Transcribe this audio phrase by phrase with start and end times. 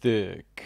[0.00, 0.62] Так.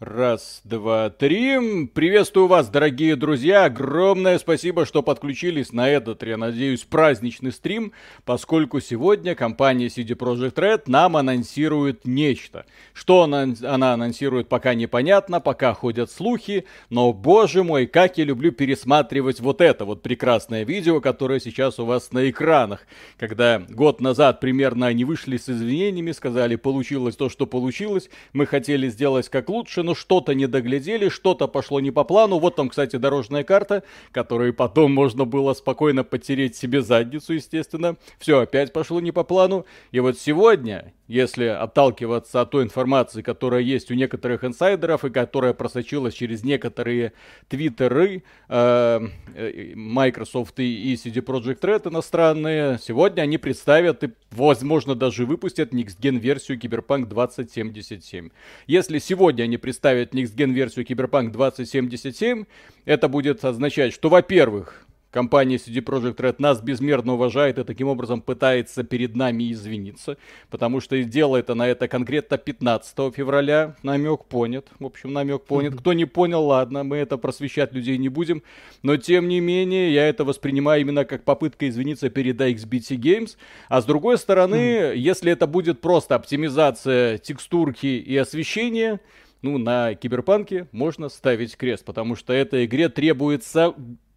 [0.00, 1.88] Раз, два, три.
[1.88, 3.64] Приветствую вас, дорогие друзья.
[3.64, 7.90] Огромное спасибо, что подключились на этот, я надеюсь, праздничный стрим,
[8.24, 12.64] поскольку сегодня компания CD Projekt Red нам анонсирует нечто.
[12.92, 18.52] Что она, она анонсирует, пока непонятно, пока ходят слухи, но, боже мой, как я люблю
[18.52, 22.86] пересматривать вот это вот прекрасное видео, которое сейчас у вас на экранах.
[23.16, 28.88] Когда год назад примерно они вышли с извинениями, сказали, получилось то, что получилось, мы хотели
[28.90, 32.38] сделать как лучше, но что-то не доглядели, что-то пошло не по плану.
[32.38, 37.96] Вот там, кстати, дорожная карта, которую потом можно было спокойно потереть себе задницу, естественно.
[38.18, 39.64] Все опять пошло не по плану.
[39.90, 45.54] И вот сегодня если отталкиваться от той информации, которая есть у некоторых инсайдеров и которая
[45.54, 47.14] просочилась через некоторые
[47.48, 49.00] твиттеры э,
[49.34, 55.98] э Microsoft и CD Projekt Red иностранные, сегодня они представят и, возможно, даже выпустят Next
[55.98, 58.28] Gen версию Cyberpunk 2077.
[58.66, 62.44] Если сегодня они представят Next Gen версию Cyberpunk 2077,
[62.84, 68.20] это будет означать, что, во-первых, Компания CD Projekt Red нас безмерно уважает и таким образом
[68.20, 70.18] пытается перед нами извиниться,
[70.50, 73.74] потому что делает она это конкретно 15 февраля.
[73.82, 74.68] Намек понят.
[74.78, 75.76] В общем, намек понят.
[75.76, 78.42] Кто не понял, ладно, мы это просвещать людей не будем.
[78.82, 83.38] Но тем не менее, я это воспринимаю именно как попытка извиниться перед XBT Games.
[83.70, 89.00] А с другой стороны, если это будет просто оптимизация текстурки и освещения,
[89.42, 93.74] ну, на Киберпанке можно ставить крест, потому что этой игре требуется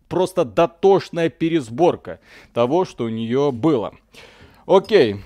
[0.08, 2.20] просто дотошная пересборка
[2.54, 3.96] того, что у нее было.
[4.66, 5.18] Окей.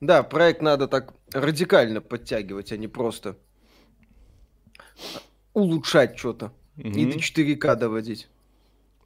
[0.00, 3.36] Да, проект надо так радикально подтягивать, а не просто
[5.52, 6.52] улучшать что-то.
[6.78, 6.88] Угу.
[6.88, 8.28] И до 4К доводить.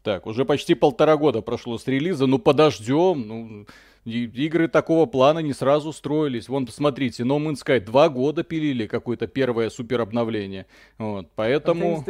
[0.03, 3.67] Так, уже почти полтора года прошло с релиза, ну подождем, ну
[4.05, 6.49] игры такого плана не сразу строились.
[6.49, 10.67] Вон, посмотрите, No Man's Sky два года пилили какое-то первое супер обновление.
[10.99, 12.05] Вот, поэтому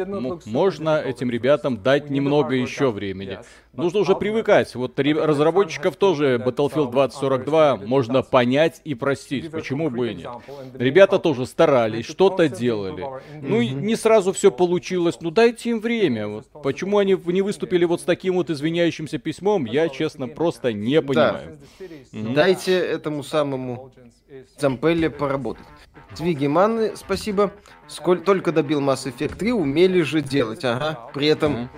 [0.45, 3.39] можно этим ребятам дать немного еще времени.
[3.73, 4.73] Нужно уже привыкать.
[4.75, 9.51] Вот разработчиков тоже Battlefield 2042 можно понять и простить.
[9.51, 10.31] Почему бы и нет?
[10.73, 13.05] Ребята тоже старались, что-то делали.
[13.41, 15.17] Ну, не сразу все получилось.
[15.21, 16.27] Ну, дайте им время.
[16.27, 16.47] Вот.
[16.63, 21.57] Почему они не выступили вот с таким вот извиняющимся письмом, я, честно, просто не понимаю.
[21.79, 21.84] Да.
[22.11, 23.91] Дайте этому самому
[24.57, 25.65] Зампелле поработать.
[26.15, 27.51] Твиги Манны, спасибо.
[27.87, 30.63] Сколь только добил Mass Effect 3, умели же делать.
[30.63, 31.09] Ага.
[31.13, 31.69] При этом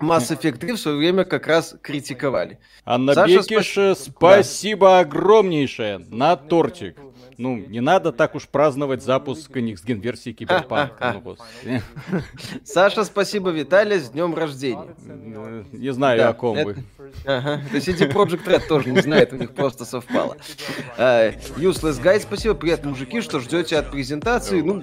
[0.00, 2.58] Mass Effect 3 в свое время как раз критиковали.
[2.84, 3.94] Анна Саша, Бекиш, спа...
[3.94, 4.98] спасибо да.
[5.00, 6.96] огромнейшее на тортик.
[7.38, 11.20] Ну, не надо так уж праздновать запуск Никсген версии Киберпанка.
[11.24, 11.36] Ну,
[12.64, 14.94] Саша, спасибо, Виталий, с днем рождения.
[15.72, 16.76] Не знаю, о ком вы.
[17.24, 17.62] Ага.
[17.70, 20.36] То есть CD Project Red тоже не знает, у них просто совпало.
[20.96, 22.54] Uh, Useless Guy, спасибо.
[22.54, 24.60] Привет, мужики, что ждете от презентации?
[24.60, 24.82] Ну,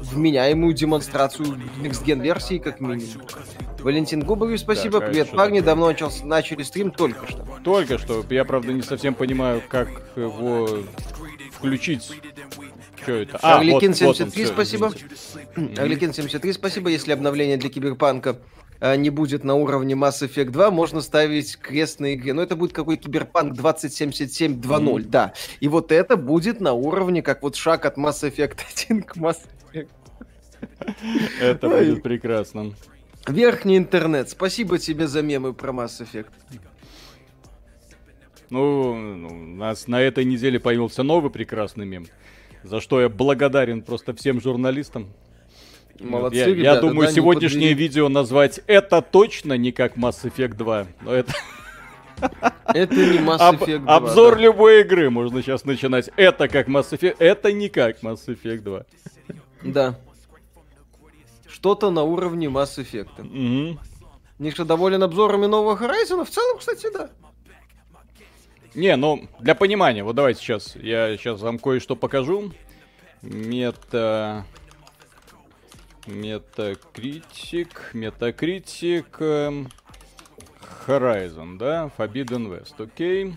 [0.00, 1.46] вменяемую демонстрацию
[1.82, 3.22] Next Gen версии, как минимум.
[3.84, 4.98] Валентин Губарев, спасибо.
[4.98, 5.58] Да, Привет, парни.
[5.58, 5.66] Такое.
[5.66, 7.46] Давно начался, начали стрим только что.
[7.62, 8.24] Только что.
[8.30, 10.66] Я, правда, не совсем понимаю, как его
[11.52, 12.10] включить.
[13.02, 13.38] Что это?
[13.42, 14.92] А, Орликин вот, 73, вот он, спасибо.
[15.76, 16.88] Орликин 73, спасибо.
[16.88, 18.38] Если обновление для Киберпанка
[18.80, 22.32] а, не будет на уровне Mass Effect 2, можно ставить крест на игре.
[22.32, 25.08] Но это будет какой Киберпанк 2077 2.0, mm-hmm.
[25.10, 25.34] да.
[25.60, 29.40] И вот это будет на уровне, как вот шаг от Mass Effect 1 к Mass
[29.74, 29.88] Effect.
[31.38, 32.72] Это будет прекрасно.
[33.26, 34.28] Верхний интернет.
[34.28, 36.28] Спасибо тебе за мемы про Mass Effect.
[38.50, 42.06] Ну, ну, у нас на этой неделе появился новый прекрасный мем,
[42.62, 45.08] за что я благодарен просто всем журналистам.
[45.98, 50.56] Молодцы, я, ребята, я думаю, да, сегодняшнее видео назвать это точно не как Mass Effect
[50.56, 51.32] 2, но это...
[52.66, 53.96] Это не Mass Effect 2.
[53.96, 54.42] Обзор да.
[54.42, 56.10] любой игры можно сейчас начинать.
[56.16, 58.84] Это как Mass Effect, это не как Mass Effect 2.
[59.64, 59.98] Да.
[61.64, 63.22] Что-то на уровне Mass Effect.
[63.22, 63.80] Угу.
[64.38, 66.22] Миша доволен обзорами нового Horizon?
[66.26, 67.08] В целом, кстати, да.
[68.74, 72.52] Не, ну, для понимания, вот давайте сейчас, я сейчас вам кое-что покажу.
[73.22, 74.44] Мета...
[76.06, 79.70] Метакритик, Метакритик, эм,
[80.86, 83.36] Horizon, да, Forbidden West, окей.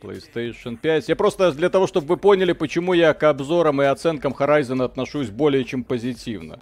[0.00, 1.10] PlayStation 5.
[1.10, 5.28] Я просто для того, чтобы вы поняли, почему я к обзорам и оценкам Horizon отношусь
[5.28, 6.58] более чем позитивно.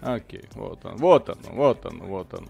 [0.00, 2.46] Окей, вот он, вот он, вот он, вот он.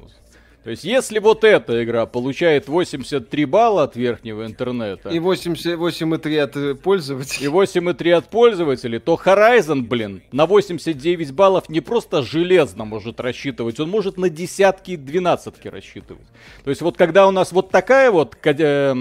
[0.62, 5.08] То есть, если вот эта игра получает 83 балла от верхнего интернета...
[5.08, 7.46] И 8,3 от э, пользователей.
[7.46, 13.80] И 8,3 от пользователей, то Horizon, блин, на 89 баллов не просто железно может рассчитывать,
[13.80, 16.26] он может на десятки и двенадцатки рассчитывать.
[16.62, 18.94] То есть, вот когда у нас вот такая вот э,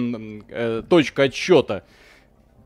[0.50, 1.84] э, точка отсчета,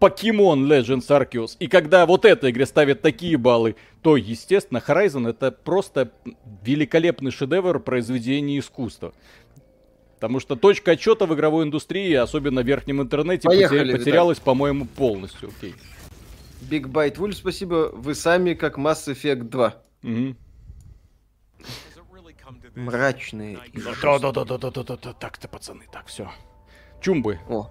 [0.03, 1.55] Pokemon Legends Arceus.
[1.59, 6.11] И когда вот этой игре ставят такие баллы, то, естественно, Horizon это просто
[6.61, 9.13] великолепный шедевр произведения искусства.
[10.15, 15.51] Потому что точка отчета в игровой индустрии, особенно в верхнем интернете, Поехали, потерялась, по-моему, полностью.
[15.57, 15.73] Окей.
[16.69, 17.89] Big Byte Wolf, спасибо.
[17.93, 19.75] Вы сами как Mass Effect 2.
[20.03, 20.35] Угу.
[22.75, 23.59] Мрачные.
[23.73, 25.13] Да-да-да-да-да-да.
[25.13, 26.29] Так-то, пацаны, так, все.
[27.01, 27.39] Чумбы.
[27.47, 27.69] О,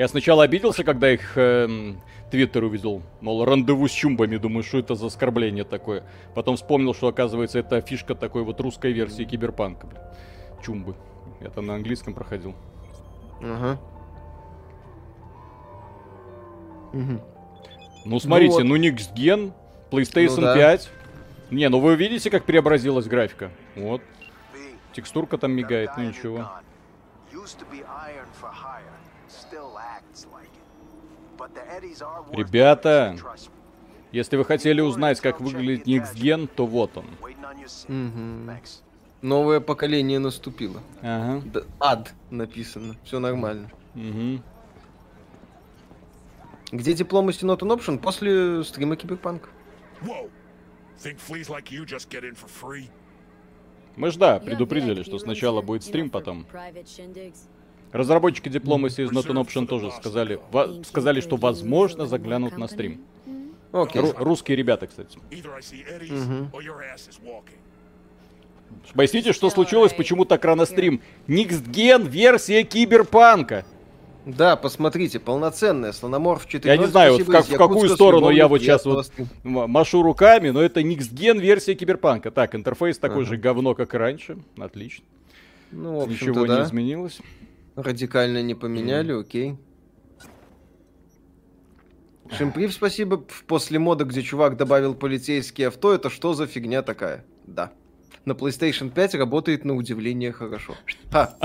[0.00, 1.92] я сначала обиделся, когда их э,
[2.30, 3.02] твиттер увидел.
[3.20, 4.38] Мол, рандеву с чумбами.
[4.38, 6.04] Думаю, что это за оскорбление такое.
[6.34, 9.86] Потом вспомнил, что, оказывается, это фишка такой вот русской версии киберпанка.
[9.86, 10.00] Блин.
[10.64, 10.94] Чумбы.
[11.42, 12.54] Я там на английском проходил.
[13.42, 13.78] Ага.
[16.94, 17.20] Угу.
[18.06, 18.78] Ну, смотрите, ну, вот.
[18.78, 19.52] ну Next Gen,
[19.90, 20.54] PlayStation ну, да.
[20.54, 20.90] 5.
[21.50, 23.50] Не, ну вы видите, как преобразилась графика?
[23.76, 24.00] Вот.
[24.94, 26.48] Текстурка там мигает, ну ничего.
[32.32, 33.16] Ребята,
[34.12, 37.06] если вы хотели узнать, как выглядит Никсген, то вот он.
[37.88, 38.50] Угу.
[39.22, 40.82] Новое поколение наступило.
[41.02, 41.42] Ага.
[41.46, 42.96] Да, ад написано.
[43.04, 43.70] Все нормально.
[43.94, 44.42] Угу.
[46.72, 47.98] Где дипломы Not an Option?
[47.98, 49.50] После стрима Киберпанк.
[53.96, 56.46] Мы ж да, предупредили, что сначала будет стрим, потом.
[57.92, 63.00] Разработчики Diplomacy из Not an Option тоже сказали, во, сказали, что возможно заглянут на стрим.
[63.72, 64.02] Окей.
[64.02, 65.18] Ру- русские ребята, кстати.
[65.18, 66.62] Угу.
[68.94, 71.00] Поясните, что случилось, почему так рано стрим?
[71.26, 73.64] Никсген версия Киберпанка.
[74.26, 76.72] Да, посмотрите, полноценная слономорф 4.
[76.72, 79.10] Я не знаю, вот как, в какую сторону я вот сейчас вот
[79.42, 82.30] машу руками, но это Никсген версия Киберпанка.
[82.30, 83.30] Так, интерфейс такой ага.
[83.30, 84.38] же говно, как и раньше.
[84.58, 85.04] Отлично.
[85.72, 86.58] Ну, Ничего да.
[86.58, 87.20] не изменилось.
[87.76, 89.20] Радикально не поменяли, mm.
[89.20, 89.56] окей.
[92.36, 93.24] Шимприв, спасибо.
[93.46, 97.24] После мода, где чувак добавил полицейские авто, это что за фигня такая?
[97.46, 97.72] Да.
[98.24, 100.76] На PlayStation 5 работает на удивление хорошо.
[101.10, 101.36] Ха,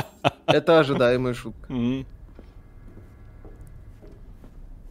[0.45, 1.71] это ожидаемая шутка.
[1.71, 2.05] Mm-hmm.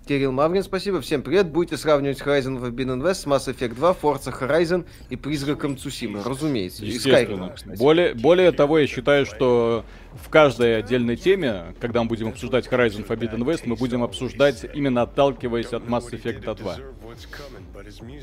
[0.07, 1.01] Кирилл Маврин, спасибо.
[1.01, 1.49] Всем привет.
[1.49, 6.23] Будете сравнивать Horizon Forbidden West с Mass Effect 2, Forza Horizon и Призраком Цусимы.
[6.23, 6.85] Разумеется.
[6.85, 7.55] Естественно.
[7.79, 13.07] Более, более того, я считаю, что в каждой отдельной теме, когда мы будем обсуждать Horizon
[13.07, 16.77] Forbidden West, мы будем обсуждать именно отталкиваясь от Mass Effect 2.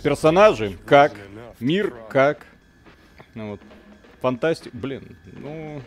[0.04, 1.14] Персонажи как,
[1.60, 2.46] мир как.
[3.34, 3.62] Ну, вот.
[4.22, 5.82] Фантастик, блин, ну...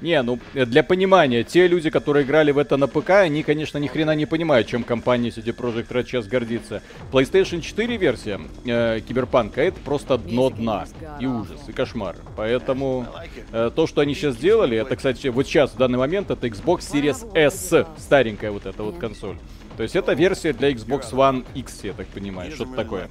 [0.00, 3.86] Не, ну для понимания, те люди, которые играли в это на ПК, они, конечно, ни
[3.86, 6.82] хрена не понимают, чем компания CD Projekt Red сейчас гордится.
[7.12, 10.86] PlayStation 4 версия э, Киберпанка это просто дно дна
[11.20, 12.16] и ужас, и кошмар.
[12.36, 13.06] Поэтому
[13.52, 16.80] э, то, что они сейчас сделали, это, кстати, вот сейчас, в данный момент, это Xbox
[16.80, 19.36] Series S, старенькая вот эта вот консоль.
[19.76, 23.08] То есть это версия для Xbox One X, я так понимаю, что-то такое.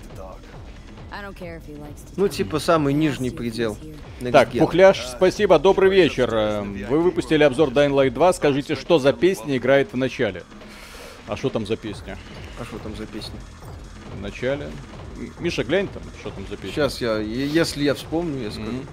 [2.17, 3.77] Ну, типа самый нижний предел.
[4.31, 6.33] Так, Пухляш, спасибо, добрый вечер.
[6.33, 10.43] Эм, вы выпустили обзор Dying Light 2, скажите, что за песня играет в начале?
[11.27, 12.17] А что там за песня?
[12.59, 13.39] А что там за песня?
[14.17, 14.67] В начале?
[15.39, 16.71] Миша, глянь там, что там за песня.
[16.71, 18.71] Сейчас я, если я вспомню, я скажу.
[18.71, 18.87] Mm-hmm.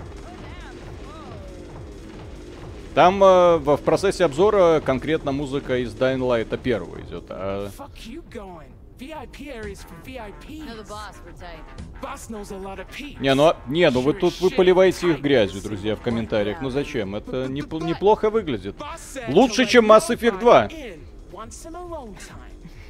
[2.96, 7.24] Там э, в процессе обзора конкретно музыка из Dying Light первого идет.
[7.28, 7.68] А...
[13.20, 16.62] Не, ну, не, ну вы тут вы поливаете их грязью, друзья, в комментариях.
[16.62, 17.14] Ну зачем?
[17.14, 18.76] Это не, неплохо выглядит.
[19.28, 20.66] Лучше, чем Mass Effect 2.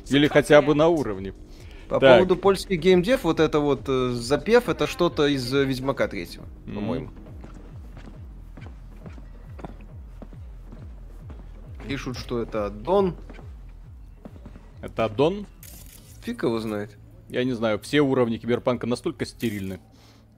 [0.09, 1.35] Или хотя бы на уровне.
[1.89, 2.17] По так.
[2.17, 6.75] поводу польских геймдев, вот это вот э, запев, это что-то из э, Ведьмака третьего, mm.
[6.75, 7.11] по-моему.
[11.87, 13.15] Пишут, что это аддон.
[14.83, 15.47] Это аддон?
[16.27, 16.91] Фиг его знает.
[17.29, 19.79] Я не знаю, все уровни киберпанка настолько стерильны.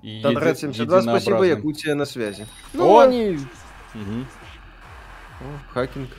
[0.02, 2.46] И Танрад 72, спасибо, Якутия на связи.
[2.74, 2.98] Ну, О!
[2.98, 3.38] они...
[3.94, 4.26] Угу.
[5.40, 6.10] О, хакинг.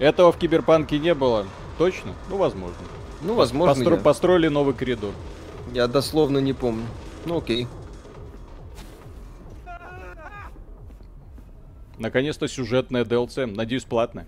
[0.00, 1.46] Этого в Киберпанке не было.
[1.78, 2.12] Точно?
[2.28, 2.76] Ну, возможно.
[3.22, 3.72] Ну, возможно.
[3.72, 3.94] Постро...
[3.94, 4.00] Я.
[4.02, 5.12] Построили новый коридор.
[5.72, 6.86] Я дословно не помню.
[7.24, 7.68] Ну, окей.
[11.98, 13.46] Наконец-то сюжетная DLC.
[13.46, 14.26] Надеюсь, платная.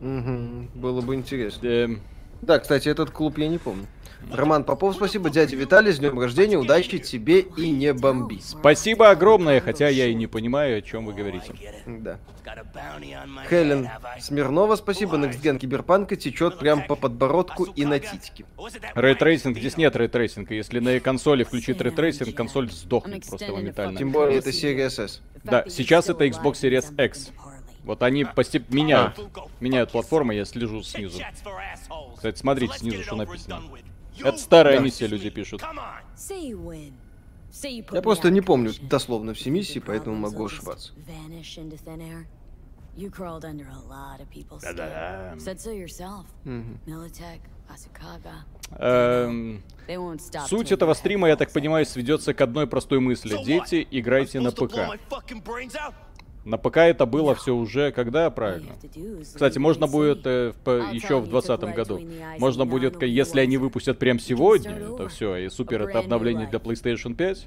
[0.00, 1.66] Угу, было бы интересно.
[1.66, 2.00] Эм...
[2.42, 3.86] Да, кстати, этот клуб я не помню.
[4.30, 5.30] Роман Попов, спасибо.
[5.30, 8.40] Дядя Виталий, с днем рождения, удачи тебе и не бомби.
[8.42, 11.52] Спасибо огромное, хотя я и не понимаю, о чем вы говорите.
[11.86, 12.18] Да.
[13.48, 13.88] Хелен
[14.20, 15.16] Смирнова, спасибо.
[15.16, 18.44] Некстген Киберпанка течет прям по подбородку и на титьки.
[18.94, 20.54] Ray tracing, здесь нет ray tracing а.
[20.54, 23.98] Если на консоли включить ray tracing, консоль сдохнет просто моментально.
[23.98, 25.22] Тем более это серия S.
[25.44, 27.30] Да, сейчас это Xbox Series X.
[27.84, 29.20] Вот они постепенно меняют,
[29.60, 31.20] меняют платформы, я слежу снизу.
[32.16, 33.62] Кстати, смотрите снизу, что написано.
[34.20, 34.84] Это старая да.
[34.84, 35.60] миссия, люди пишут.
[37.96, 40.92] Я просто не помню дословно все миссии, поэтому могу ошибаться.
[44.72, 45.34] Да-да.
[48.78, 49.62] Эм,
[50.48, 53.36] суть этого стрима, я так понимаю, сведется к одной простой мысли.
[53.44, 54.76] Дети, играйте на ПК.
[56.46, 58.74] На ПК это было все уже когда, правильно?
[59.20, 62.00] Кстати, можно будет э, в, еще в 2020 году.
[62.38, 67.16] Можно будет, если они выпустят прям сегодня, это все, и супер это обновление для PlayStation
[67.16, 67.46] 5.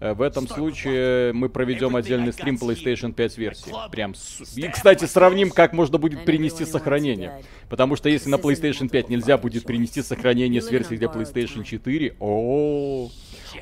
[0.00, 3.72] Э, в этом случае мы проведем отдельный стрим PlayStation 5 версии.
[3.90, 4.14] Прям.
[4.14, 4.58] С...
[4.58, 7.42] И, кстати, сравним, как можно будет принести сохранение.
[7.70, 12.16] Потому что если на PlayStation 5 нельзя будет принести сохранение с версии для PlayStation 4,
[12.20, 13.08] о,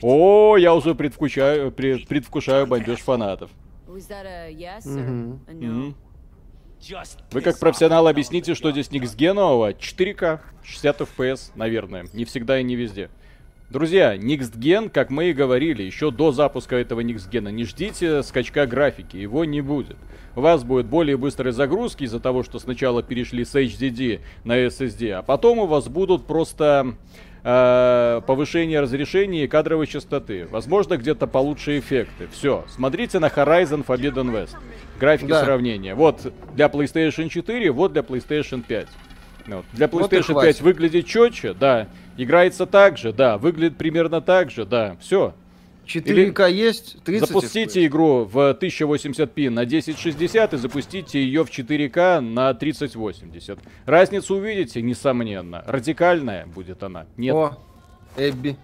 [0.00, 3.52] о, я уже предвкушаю, предвкушаю бомбеж фанатов.
[7.30, 9.72] Вы как профессионал объясните, что здесь Никсген нового?
[9.72, 12.06] 4К, 60 FPS, наверное.
[12.12, 13.10] Не всегда и не везде.
[13.70, 19.16] Друзья, Никсген, как мы и говорили, еще до запуска этого Никсгена, не ждите скачка графики,
[19.16, 19.96] его не будет.
[20.36, 25.12] У вас будет более быстрые загрузки из-за того, что сначала перешли с HDD на SSD,
[25.12, 26.96] а потом у вас будут просто
[27.44, 30.46] э, повышение разрешения и кадровой частоты.
[30.50, 32.28] Возможно, где-то получше эффекты.
[32.32, 32.64] Все.
[32.68, 34.56] Смотрите на Horizon Forbidden West.
[34.98, 35.44] Графики да.
[35.44, 35.94] сравнения.
[35.94, 38.88] Вот для PlayStation 4, вот для PlayStation 5.
[39.46, 39.64] Вот.
[39.72, 41.88] Для PlayStation вот 5 выглядит четче, да.
[42.16, 43.38] Играется так же, да.
[43.38, 44.96] Выглядит примерно так же, да.
[45.00, 45.34] Все.
[45.86, 47.86] 4К есть, 30 Запустите FPS.
[47.86, 53.58] игру в 1080p на 1060 и запустите ее в 4К на 3080.
[53.84, 55.62] Разницу увидите, несомненно.
[55.66, 57.06] Радикальная будет она.
[57.16, 57.34] Нет.
[57.34, 57.58] О,
[58.16, 58.56] Эбби.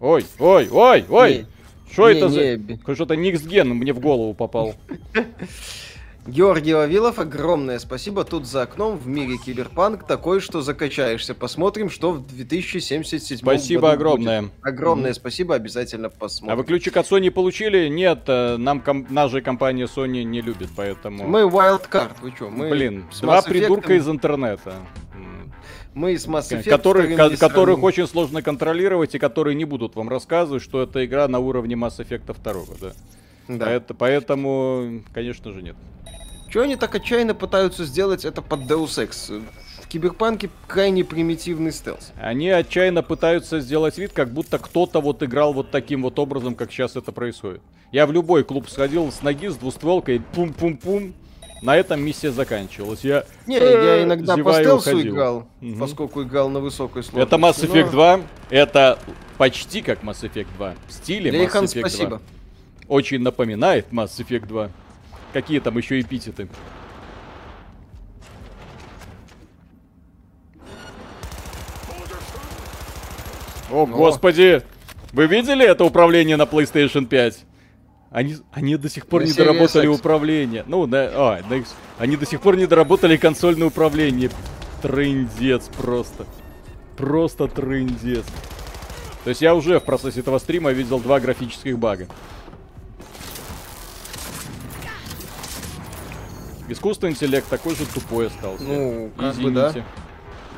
[0.00, 1.46] Ой, ой, ой, ой.
[1.90, 2.94] Что это не за...
[2.94, 4.74] Что-то Никсген мне в голову попал.
[6.24, 8.24] Георгий Вавилов, огромное спасибо.
[8.24, 11.34] Тут за окном в мире киберпанк такой, что закачаешься.
[11.34, 14.42] Посмотрим, что в 2077 Спасибо году огромное.
[14.42, 14.52] Будет.
[14.62, 15.14] Огромное mm.
[15.14, 16.52] спасибо, обязательно посмотрим.
[16.52, 17.88] А вы ключик от Sony получили?
[17.88, 21.26] Нет, э, нам ком- наша компания Sony не любит, поэтому...
[21.26, 22.50] Мы Wildcard, вы что?
[22.50, 24.74] Мы Блин, два придурка из интернета.
[25.94, 30.08] Мы с Mass Effect которые, ко- которых очень сложно контролировать и которые не будут вам
[30.08, 32.92] рассказывать, что это игра на уровне Mass Effect 2, да?
[33.48, 33.70] Да.
[33.70, 35.76] Это, поэтому, конечно же, нет.
[36.50, 39.42] Чего они так отчаянно пытаются сделать это под Deus Ex?
[39.80, 42.12] В Киберпанке крайне примитивный стелс.
[42.20, 46.70] Они отчаянно пытаются сделать вид, как будто кто-то вот играл вот таким вот образом, как
[46.70, 47.62] сейчас это происходит.
[47.90, 51.14] Я в любой клуб сходил с ноги, с двустволкой, пум-пум-пум,
[51.62, 53.04] на этом миссия заканчивалась.
[53.04, 55.76] Я, не, я иногда по стелсу играл, угу.
[55.78, 57.34] поскольку играл на высокой сложности.
[57.34, 57.92] Это Mass Effect но...
[57.92, 58.20] 2,
[58.50, 58.98] это
[59.38, 60.74] почти как Mass Effect 2.
[60.88, 62.08] В стиле Лейхан, Mass Effect спасибо.
[62.08, 62.20] 2.
[62.88, 64.70] Очень напоминает Mass Effect 2.
[65.32, 66.48] Какие там еще эпитеты?
[73.70, 74.62] О, господи!
[75.12, 77.44] Вы видели это управление на PlayStation 5?
[78.10, 79.98] Они, они до сих пор на не доработали X.
[79.98, 80.64] управление.
[80.66, 81.74] Ну, на, а, на X.
[81.98, 84.30] Они до сих пор не доработали консольное управление.
[84.82, 86.26] Трындец просто.
[86.96, 88.24] Просто трындец.
[89.24, 92.06] То есть я уже в процессе этого стрима видел два графических бага.
[96.72, 98.64] Искусственный интеллект такой же тупой остался.
[98.64, 99.42] Ну, как Извините.
[99.44, 99.74] бы да.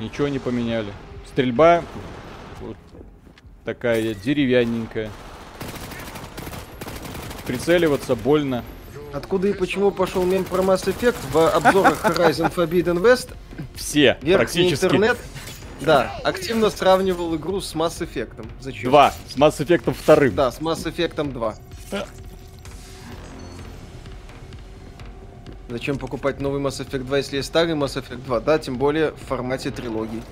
[0.00, 0.92] Ничего не поменяли.
[1.26, 1.82] Стрельба
[2.60, 2.76] вот
[3.64, 5.10] такая деревянненькая.
[7.46, 8.64] Прицеливаться больно.
[9.12, 13.34] Откуда и почему пошел мем про Mass Effect в обзорах Horizon Forbidden West?
[13.74, 14.84] Все, Верхний практически.
[14.84, 15.18] интернет,
[15.80, 18.44] да, активно сравнивал игру с Mass Effect.
[18.60, 18.90] Зачем?
[18.90, 19.12] Два.
[19.28, 20.34] С Mass Effect вторым.
[20.34, 21.54] Да, с Mass Effect 2.
[25.74, 28.40] Зачем покупать новый Mass Effect 2, если есть старый Mass Effect 2?
[28.42, 30.22] Да, тем более в формате трилогии.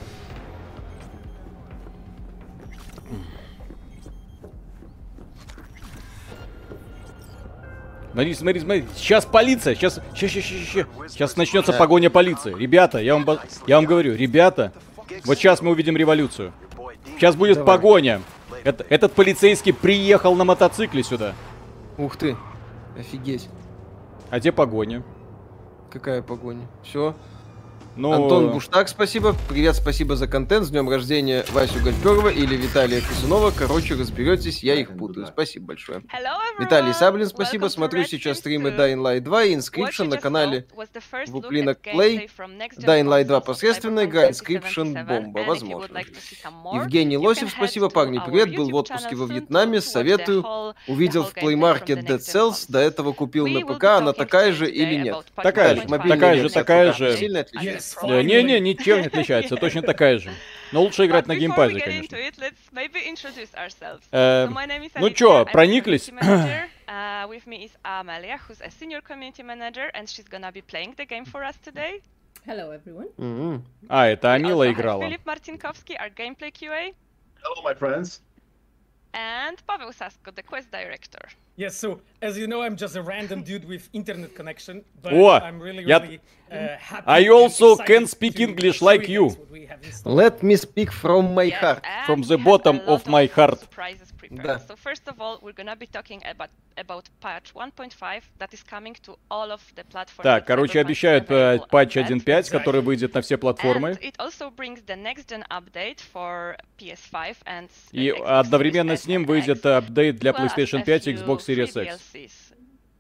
[8.13, 8.85] Смотри, смотри, смотри.
[8.95, 9.75] Сейчас полиция.
[9.75, 12.55] Сейчас, сейчас, сейчас, сейчас, сейчас начнется погоня полиции.
[12.57, 13.27] Ребята, я вам,
[13.67, 14.73] я вам говорю, ребята,
[15.25, 16.53] вот сейчас мы увидим революцию.
[17.17, 17.77] Сейчас будет Давай.
[17.79, 18.23] погоня.
[18.63, 21.35] Это, этот полицейский приехал на мотоцикле сюда.
[21.99, 22.37] Ух ты,
[22.97, 23.49] офигеть.
[24.31, 25.03] А где погоня?
[25.93, 26.67] Какая погоня?
[26.83, 27.15] Все.
[27.95, 28.13] Ну...
[28.13, 29.37] Антон Буштак, спасибо.
[29.51, 30.65] Привет, спасибо за контент.
[30.65, 33.51] С днем рождения Васю Гальперова или Виталия Кисунова.
[33.51, 35.27] Короче, разберетесь, я их путаю.
[35.27, 36.03] Спасибо большое.
[36.59, 37.69] Виталий Саблин, спасибо.
[37.69, 40.67] Смотрю сейчас стримы Dying Light 2 и Inscription на канале
[41.27, 42.31] Вуплинок Play.
[42.79, 46.01] Dying Light 2 посредственная игра, Inscription бомба, возможно.
[46.73, 47.91] Евгений Лосев, спасибо.
[47.91, 48.57] Парни, привет.
[48.57, 50.47] Был в отпуске во Вьетнаме, советую.
[50.89, 54.95] Увидел в Play Market Dead Cells, до этого купил на ПК, она такая же или
[54.95, 55.17] нет?
[55.35, 57.17] Такая же, такая же, такая же.
[57.19, 57.82] Сильно отличается?
[58.03, 60.31] Не-не, ничем не отличается, точно такая же.
[60.73, 62.17] Но лучше играть на геймпаде, конечно.
[64.13, 64.49] Э,
[64.97, 66.11] ну чё, прониклись?
[66.89, 70.95] Uh, with me is Amalia, who's a senior community manager, and she's gonna be playing
[70.97, 72.03] the game for us today.
[72.45, 73.09] Hello, everyone.
[73.17, 73.63] Mm-hmm.
[73.89, 75.03] А, это Амила играла.
[75.03, 76.93] Philip Martinkovsky, our gameplay QA.
[77.41, 78.21] Hello, my friends.
[79.15, 81.19] And Pavel Sasko, the quest director.
[81.57, 85.61] Yes, so as you know, I'm just a random dude with internet connection, but I'm
[85.61, 87.05] really, really uh, happy.
[87.07, 89.37] I also can speak English like you.
[90.05, 91.85] Let me speak from my heart.
[92.07, 93.69] From the bottom of my heart.
[94.33, 94.61] Да.
[94.67, 98.95] So first of all, we're gonna be talking about about patch 1.5 that is coming
[99.03, 100.23] to all of the platforms.
[100.23, 103.91] Так, короче, обещают патч 1.5, который выйдет на все платформы.
[103.91, 109.25] And it also brings the next gen update for PS5 and И одновременно с ним
[109.25, 111.85] выйдет апдейт для PlayStation 5 и Xbox Series
[112.15, 112.53] X.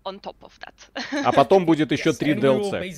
[0.04, 1.24] On top of that.
[1.24, 2.92] А потом будет еще три DLC.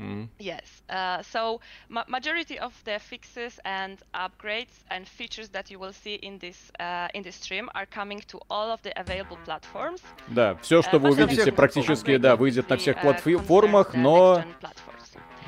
[0.00, 0.28] Mm.
[0.38, 0.82] Yes.
[0.88, 6.14] Uh, so ma majority of the fixes and upgrades and features that you will see
[6.14, 10.00] in this uh, in this stream are coming to all of the available platforms.
[10.28, 14.42] Да, все, что uh, вы увидите, практически, да, выйдет на всех платформах, но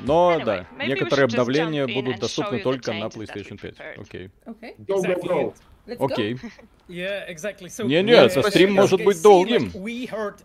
[0.01, 3.99] но anyway, да, некоторые обновления будут доступны только на PlayStation 5.
[3.99, 4.31] Окей.
[4.47, 4.75] Okay.
[4.79, 5.55] Go, go.
[5.99, 6.39] Окей.
[7.89, 9.71] Не-не, со стрим может быть долгим.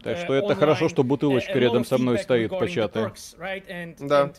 [0.04, 3.04] Так что это хорошо, что бутылочка рядом со мной стоит початая.
[4.00, 4.32] Да.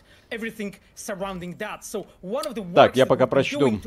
[2.75, 3.79] Так, я пока прочту.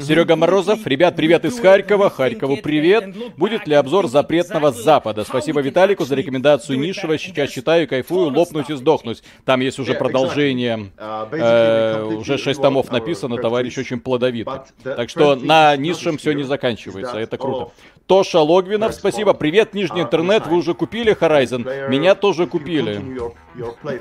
[0.00, 3.14] Серега Морозов, ребят, привет из Харькова, Харькову привет.
[3.36, 5.22] Будет ли обзор запретного Запада?
[5.22, 7.18] Спасибо Виталику за рекомендацию Нишева.
[7.18, 9.22] Сейчас читаю, кайфую, лопнуть и сдохнуть.
[9.44, 10.92] Там есть уже продолжение.
[10.96, 14.60] Э, уже шесть томов написано, товарищ очень плодовитый.
[14.82, 17.70] Так что на низшем все не заканчивается, это круто.
[18.06, 19.32] Тоша Логвинов, спасибо.
[19.32, 21.88] Привет, Нижний интернет, вы уже купили Horizon?
[21.88, 23.00] Меня тоже купили.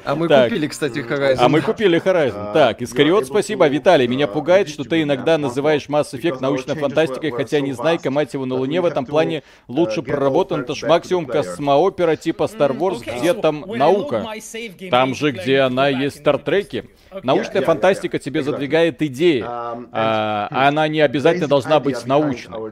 [0.06, 0.50] А мы так.
[0.50, 1.38] купили, кстати, Horizon.
[1.40, 2.54] А мы купили Horizon.
[2.54, 3.68] Так, Искариот, спасибо.
[3.68, 8.34] Виталий, меня пугает, что ты иногда называешь Mass Effect научной фантастикой, хотя не знайка, мать
[8.34, 10.62] его, на Луне в этом плане лучше проработан.
[10.62, 14.26] Это ж максимум космоопера типа Star Wars, где там наука.
[14.90, 16.86] Там же, где она есть в Стартреке.
[17.24, 22.72] Научная фантастика тебе задвигает идеи, а, а она не обязательно должна быть научной.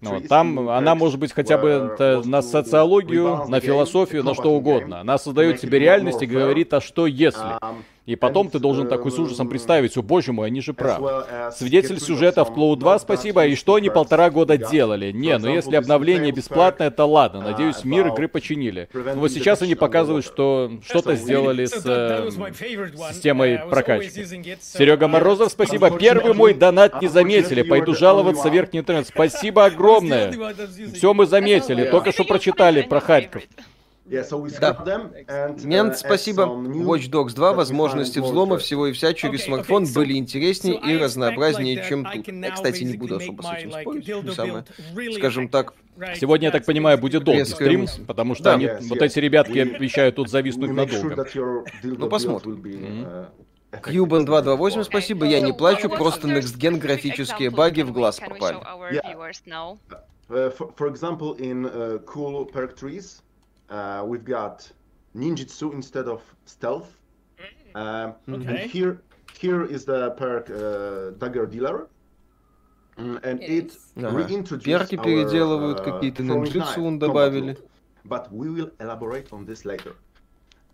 [0.00, 5.00] Ну, там она может быть хотя бы на социологию, на философию, на что угодно.
[5.00, 7.58] Она создает себе реальность и говорит, а что если?
[8.06, 11.24] И потом ты должен такой с ужасом представить, о боже мой, они же правы.
[11.52, 15.10] Свидетель сюжета в Cloud 2, спасибо, и что они полтора года делали?
[15.10, 18.88] Не, ну если обновление бесплатное, то ладно, надеюсь, мир игры починили.
[18.92, 22.30] Но вот сейчас они показывают, что что-то сделали с э,
[23.12, 24.24] системой прокачки.
[24.60, 25.90] Серега Морозов, спасибо.
[25.90, 29.08] Первый мой донат не заметили, пойду жаловаться верхний интернет.
[29.08, 30.32] Спасибо огромное.
[30.94, 33.42] Все мы заметили, только что прочитали про Харьков.
[34.08, 35.10] Да.
[35.64, 36.42] Мент, uh, спасибо.
[36.42, 42.04] Watch Dogs 2, возможности взлома всего и вся через смартфон были интереснее и разнообразнее, чем
[42.04, 42.28] тут.
[42.28, 44.34] Я, кстати, не буду особо с этим спорить.
[44.34, 44.64] Самое,
[45.16, 45.74] скажем так,
[46.14, 50.28] Сегодня, я так понимаю, будет долгий стрим, потому что они, вот эти ребятки обещают тут
[50.28, 51.26] зависнуть надолго.
[51.82, 52.62] Ну, посмотрим.
[53.82, 58.58] Кьюбан 228, спасибо, я не плачу, просто Next Gen графические баги в глаз попали.
[60.28, 63.22] Uh, for example, in uh, cool perk trees,
[63.69, 64.69] uh, we've got
[65.15, 66.97] ninjutsu instead of stealth.
[67.73, 68.45] Uh, okay.
[68.47, 69.01] And here,
[69.39, 71.87] here is the perk uh, dagger dealer.
[72.97, 74.59] Mm, and it ага.
[74.59, 77.57] Перки переделывают какие-то ninjutsu он добавили.
[78.03, 79.95] But we will elaborate on this later.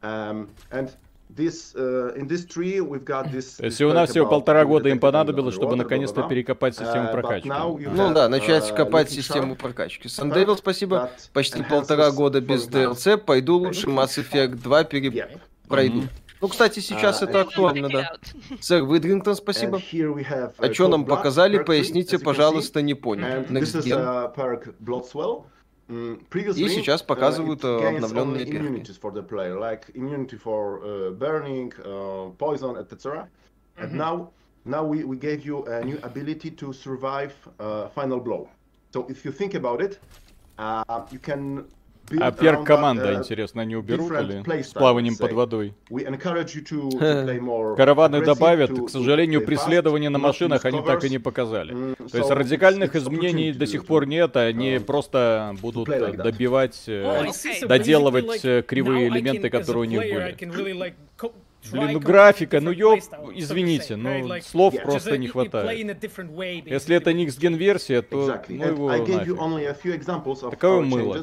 [0.02, 0.96] Um, and
[1.35, 4.99] Uh, in this tree we've got this, То есть у нас всего полтора года им
[4.99, 7.49] понадобилось, чтобы наконец-то перекопать систему uh, прокачки.
[7.49, 10.09] Ну да, начать uh, копать систему прокачки.
[10.09, 11.11] Сандевил, спасибо.
[11.33, 13.17] Почти полтора года без DLC.
[13.17, 15.39] Пойду лучше Mass Effect 2 пере...
[15.69, 16.03] пройду.
[16.43, 18.13] Ну, кстати, сейчас это актуально, да.
[18.61, 19.81] Сэр Выдрингтон, спасибо.
[20.59, 23.45] А что нам показали, поясните, пожалуйста, не понял.
[23.49, 24.33] Next Gen.
[25.92, 28.92] И сейчас показывают uh, обновленные перки.
[29.00, 33.30] for the player, like immunity for uh, burning, uh, poison, etc.
[33.78, 33.98] And mm-hmm.
[33.98, 34.32] now,
[34.66, 38.50] now we, we gave you a new ability to survive uh, final blow.
[38.94, 40.00] So if you think about it,
[40.58, 41.66] uh, you can
[42.21, 45.75] А перк команда, интересно, они уберут или с плаванием под водой?
[47.77, 51.75] Караваны добавят, к сожалению, преследование на машинах они так и не показали.
[51.75, 57.27] Mm, То есть радикальных изменений до сих пор нет, они просто будут добивать, э,
[57.67, 60.37] доделывать э, кривые элементы, которые у них были.
[61.71, 62.99] Блин, ну графика, ну ёб,
[63.35, 65.67] извините, но слов просто не хватает.
[66.67, 69.29] Если это Next Gen версия, то ну его нафиг.
[70.51, 71.15] Такое мыло.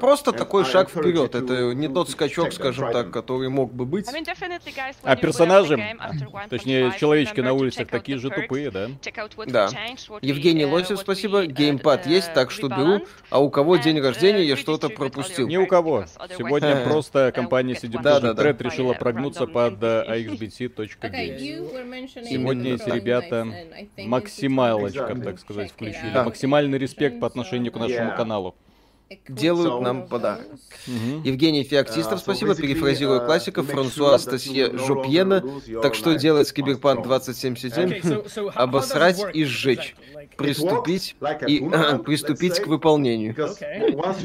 [0.00, 1.34] Просто такой шаг вперед.
[1.34, 4.06] Это не тот скачок, скажем так, который мог бы быть.
[5.02, 5.78] А персонажи,
[6.48, 8.88] точнее человечки на улицах такие же тупые, да?
[9.46, 9.68] Да.
[10.22, 11.46] Евгений Лосев, спасибо.
[11.46, 13.06] Геймпад есть, так что беру.
[13.30, 15.46] А у кого день рождения, я что-то пропустил.
[15.46, 16.04] Ни у кого.
[16.36, 22.28] Сегодня просто компания CD Projekt решила прогнуться под axbc.games.
[22.28, 23.46] Сегодня эти ребята
[23.98, 26.22] максималочка, так сказать, включили.
[26.24, 28.54] Максимальный респект по отношению к нашему каналу
[29.28, 30.46] делают нам подарок.
[30.86, 31.22] Угу.
[31.24, 32.54] Евгений Феоктистов, спасибо.
[32.54, 35.42] Перефразируя классика, Франсуа Стасье Жопьена.
[35.82, 38.50] Так что делать с Киберпанк 2077?
[38.54, 39.96] Обосрать и сжечь.
[40.40, 41.60] Приступить и
[42.04, 43.34] приступить к выполнению.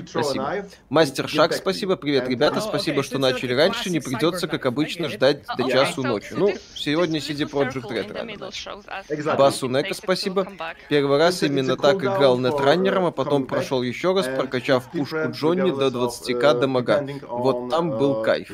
[0.08, 0.66] Спасибо.
[0.90, 1.96] Мастер Шаг, спасибо.
[1.96, 2.62] Привет, ребята.
[2.62, 3.90] Спасибо, что начали раньше.
[3.90, 6.34] Не придется, как обычно, ждать до часу ночи.
[6.36, 10.48] Ну, сегодня CD Projekt Red Басу Нека, спасибо.
[10.90, 15.72] Первый раз именно так играл нетраннером, а потом прошел еще раз, прокачал в пушку Джонни
[15.72, 17.06] до 20к дамага.
[17.28, 18.50] Вот там был кайф.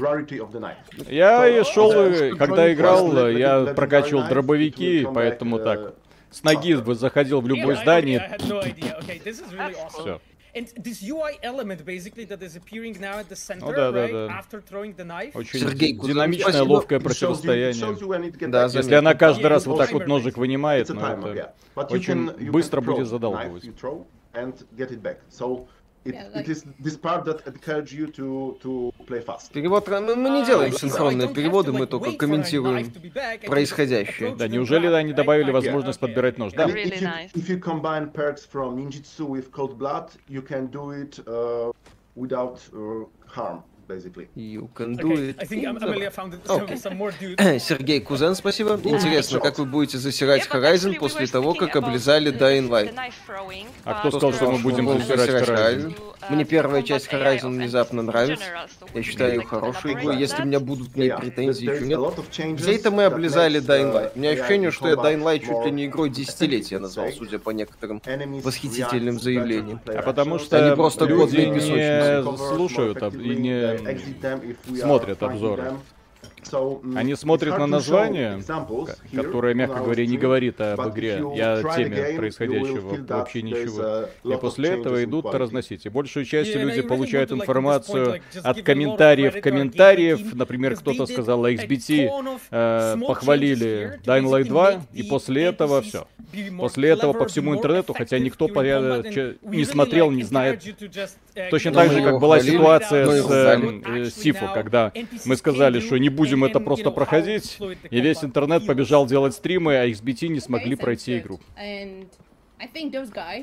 [1.07, 1.91] Я и шел,
[2.37, 5.93] когда играл, я прокачивал дробовики, поэтому так.
[6.31, 8.37] С ноги заходил в любое здание.
[8.39, 10.21] Все.
[10.53, 14.11] And this UI element basically that is appearing now at the center, ну, да, right,
[14.11, 14.33] да, да.
[14.37, 15.31] after throwing the knife.
[15.33, 16.73] Очень Сергей, динамичное, спасибо.
[16.73, 18.49] ловкое противостояние.
[18.49, 21.53] Да, Если она каждый раз вот так вот ножик вынимает, ну это
[21.89, 23.63] очень быстро будет задалбывать.
[26.03, 26.47] It, yeah, like...
[26.47, 29.51] it is this part that encourage you to, to play fast.
[29.53, 32.91] Перевод, мы, мы не делаем синхронные переводы, мы только комментируем
[33.45, 34.35] происходящее.
[34.35, 36.53] Да, неужели они добавили возможность подбирать нож?
[36.53, 36.65] Да.
[36.65, 41.71] If you combine perks from ninjutsu with cold blood, you can do it uh,
[42.15, 43.63] without uh, harm.
[44.35, 45.37] You can do it.
[46.47, 47.59] Okay.
[47.59, 48.79] Сергей Кузен, спасибо.
[48.83, 52.93] Интересно, как вы будете засирать Horizon после того, как облизали Dying Light?
[53.83, 55.95] А кто сказал, что мы будем засирать Horizon?
[56.31, 58.45] Мне первая часть Horizon внезапно нравится.
[58.93, 60.17] Я считаю ее хорошей игрой.
[60.17, 61.99] Если у меня будут к ней претензии, еще нет.
[62.57, 64.11] Где это мы облизали Dying Light?
[64.15, 67.49] У меня ощущение, что я Dying Light чуть ли не игрой десятилетия назвал, судя по
[67.51, 68.01] некоторым
[68.43, 69.81] восхитительным заявлениям.
[69.85, 75.73] А потому что Они просто люди не слушают и не смотрят обзоры.
[76.95, 78.41] Они смотрят на название,
[79.13, 84.07] которое, мягко говоря, не говорит об игре и о теме происходящего вообще ничего.
[84.23, 85.85] И после этого идут разносить.
[85.85, 90.33] И большую часть люди получают информацию от комментариев комментариев.
[90.33, 92.09] Например, кто-то сказал, XBT
[92.51, 96.07] э, похвалили Dying Light 2, и после этого все.
[96.57, 99.05] После этого по всему интернету, хотя никто порядок
[99.41, 100.63] не смотрел, не знает.
[101.49, 104.91] Точно так же, как была ситуация с э, Сифу, когда
[105.25, 107.57] мы сказали, что не будем будем это просто проходить,
[107.89, 111.39] и весь интернет побежал делать стримы, а XBT не смогли пройти игру.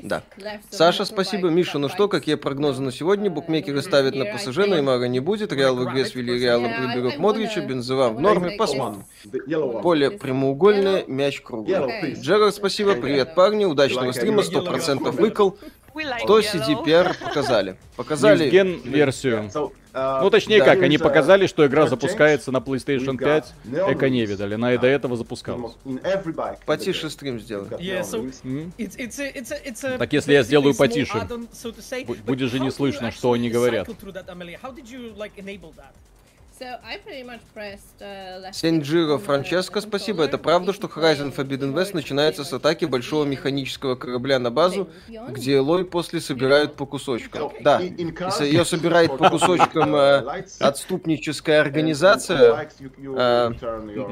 [0.03, 0.23] Да.
[0.69, 1.49] Саша, спасибо.
[1.49, 3.29] Миша, ну что, какие прогнозы на сегодня?
[3.29, 8.09] Букмекеры ставят на ПСЖ, Неймара не будет, Реал в игре с Вильяреалом приберут Модрича, Бензема
[8.09, 9.03] в норме, посмотрим.
[9.81, 12.13] Поле прямоугольное, мяч круглый.
[12.13, 12.95] Джерард, спасибо.
[12.95, 13.65] Привет, парни.
[13.65, 15.57] Удачного стрима, 100% выкол.
[16.23, 17.75] Что CDPR показали?
[17.95, 18.49] Показали...
[18.85, 19.49] версию.
[19.91, 23.53] Uh, ну, точнее как, они показали, что игра запускается на PlayStation 5,
[23.91, 25.73] эко не видали, она и до этого запускалась.
[26.65, 27.69] Потише стрим сделай.
[29.97, 31.27] Так если я сделаю потише,
[32.25, 33.89] будет же не слышно, что они говорят.
[36.61, 40.23] Uh, Сенджиро Франческо, спасибо.
[40.23, 44.89] Это правда, что Horizon Forbidden West начинается с атаки большого механического корабля на базу,
[45.29, 47.51] где Элой после собирают по кусочкам.
[47.61, 53.51] Да, ее собирает по кусочкам э, отступническая организация, э,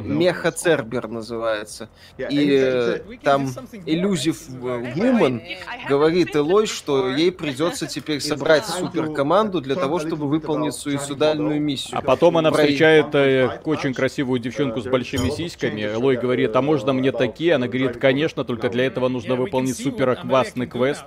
[0.03, 1.89] Меха Цербер называется.
[2.17, 3.49] И э, там
[3.85, 5.41] Иллюзив Вумен
[5.89, 11.97] говорит Элой, что ей придется теперь собрать суперкоманду для того, чтобы выполнить суицидальную миссию.
[11.97, 15.81] А потом она встречает э, очень красивую девчонку с большими сиськами.
[15.81, 17.55] Элой говорит, а можно мне такие?
[17.55, 21.03] Она говорит, конечно, только для этого нужно выполнить супер классный квест.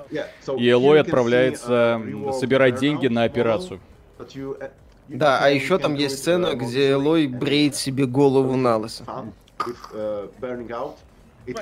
[0.58, 2.00] И Элой отправляется
[2.38, 3.80] собирать деньги на операцию.
[5.08, 9.04] Да, а еще там есть сцена, где Элой бреет себе голову на лысо.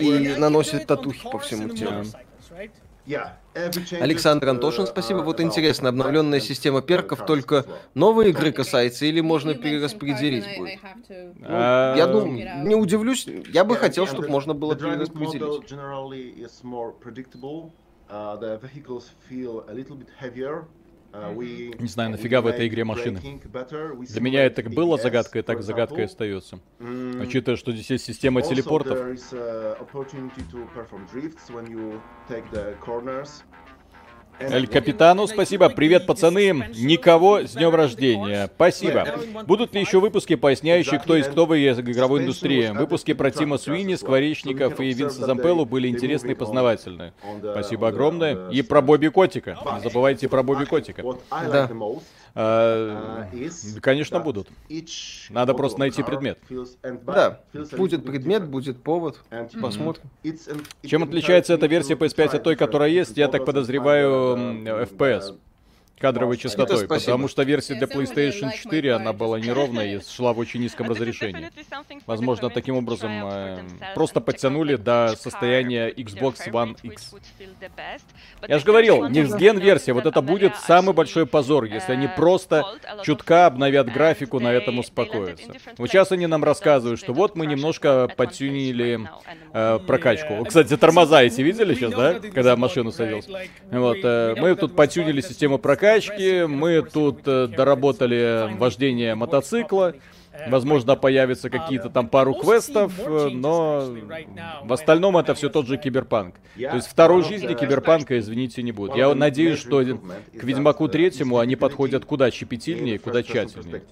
[0.01, 2.05] И наносит татухи по всему телу.
[4.01, 5.19] Александр Антошин, спасибо.
[5.19, 10.81] Вот интересно, обновленная система перков только новые игры касается или можно перераспределить будет?
[11.39, 11.49] Ну,
[11.97, 15.43] я думаю, не удивлюсь, я бы хотел, чтобы можно было перераспределить.
[21.13, 23.21] Не знаю, нафига в этой игре машины.
[23.21, 26.61] Для меня это было загадкой, так загадкой остается.
[26.79, 28.99] Учитывая, что здесь есть система телепортов.
[34.41, 35.69] Эль Капитану, спасибо.
[35.69, 36.69] Привет, пацаны.
[36.77, 38.51] Никого с днем рождения.
[38.55, 39.07] Спасибо.
[39.47, 42.69] Будут ли еще выпуски, поясняющие, кто есть кто в игровой индустрии?
[42.69, 47.13] Выпуски про Тима Суини, Скворечников и Винса Зампеллу были интересные и познавательные.
[47.41, 48.51] Спасибо огромное.
[48.51, 49.59] И про Бобби Котика.
[49.75, 51.03] Не забывайте про Бобби Котика.
[51.31, 51.71] Да.
[52.35, 53.29] А,
[53.81, 54.49] конечно, будут.
[55.31, 56.39] Надо просто найти предмет.
[57.03, 57.41] Да,
[57.77, 59.21] будет предмет, будет повод.
[59.61, 60.05] Посмотрим.
[60.85, 65.37] Чем отличается эта версия PS5 от той, которая есть, я так подозреваю, FPS
[65.99, 70.61] кадровой частотой, потому что версия для PlayStation 4, она была неровная и шла в очень
[70.61, 71.51] низком разрешении.
[72.07, 73.59] Возможно, таким образом э,
[73.95, 77.15] просто подтянули до состояния Xbox One X.
[78.47, 82.65] Я же говорил, Next Gen версия, вот это будет самый большой позор, если они просто
[83.03, 85.53] чутка обновят графику, на этом успокоятся.
[85.77, 89.09] Вот сейчас они нам рассказывают, что вот мы немножко подтюнили
[89.53, 90.45] э, прокачку.
[90.45, 93.31] Кстати, тормоза эти видели сейчас, да, когда машину садился?
[93.71, 99.95] Вот, э, мы тут подтюнили систему прокачки, прокачки, мы тут э, доработали вождение мотоцикла.
[100.47, 103.89] Возможно, появятся какие-то там пару квестов, э, но
[104.63, 106.37] в остальном это все тот же киберпанк.
[106.57, 108.97] То есть второй жизни киберпанка, извините, не будет.
[108.97, 113.83] Я надеюсь, что к Ведьмаку третьему они подходят куда щепетильнее, куда тщательнее.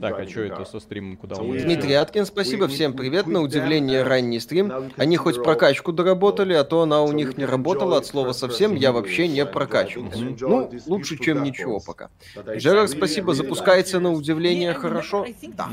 [0.00, 1.16] Так, а что это со стримом?
[1.16, 3.26] Куда он Дмитрий Аткин, спасибо, всем привет.
[3.26, 4.72] На удивление, ранний стрим.
[4.96, 8.92] Они хоть прокачку доработали, а то она у них не работала от слова совсем, я
[8.92, 10.10] вообще не прокачивал.
[10.40, 12.10] Ну, лучше, чем ничего пока.
[12.56, 15.26] Джерар, спасибо, запускается на удивление хорошо.
[15.56, 15.68] Да.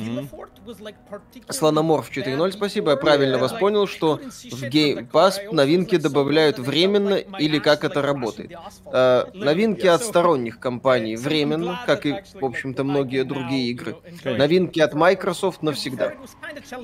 [1.50, 7.60] Слономорф 4.0, спасибо, я правильно вас понял, что в Game Pass новинки добавляют временно или
[7.60, 8.52] как это работает.
[8.86, 13.91] Э, новинки от сторонних компаний временно, как и, в общем-то, многие другие игры.
[14.24, 16.14] Новинки от Microsoft навсегда.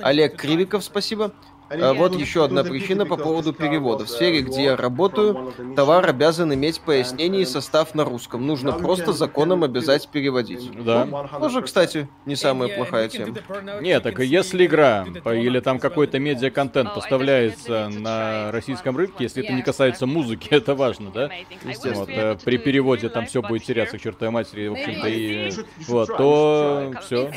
[0.01, 1.31] Олег Кривиков, спасибо.
[1.69, 4.05] А вот еще одна причина по поводу перевода.
[4.05, 8.45] В сфере, где я работаю, товар обязан иметь пояснение и состав на русском.
[8.45, 10.71] Нужно просто законом обязать переводить.
[10.83, 11.05] Да.
[11.39, 13.35] Тоже, кстати, не самая плохая тема.
[13.81, 19.61] Нет, так если игра или там какой-то медиа-контент поставляется на российском рынке, если это не
[19.61, 21.29] касается музыки, это важно, да?
[21.63, 25.51] Вот, э, при переводе там все будет теряться к чертовой матери, в общем-то, и
[25.87, 27.31] вот, то все.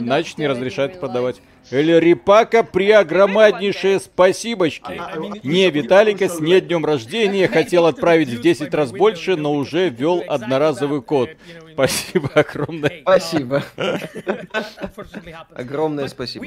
[0.00, 1.40] Значит, не разрешают продавать.
[1.70, 5.00] Рипака при огромнейшее спасибочки.
[5.46, 10.22] Не, Виталика с не днем рождения хотел отправить в 10 раз больше, но уже ввел
[10.26, 11.30] одноразовый код.
[11.72, 13.00] Спасибо огромное.
[13.02, 13.62] Спасибо.
[15.54, 16.46] Огромное спасибо.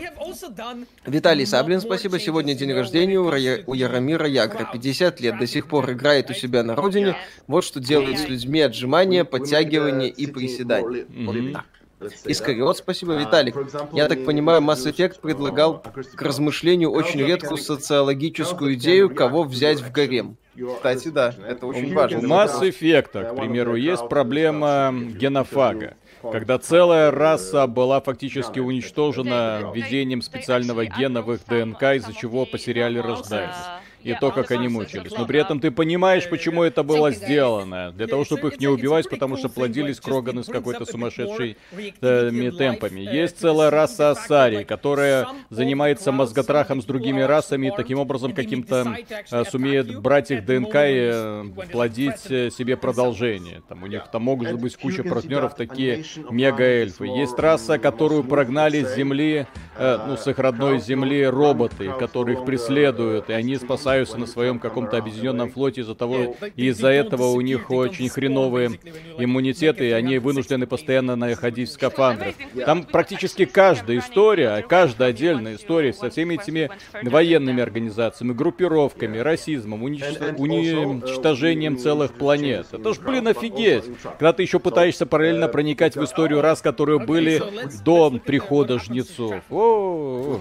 [1.06, 2.19] Виталий Саблин, спасибо.
[2.19, 4.69] Сегодня день рождения у Яромира Ягра.
[4.71, 7.15] 50 лет, до сих пор играет у себя на родине.
[7.47, 11.06] Вот что делает с людьми отжимания, подтягивания и приседания.
[11.10, 11.63] Вот
[12.09, 12.31] так.
[12.31, 13.55] Искариот, спасибо, Виталик.
[13.93, 19.91] Я так понимаю, Mass Effect предлагал к размышлению очень редкую социологическую идею, кого взять в
[19.91, 20.37] гарем.
[20.75, 22.19] Кстати, да, это очень важно.
[22.19, 25.95] У Mass Effect, к примеру, есть проблема генофага
[26.31, 32.57] когда целая раса была фактически уничтожена введением специального гена в их ДНК, из-за чего по
[32.57, 35.11] сериале рождаются и то, как они мучились.
[35.17, 37.91] Но при этом ты понимаешь, почему это было сделано.
[37.91, 41.57] Для того, чтобы их не убивать, потому что плодились Кроганы с какой-то сумасшедшей
[42.01, 43.01] э, темпами.
[43.01, 48.97] Есть целая раса Асари, которая занимается мозготрахом с другими расами и таким образом каким-то
[49.31, 53.61] э, сумеет брать их ДНК и э, плодить э, себе продолжение.
[53.67, 57.05] Там у них там могут быть куча партнеров, такие мега-эльфы.
[57.05, 62.45] Есть раса, которую прогнали с Земли, э, ну, с их родной Земли роботы, которые их
[62.45, 67.41] преследуют, и они спасают спасаются на своем каком-то объединенном флоте из-за того, из-за этого у
[67.41, 68.79] них очень хреновые
[69.17, 72.34] иммунитеты, и они вынуждены постоянно находить в скафандрах.
[72.65, 76.69] Там практически каждая история, каждая отдельная история со всеми этими
[77.03, 82.67] военными организациями, группировками, расизмом, уничтожением целых планет.
[82.71, 83.86] Это ж, блин, офигеть!
[84.17, 87.41] Когда ты еще пытаешься параллельно проникать в историю рас, которые были
[87.84, 89.36] до прихода жнецов.
[89.49, 90.39] О,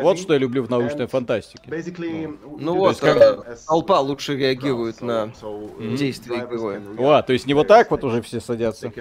[0.00, 1.62] вот что я люблю в научной фантастике.
[2.62, 3.16] Ну вот, как...
[3.16, 5.32] Э, толпа лучше реагирует на
[5.78, 6.80] действия игровое.
[6.98, 8.92] О, то есть не вот так вот уже все садятся.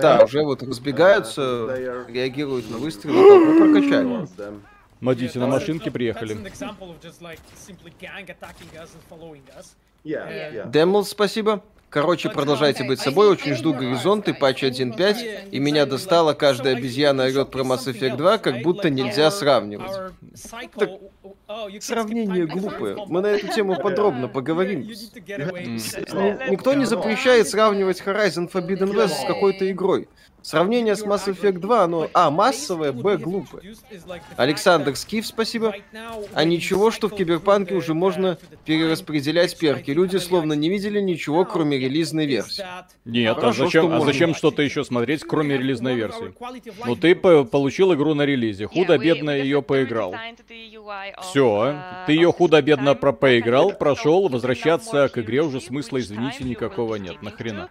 [0.00, 4.28] Да, уже вот разбегаются, реагируют на выстрелы, толпу прокачали.
[5.00, 6.36] Модите на машинке приехали.
[10.66, 11.62] Демл, спасибо.
[11.88, 17.50] Короче, продолжайте быть собой, очень жду горизонты, патч 1.5, и меня достала каждая обезьяна орет
[17.50, 19.92] про Mass Effect 2, как будто нельзя сравнивать.
[20.76, 20.90] Так,
[21.80, 22.96] сравнение глупое.
[23.06, 24.80] Мы на эту тему подробно поговорим.
[26.50, 30.08] Никто не запрещает сравнивать Horizon Forbidden West с какой-то игрой.
[30.46, 33.74] Сравнение с Mass Effect 2, оно А, массовое, Б, глупое.
[34.36, 35.74] Александр Скиф, спасибо.
[36.34, 39.90] А ничего, что в Киберпанке уже можно перераспределять перки.
[39.90, 42.64] Люди словно не видели ничего, кроме релизной версии.
[43.04, 46.32] Нет, а Хорошо, а зачем, а зачем что-то еще смотреть, кроме релизной версии?
[46.86, 50.14] Ну ты получил игру на релизе, худо-бедно ее поиграл.
[51.22, 57.20] Все, ты ее худо-бедно про поиграл, прошел, возвращаться к игре уже смысла, извините, никакого нет.
[57.20, 57.68] Нахрена?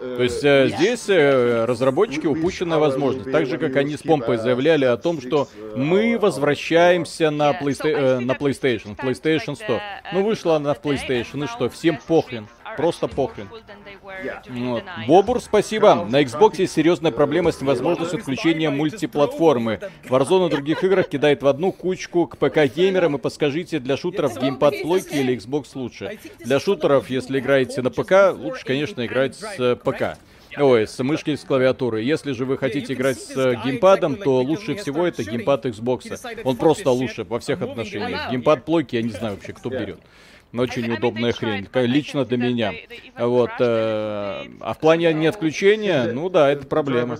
[0.00, 3.32] Uh, То есть э, здесь э, разработчики упущенная возможность.
[3.32, 7.88] Так же, как они с помпой заявляли о том, что uh, мы возвращаемся на, Playsta-
[7.88, 9.80] э, на PlayStation, PlayStation 100.
[10.12, 12.46] Ну, вышла она в PlayStation, и что, всем похрен.
[12.76, 13.48] Просто похрен.
[14.48, 14.84] Вот.
[15.06, 16.06] Бобур, спасибо.
[16.08, 19.80] На Xbox есть серьезная проблема с невозможностью отключения мультиплатформы.
[20.08, 23.16] Warzone и других играх кидает в одну кучку к ПК-геймерам.
[23.16, 26.18] И подскажите, для шутеров геймпад плойки или Xbox лучше?
[26.40, 30.18] Для шутеров, если играете на ПК, лучше, конечно, играть с э, ПК.
[30.58, 32.02] Ой, с мышки, с клавиатуры.
[32.02, 36.42] Если же вы хотите играть с э, геймпадом, то лучше всего это геймпад Xbox.
[36.44, 38.30] Он просто лучше во всех отношениях.
[38.30, 40.00] Геймпад плойки, я не знаю вообще, кто берет
[40.54, 42.72] очень удобная хрень, лично для меня.
[43.18, 43.50] Вот.
[43.58, 47.18] Э, а в плане не отключения, ну да, это проблема.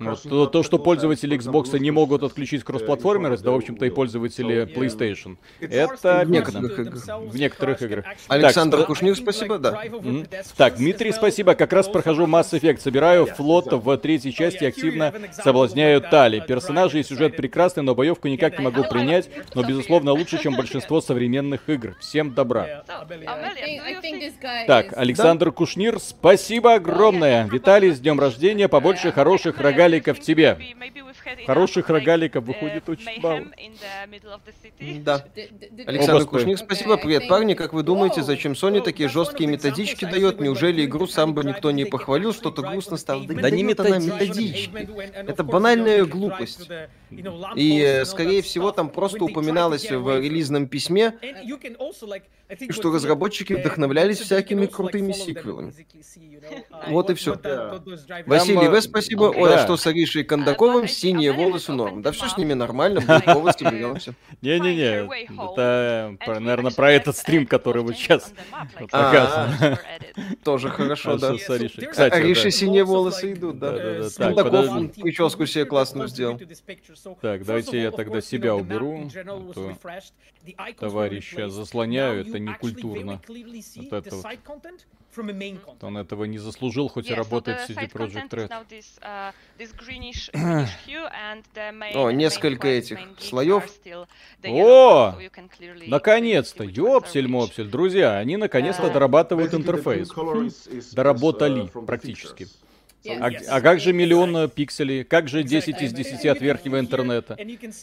[0.00, 0.22] Вот.
[0.22, 5.36] То, то, что пользователи Xbox не могут отключить кроссплатформерность, да, в общем-то, и пользователи PlayStation.
[5.60, 7.04] Это в некоторых играх.
[7.06, 8.04] В некоторых играх.
[8.28, 9.84] Александр так, Кушнир, спасибо, да.
[9.84, 10.46] Mm-hmm.
[10.56, 11.54] Так, Дмитрий, спасибо.
[11.54, 12.80] Как раз прохожу Mass Effect.
[12.80, 16.42] Собираю флот в третьей части активно соблазняю Тали.
[16.46, 21.00] Персонажи и сюжет прекрасны, но боевку никак не могу принять, но, безусловно, лучше, чем большинство
[21.00, 21.96] современных игр.
[22.00, 22.69] Всем добра.
[24.66, 27.46] Так, Александр Кушнир, спасибо огромное.
[27.46, 30.58] Виталий, с днем рождения, побольше хороших рогаликов тебе.
[31.46, 33.46] Хороших рогаликов выходит очень мало.
[35.04, 35.24] Да.
[35.86, 36.96] Александр Кушнир, спасибо.
[36.96, 37.54] Привет, парни.
[37.54, 40.40] Как вы думаете, зачем Sony такие жесткие методички дает?
[40.40, 42.32] Неужели игру сам бы никто не похвалил?
[42.32, 43.24] Что-то грустно стало.
[43.26, 44.70] Да не методички.
[45.14, 46.68] Это банальная глупость.
[47.56, 51.18] И, э, скорее всего, там просто упоминалось в релизном письме,
[52.70, 55.74] что разработчики вдохновлялись всякими крутыми сиквелами.
[56.88, 57.38] Вот и все.
[58.26, 59.24] Василий В, спасибо.
[59.24, 60.86] Ой, а что с Аришей Кондаковым?
[61.20, 62.02] Синие волосы норм.
[62.02, 64.14] Да все с ними нормально, будет повод вернемся.
[64.42, 65.06] Не-не-не,
[66.16, 68.32] это, наверное, про этот стрим, который вот сейчас
[68.78, 69.78] показан.
[70.44, 71.34] Тоже хорошо, да.
[71.36, 74.08] Кстати, Ариша синие волосы идут, да.
[74.16, 76.40] Кондаков прическу себе классную сделал.
[77.20, 79.10] Так, давайте я тогда себя уберу.
[80.56, 83.20] А товарища заслоняю, это не культурно.
[83.28, 84.26] Вот это вот.
[85.82, 88.50] Он этого не заслужил, хоть и работает в CD Projekt Red.
[89.02, 89.32] Uh,
[91.94, 93.64] О, несколько этих слоев.
[94.44, 95.14] О!
[95.86, 96.64] Наконец-то!
[96.64, 97.68] Ёпсель-мопсель.
[97.68, 100.08] Друзья, они наконец-то uh, дорабатывают интерфейс.
[100.92, 102.46] Доработали практически.
[103.08, 105.04] А, а как же миллион пикселей?
[105.04, 107.38] Как же 10 из 10 от верхнего интернета?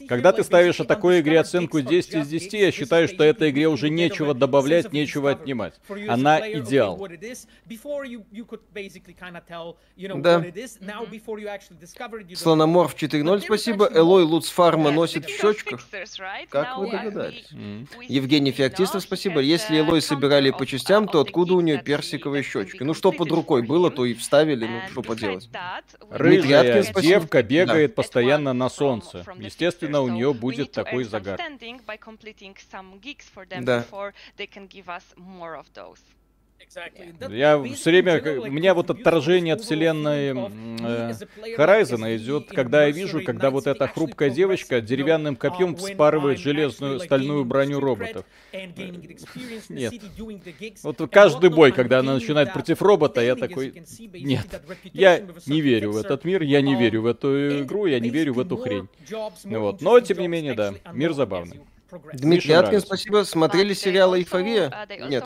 [0.07, 3.67] Когда ты ставишь о такой игре оценку 10 из 10, я считаю, что этой игре
[3.67, 5.73] уже нечего добавлять, нечего отнимать.
[6.07, 7.07] Она идеал.
[9.97, 10.45] Да.
[12.35, 13.89] Слономорф 4.0, спасибо.
[13.93, 15.81] Элой Луц Фарма носит в щечках.
[16.49, 17.49] Как вы догадались?
[18.07, 19.39] Евгений Феоктистов, спасибо.
[19.39, 22.83] Если Элой собирали по частям, то откуда у нее персиковые щечки?
[22.83, 24.65] Ну что под рукой было, то и вставили.
[24.65, 25.49] Ну что поделать.
[26.09, 27.95] Рыжая девка бегает да.
[27.95, 29.25] постоянно на солнце.
[29.37, 31.37] Естественно, у нее будет такой загар.
[33.65, 33.85] Да.
[37.29, 41.13] Я все время, у меня вот отторжение от вселенной э,
[41.57, 47.45] Horizon идет, когда я вижу, когда вот эта хрупкая девочка деревянным копьем вспарывает железную стальную
[47.45, 48.25] броню роботов.
[49.69, 49.93] Нет.
[50.83, 54.61] Вот каждый бой, когда она начинает против робота, я такой, нет,
[54.93, 58.33] я не верю в этот мир, я не верю в эту игру, я не верю
[58.33, 58.87] в эту хрень.
[59.45, 59.81] Вот.
[59.81, 61.61] Но, тем не менее, да, мир забавный.
[62.13, 63.23] Дмитрий Аткин, спасибо.
[63.23, 64.73] Смотрели сериал «Эйфория»?
[65.07, 65.25] Нет.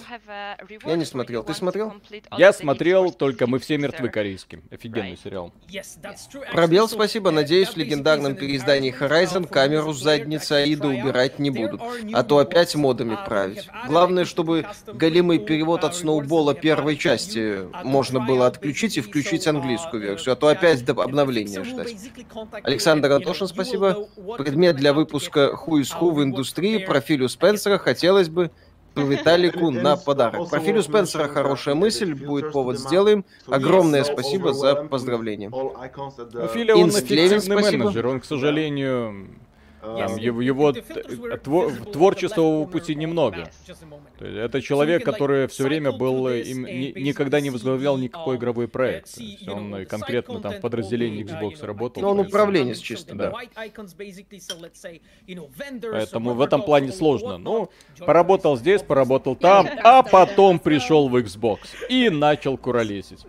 [0.86, 1.44] Я не смотрел.
[1.44, 1.94] Ты смотрел?
[2.38, 4.62] Я смотрел, только «Мы все мертвы» корейский.
[4.70, 5.52] Офигенный сериал.
[6.52, 7.32] Пробел, спасибо.
[7.32, 11.82] Надеюсь, в легендарном переиздании Horizon камеру с задницы Аида убирать не будут.
[12.14, 13.68] А то опять модами править.
[13.88, 20.34] Главное, чтобы голимый перевод от сноубола первой части можно было отключить и включить английскую версию.
[20.34, 21.96] А то опять обновления ждать.
[22.64, 24.08] Александр Антошин, спасибо.
[24.38, 28.52] Предмет для выпуска «Who is Who» в индустрии индустрии, профилю Спенсера хотелось бы
[28.96, 30.50] Виталику на подарок.
[30.50, 33.24] Профилю Спенсера хорошая мысль, будет повод, сделаем.
[33.48, 35.50] Огромное спасибо за поздравление.
[35.50, 39.30] Филя, он эффективный менеджер, он, к сожалению,
[39.82, 40.74] там, его, его
[41.44, 43.50] твор, творческого пути немного.
[44.20, 48.68] То есть это человек, который все время был, им, ни, никогда не возглавлял никакой игровой
[48.68, 49.18] проект.
[49.48, 52.02] он конкретно там в подразделении Xbox работал.
[52.02, 53.34] Но он управленец чисто, да.
[55.92, 57.38] Поэтому в этом плане сложно.
[57.38, 57.70] Ну,
[58.00, 61.60] поработал здесь, поработал там, а потом пришел в Xbox
[61.90, 63.26] и начал куролесить.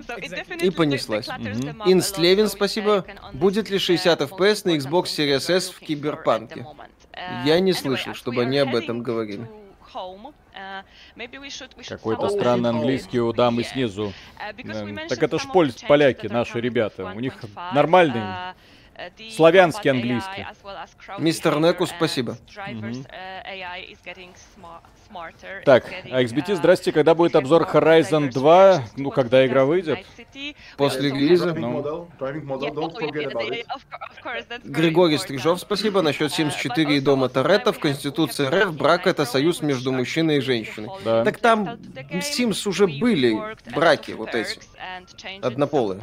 [0.62, 1.28] И понеслась.
[1.86, 3.04] Инст Левин, спасибо.
[3.32, 6.41] Будет ли 60 FPS на Xbox Series S в Киберпанк?
[6.42, 6.66] Банке.
[7.44, 9.46] Я не слышал, чтобы они об этом говорили.
[11.88, 14.12] Какой-то странный английский у дамы снизу.
[15.08, 15.46] Так это ж
[15.86, 17.04] поляки, наши ребята.
[17.04, 17.34] У них
[17.72, 18.22] нормальный
[19.30, 20.46] Славянский английский.
[21.18, 22.36] Мистер Неку, спасибо.
[25.64, 28.82] Так, а XBT, здрасте, когда будет обзор Horizon 2?
[28.96, 29.98] Ну, когда игра выйдет?
[30.76, 31.54] После релиза?
[31.54, 32.08] Ну.
[34.64, 36.02] Григорий Стрижов, спасибо.
[36.02, 40.88] Насчет 74 и дома Торетто в Конституции РФ брак это союз между мужчиной и женщиной.
[41.04, 41.24] Да.
[41.24, 41.78] Так там
[42.12, 43.36] Sims уже были
[43.74, 44.58] браки вот эти,
[45.42, 46.00] однополые.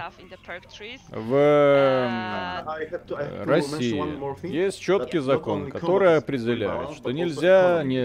[1.10, 2.64] В
[3.45, 7.99] России есть четкий закон, который определяет, что нельзя не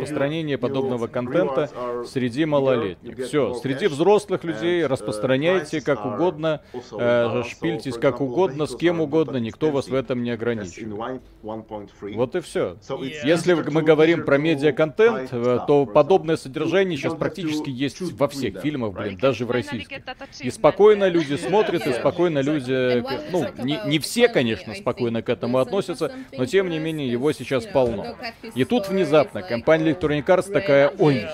[0.00, 1.70] распространение подобного контента
[2.06, 3.26] среди малолетних.
[3.26, 9.70] Все, среди взрослых людей распространяйте как угодно, э, шпильтесь как угодно, с кем угодно, никто
[9.70, 11.22] вас в этом не ограничивает.
[11.42, 12.76] Вот и все.
[13.24, 18.92] Если мы говорим про медиа-контент, э, то подобное содержание сейчас практически есть во всех фильмах,
[18.92, 19.98] блин, даже в российских.
[20.40, 25.58] И спокойно люди смотрят, и спокойно люди, ну, не, не все, конечно, спокойно к этому
[25.58, 28.16] относятся, но тем не менее его сейчас полно.
[28.54, 31.26] И тут внезапно компания Electronic Arts такая, ой,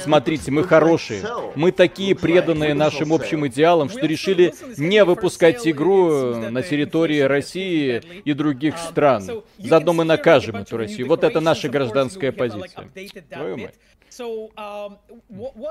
[0.00, 1.22] смотрите, мы хорошие,
[1.54, 8.32] мы такие преданные нашим общим идеалам, что решили не выпускать игру на территории России и
[8.32, 9.42] других стран.
[9.58, 11.08] Заодно мы накажем эту Россию.
[11.08, 12.88] Вот это наша гражданская позиция.
[13.30, 13.74] Твою мать.
[14.20, 14.98] Um,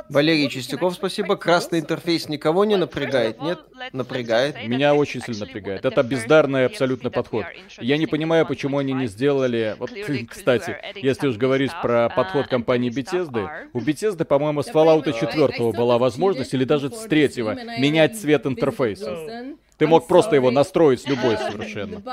[0.09, 1.35] Валерий Чистяков, спасибо.
[1.35, 3.41] Красный интерфейс никого не напрягает?
[3.41, 3.59] Нет?
[3.93, 4.55] Напрягает.
[4.67, 5.85] Меня очень сильно напрягает.
[5.85, 7.45] Это бездарный абсолютно подход.
[7.79, 9.75] Я не понимаю, почему они не сделали...
[9.77, 9.91] Вот,
[10.29, 15.71] кстати, если уж говорить про uh, подход компании Bethesda, у Bethesda, по-моему, с Fallout 4
[15.71, 19.55] была возможность, или даже с третьего, менять цвет интерфейса.
[19.77, 22.03] Ты мог просто его настроить любой совершенно,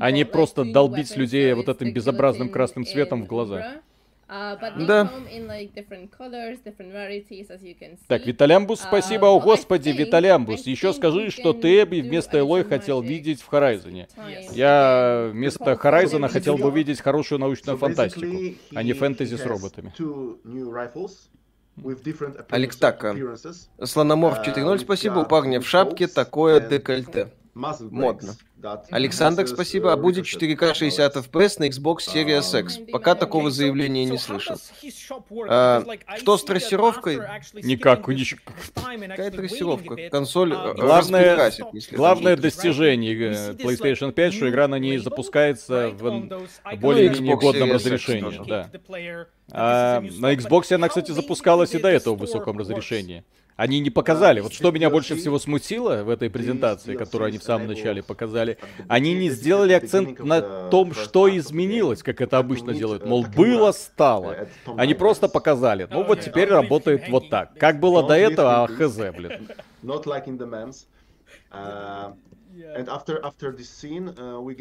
[0.00, 3.80] а не просто долбить людей вот этим безобразным красным цветом в глаза.
[4.28, 5.12] Uh, да.
[8.08, 9.26] Так, Виталямбус, uh, спасибо.
[9.26, 10.66] О, господи, Виталямбус.
[10.66, 14.08] Еще скажи, что ты бы вместо Элой хотел видеть в Хорайзоне.
[14.50, 19.92] Я вместо Хорайзона хотел бы увидеть хорошую научную фантастику, а не фэнтези с роботами.
[22.50, 23.14] Алекс Така.
[23.84, 25.20] Слономорф 4.0, спасибо.
[25.20, 27.30] У парня в шапке такое декольте.
[27.54, 28.34] Модно.
[28.90, 29.92] Александр, спасибо.
[29.92, 32.78] А будет 4К 60 FPS на Xbox Series X?
[32.92, 34.56] Пока такого заявления не слышал.
[35.48, 35.84] А,
[36.18, 37.20] что с трассировкой?
[37.54, 38.04] Никак.
[38.04, 40.08] Какая трассировка?
[40.10, 41.52] Консоль uh, главное,
[41.92, 46.28] главное достижение э, PlayStation 5, что игра на ней запускается в
[46.76, 48.46] более-менее годном разрешении.
[48.46, 48.70] Да.
[49.50, 53.24] А, на Xbox она, кстати, запускалась и до этого в высоком разрешении.
[53.56, 54.40] Они не показали.
[54.40, 58.58] Вот что меня больше всего смутило в этой презентации, которую они в самом начале показали,
[58.86, 63.06] они не сделали акцент на том, что изменилось, как это обычно делают.
[63.06, 64.48] Мол, было, стало.
[64.76, 65.88] Они просто показали.
[65.90, 67.58] Ну вот теперь работает вот так.
[67.58, 69.48] Как было до этого, а хз, блин.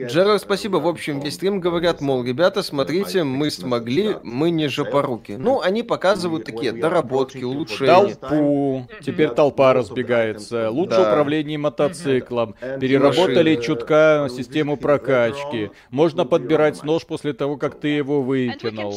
[0.08, 0.78] Джерард, спасибо.
[0.78, 5.34] В общем, весь стрим говорят, мол, ребята, смотрите, мы смогли, мы не жопоруки.
[5.34, 8.16] Ну, они показывают такие доработки, улучшения.
[8.16, 8.88] Толпу.
[9.02, 10.70] Теперь толпа разбегается.
[10.70, 11.10] Лучше да.
[11.12, 12.56] управление мотоциклом.
[12.80, 15.72] Переработали чутка систему прокачки.
[15.90, 18.94] Можно подбирать нож после того, как ты его выкинул.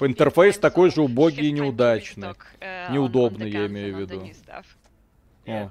[0.00, 2.28] Интерфейс такой же убогий и неудачный.
[2.60, 4.22] Uh, Неудобный, я имею в виду.
[5.46, 5.70] О.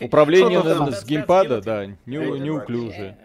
[0.00, 3.16] Управление с геймпада, да, не, неуклюжее.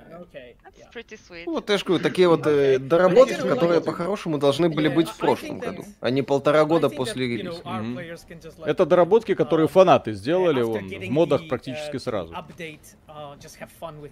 [1.45, 5.17] Ну, вот я же говорю, такие вот э, доработки, которые по-хорошему должны были быть в
[5.17, 7.61] прошлом году, а не полтора года после релиза.
[7.61, 8.65] Mm-hmm.
[8.65, 12.33] Это доработки, которые фанаты сделали вон, в модах практически сразу.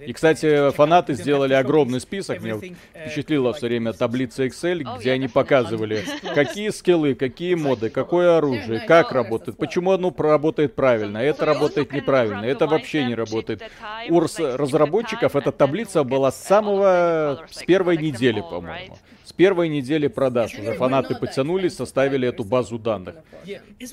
[0.06, 6.04] И, кстати, фанаты сделали огромный список, меня впечатлила все время таблица Excel, где они показывали,
[6.34, 12.46] какие скиллы, какие моды, какое оружие, как работает, почему оно работает правильно, это работает неправильно,
[12.46, 13.62] это вообще не работает.
[14.10, 18.98] У разработчиков эта таблица была с самого, с первой недели, по-моему.
[19.24, 23.16] С первой недели продаж уже фанаты подтянулись, составили эту базу данных.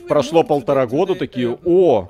[0.09, 2.09] Прошло полтора года, такие, о,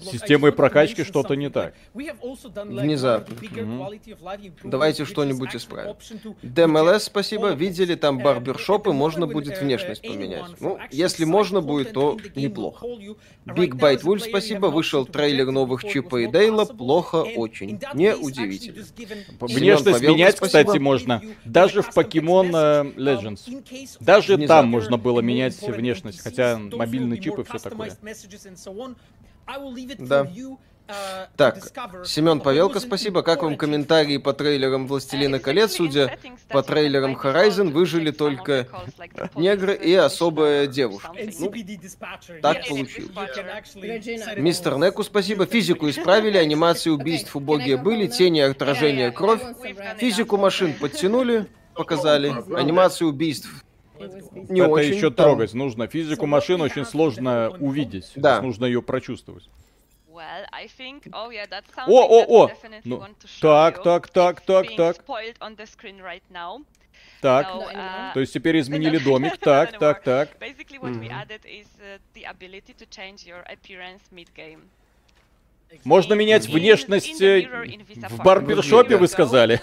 [0.00, 1.74] с системой прокачки что-то не так.
[1.94, 3.34] Внезапно.
[3.34, 4.52] Mm-hmm.
[4.64, 5.96] Давайте что-нибудь исправим.
[6.42, 7.50] DMLS, спасибо.
[7.50, 10.44] Видели, там барбершопы, можно будет внешность поменять.
[10.60, 12.84] Ну, если можно будет, то неплохо.
[13.46, 14.66] Big Bite Wolf, спасибо.
[14.66, 16.64] Вышел трейлер новых Чипа и Дейла.
[16.64, 17.80] Плохо очень.
[17.94, 18.84] Неудивительно.
[19.40, 21.22] Внешность менять, кстати, можно.
[21.44, 21.90] Даже в
[22.58, 23.96] Pokemon Legends.
[24.00, 27.92] Даже там можно было менять внешность, хотя мобильный чип и все такое.
[29.98, 30.26] Да.
[30.88, 31.58] Uh, так,
[32.06, 33.20] Семен Павелко, спасибо.
[33.22, 35.74] Как вам комментарии по трейлерам «Властелина колец»?
[35.74, 36.16] Судя
[36.48, 38.66] по трейлерам Horizon, выжили только
[39.34, 41.12] негры и особая девушка.
[41.38, 41.52] Ну,
[42.40, 43.10] так получилось.
[44.38, 45.44] Мистер Неку, спасибо.
[45.44, 49.42] Физику исправили, анимации убийств убогие были, тени, отражения, кровь.
[49.98, 51.48] Физику машин подтянули,
[51.78, 52.34] показали.
[52.54, 53.64] Анимации убийств
[53.98, 55.26] не Это очень, еще там...
[55.26, 55.86] трогать нужно.
[55.86, 58.12] Физику машин очень сложно увидеть.
[58.14, 58.40] Да.
[58.42, 59.48] Нужно ее прочувствовать.
[61.86, 62.50] Oh, о, о, о!
[62.84, 63.04] Ну,
[63.40, 64.96] так, так, так, так, так.
[67.20, 69.38] Так, uh, то есть теперь изменили домик.
[69.38, 70.30] Так, так, так.
[75.84, 79.60] Можно менять внешность в барбершопе, вы сказали?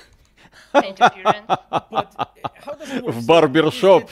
[3.03, 4.09] В барбершоп.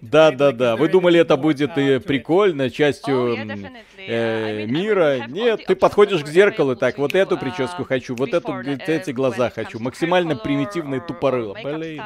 [0.00, 0.76] Да, да, да.
[0.76, 5.26] Вы думали, это будет и прикольно, частью oh, э, мира?
[5.26, 9.50] Нет, ты подходишь к зеркалу, так, вот эту uh, прическу хочу, вот эту, эти глаза
[9.50, 9.78] хочу.
[9.78, 11.54] Максимально примитивный тупорыл.
[11.54, 12.02] Блин.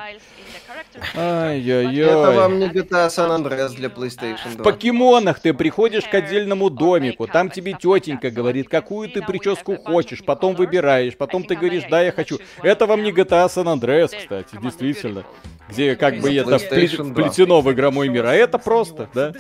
[1.17, 2.07] Ай-яй-яй.
[2.07, 4.61] Это вам не GTA San Andreas для PlayStation 2.
[4.61, 10.25] В покемонах ты приходишь к отдельному домику, там тебе тетенька говорит, какую ты прическу хочешь,
[10.25, 12.39] потом выбираешь, потом ты говоришь, да, я хочу.
[12.63, 15.25] Это вам не GTA San Andreas, кстати, действительно.
[15.69, 19.33] Где как бы это вплетено в игромой мир, а это просто, да?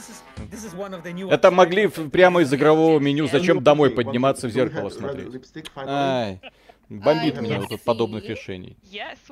[1.31, 5.29] Это могли прямо из игрового меню, зачем домой подниматься в зеркало смотреть?
[5.77, 6.41] Ай.
[6.89, 8.77] Бомбит меня вот от подобных решений.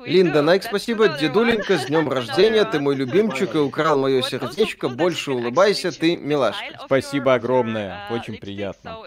[0.05, 1.09] Линда Найк, спасибо.
[1.09, 2.65] Дедуленька, с днем рождения.
[2.65, 4.89] Ты мой любимчик и украл мое сердечко.
[4.89, 6.81] Больше улыбайся, ты милашка.
[6.85, 8.07] Спасибо огромное.
[8.09, 8.97] Очень приятно.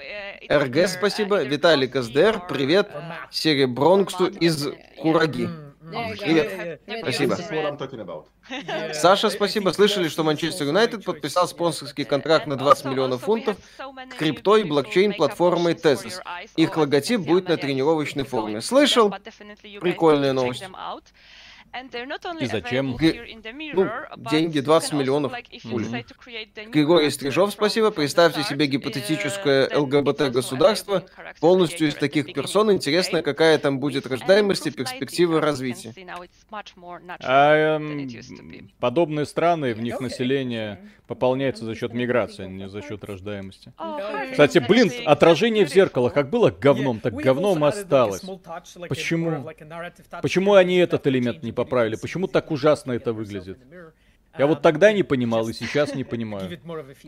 [0.48, 1.42] РГ, спасибо.
[1.42, 2.90] Виталик СДР, привет.
[3.30, 5.48] Серия Бронксу из Кураги.
[5.90, 6.80] Привет.
[7.00, 7.38] Спасибо.
[8.92, 9.70] Саша, спасибо.
[9.70, 15.74] Слышали, что Манчестер Юнайтед подписал спонсорский контракт на 20 миллионов фунтов с криптой, блокчейн, платформой
[15.74, 16.20] Tezos.
[16.56, 18.60] Их логотип будет на тренировочной форме.
[18.60, 19.14] Слышал?
[19.80, 20.64] Прикольная новость.
[22.40, 22.96] И зачем?
[23.74, 23.88] Ну,
[24.30, 25.32] деньги 20 миллионов.
[26.68, 27.90] Григорий Стрижов, спасибо.
[27.90, 31.04] Представьте себе гипотетическое uh, ЛГБТ-государство,
[31.40, 32.72] полностью из таких персон.
[32.72, 35.92] Интересно, какая там будет рождаемость и перспектива развития.
[37.20, 38.08] А, эм,
[38.80, 43.72] подобные страны, в них население пополняется за счет миграции, а не за счет рождаемости.
[44.30, 48.22] Кстати, блин, отражение в зеркало, как было говном, так говном осталось.
[48.88, 49.48] Почему?
[50.22, 51.96] Почему они этот элемент не поправили?
[51.96, 53.58] Почему так ужасно это выглядит?
[54.38, 56.60] Я вот тогда не понимал и сейчас не понимаю.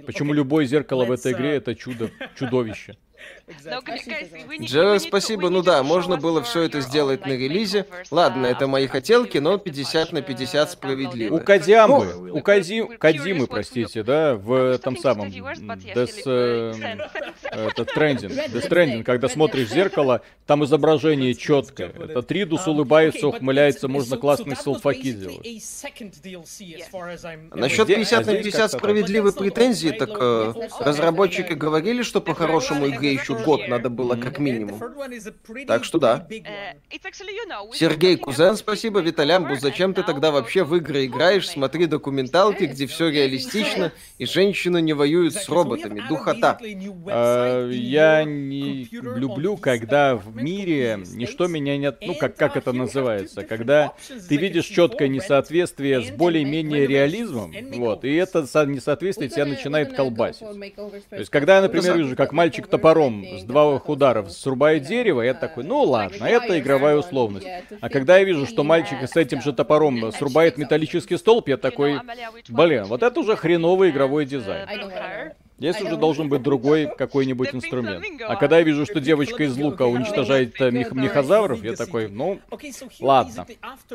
[0.07, 2.97] Почему любое зеркало в этой игре это чудо, чудовище.
[4.61, 5.49] Джеро, спасибо.
[5.49, 7.87] Ну да, можно было все это сделать на релизе.
[8.11, 11.37] Ладно, это мои хотелки, но 50 на 50 справедливо.
[11.37, 16.99] У Кадзямы, ну, у Кади, Кадимы, простите, да, в этом самом Death, э,
[17.51, 21.89] этот трендинг, Stranding, когда смотришь в зеркало, там изображение четкое.
[21.89, 25.47] Это Тридус улыбается, ухмыляется, можно классный селфаки делать.
[27.55, 33.69] Насчет 50 на 50 справедливой претензии, так э, разработчики говорили, что по-хорошему игре еще год
[33.69, 34.81] надо было как минимум.
[35.67, 36.27] Так что да.
[37.75, 39.01] Сергей Кузен, спасибо.
[39.01, 41.49] Виталямбу, зачем ты тогда вообще в игры играешь?
[41.49, 46.03] Смотри документалки, где все реалистично, и женщины не воюют с роботами.
[46.09, 46.59] Духота.
[47.07, 51.93] А, я не люблю, когда в мире ничто меня не...
[52.01, 53.45] Ну, как, как это называется?
[53.45, 53.95] Когда
[54.29, 60.41] ты видишь четкое несоответствие с более-менее реализмом, вот, и это несоответствие тебя начинает колбасить.
[60.41, 65.23] То есть, когда я, например, вижу, как мальчик топором топором с двух ударов срубает дерево,
[65.23, 67.47] я такой, ну ладно, это игровая условность.
[67.81, 72.01] А когда я вижу, что мальчик с этим же топором срубает металлический столб, я такой,
[72.49, 74.69] блин, вот это уже хреновый игровой дизайн.
[75.59, 78.05] Здесь уже должен быть другой какой-нибудь инструмент.
[78.21, 82.41] А когда я вижу, что девочка из лука уничтожает э, мех мехозавров, я такой, ну,
[83.01, 83.47] ладно.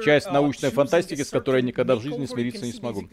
[0.03, 3.03] Часть научной фантастики, с которой я никогда в жизни смириться не смогу.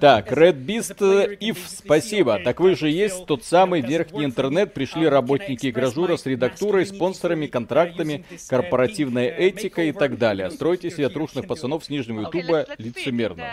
[0.00, 2.38] Так, Red Beast If, спасибо.
[2.44, 4.74] Так вы же есть тот самый верхний интернет.
[4.74, 10.50] Пришли работники Гражура с редактурой, спонсорами, контрактами, корпоративной этикой и так далее.
[10.50, 13.46] Стройте себе трушных пацанов с нижнего ютуба лицемерно.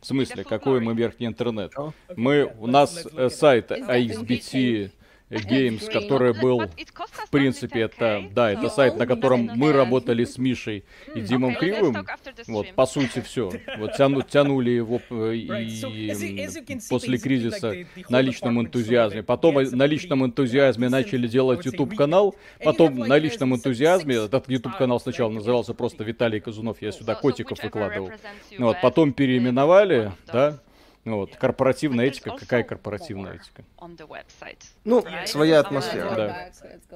[0.00, 1.72] В смысле, какой мы верхний интернет?
[2.16, 4.92] Мы, у нас э, сайт AXBT
[5.30, 10.84] Games, который был, в принципе, это, да, это сайт, на котором мы работали с Мишей
[11.14, 12.06] и Димом Кривым.
[12.46, 13.50] Вот, по сути, все.
[13.78, 16.48] Вот тяну, тянули его э, и
[16.88, 17.74] после кризиса
[18.10, 19.22] на личном энтузиазме.
[19.22, 22.36] Потом на личном энтузиазме начали делать YouTube-канал.
[22.62, 28.12] Потом на личном энтузиазме, этот YouTube-канал сначала назывался просто Виталий Казунов, я сюда котиков выкладывал.
[28.58, 30.60] Вот, потом переименовали, да,
[31.04, 33.64] ну вот, корпоративная этика, какая корпоративная этика?
[34.84, 36.14] Ну, своя атмосфера.
[36.14, 36.50] Да.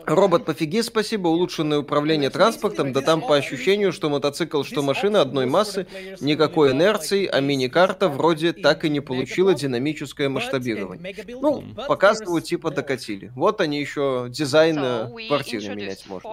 [0.05, 5.47] Робот пофиги, спасибо, улучшенное управление транспортом, да там по ощущению, что мотоцикл, что машина одной
[5.47, 5.89] массы,
[6.21, 11.17] никакой инерции, а мини-карта вроде так и не получила динамическое масштабирование.
[11.41, 13.33] Ну, показывают, типа докатили.
[13.35, 16.31] Вот они еще дизайн э, квартиры менять можно.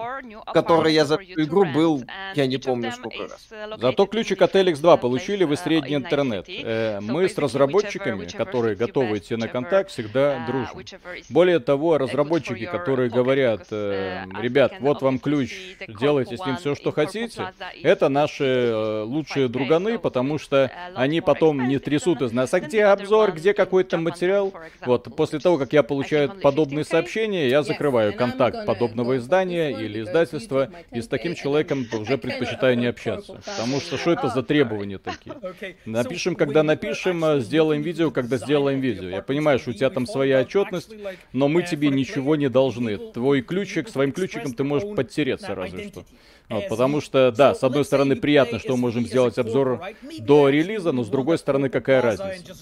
[0.52, 2.04] Который я за эту игру был,
[2.36, 3.48] я не помню сколько раз.
[3.80, 6.46] Зато ключик от Alex 2 получили вы средний интернет.
[6.48, 11.00] Э, мы с разработчиками разработчиками, которые готовы идти на контакт, всегда uh, дружим.
[11.30, 15.54] Более того, разработчики, которые говорят, э, uh, ребят, вот вам ключ,
[15.88, 17.52] делайте с ним все, что хотите,
[17.82, 22.84] это наши э, лучшие друганы, потому что они потом не трясут из нас, а где
[22.84, 24.52] обзор, где какой-то материал.
[24.84, 30.70] Вот, после того, как я получаю подобные сообщения, я закрываю контакт подобного издания или издательства,
[30.92, 33.40] и с таким человеком уже предпочитаю не общаться.
[33.44, 35.34] Потому что что это за требования такие?
[35.84, 39.08] Напишем, когда напишем, сделаем видео, когда сделаем видео.
[39.08, 40.92] Я понимаю, что у тебя там своя отчетность,
[41.32, 42.98] но мы тебе ничего не должны.
[43.12, 46.04] Твой ключик, своим ключиком ты можешь подтереться разве что.
[46.48, 49.80] Вот, потому что, да, с одной стороны, приятно, что мы можем сделать обзор
[50.18, 52.54] до релиза, но с другой стороны, какая разница?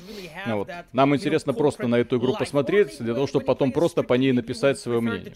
[0.47, 0.69] Ну, вот.
[0.93, 4.79] Нам интересно просто на эту игру посмотреть, для того, чтобы потом просто по ней написать
[4.79, 5.33] свое мнение.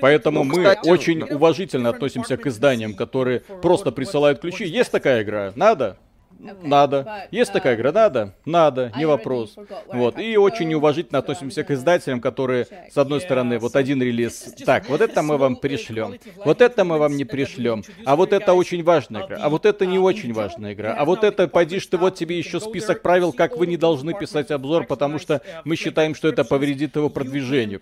[0.00, 4.66] Поэтому мы очень уважительно относимся к изданиям, которые просто присылают ключи.
[4.66, 5.52] Есть такая игра?
[5.56, 5.96] Надо?
[6.38, 7.28] Надо.
[7.30, 7.92] Есть такая игра?
[7.92, 8.34] Надо?
[8.44, 9.56] Надо, не вопрос.
[9.86, 10.18] Вот.
[10.18, 14.54] И очень неуважительно относимся к издателям, которые, с одной стороны, вот один релиз.
[14.64, 16.14] Так, вот это мы вам пришлем.
[16.44, 17.84] Вот это мы вам не пришлем.
[18.04, 19.38] А вот это очень важная игра.
[19.40, 20.94] А вот это не очень важная игра.
[20.94, 24.50] А вот это, пойдишь ты, вот тебе еще список правил, как вы не должны писать
[24.50, 27.80] обзор, потому что мы считаем, что это повредит его продвижению.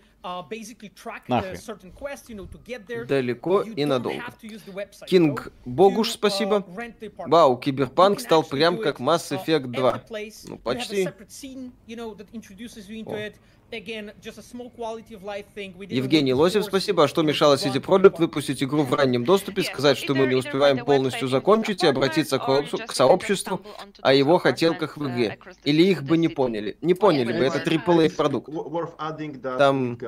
[1.29, 1.59] Нахрен.
[3.07, 4.23] Далеко и надолго.
[5.07, 6.65] Кинг Богуш, спасибо.
[7.19, 10.05] Вау, Киберпанк стал прям как Mass Effect 2.
[10.49, 11.05] Ну, почти.
[15.89, 17.05] Евгений Лосев, спасибо.
[17.05, 20.85] А что мешало CD Projekt выпустить игру в раннем доступе, сказать, что мы не успеваем
[20.85, 23.61] полностью закончить и обратиться к, сообществу
[24.01, 25.39] о его хотелках в игре?
[25.64, 26.77] Или их бы не поняли?
[26.81, 28.51] Не поняли бы, это AAA продукт.
[29.59, 29.99] Там,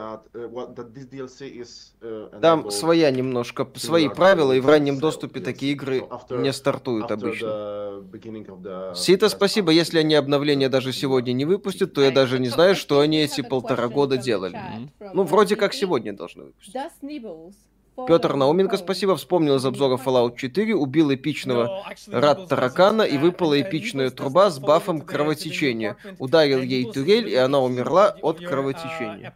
[2.41, 8.05] там своя немножко, свои правила, и в раннем доступе такие игры не стартуют обычно.
[8.95, 9.73] Сита, спасибо.
[9.73, 13.41] Если они обновления даже сегодня не выпустят, то я даже не знаю, что они эти
[13.61, 14.61] полтора года делали.
[15.01, 16.75] Ну, вроде как сегодня должны выпустить.
[18.07, 24.11] Петр Науменко, спасибо, вспомнил из обзора Fallout 4, убил эпичного рад таракана и выпала эпичная
[24.11, 25.97] труба с бафом кровотечения.
[26.19, 29.33] Ударил ей турель, и она умерла от кровотечения.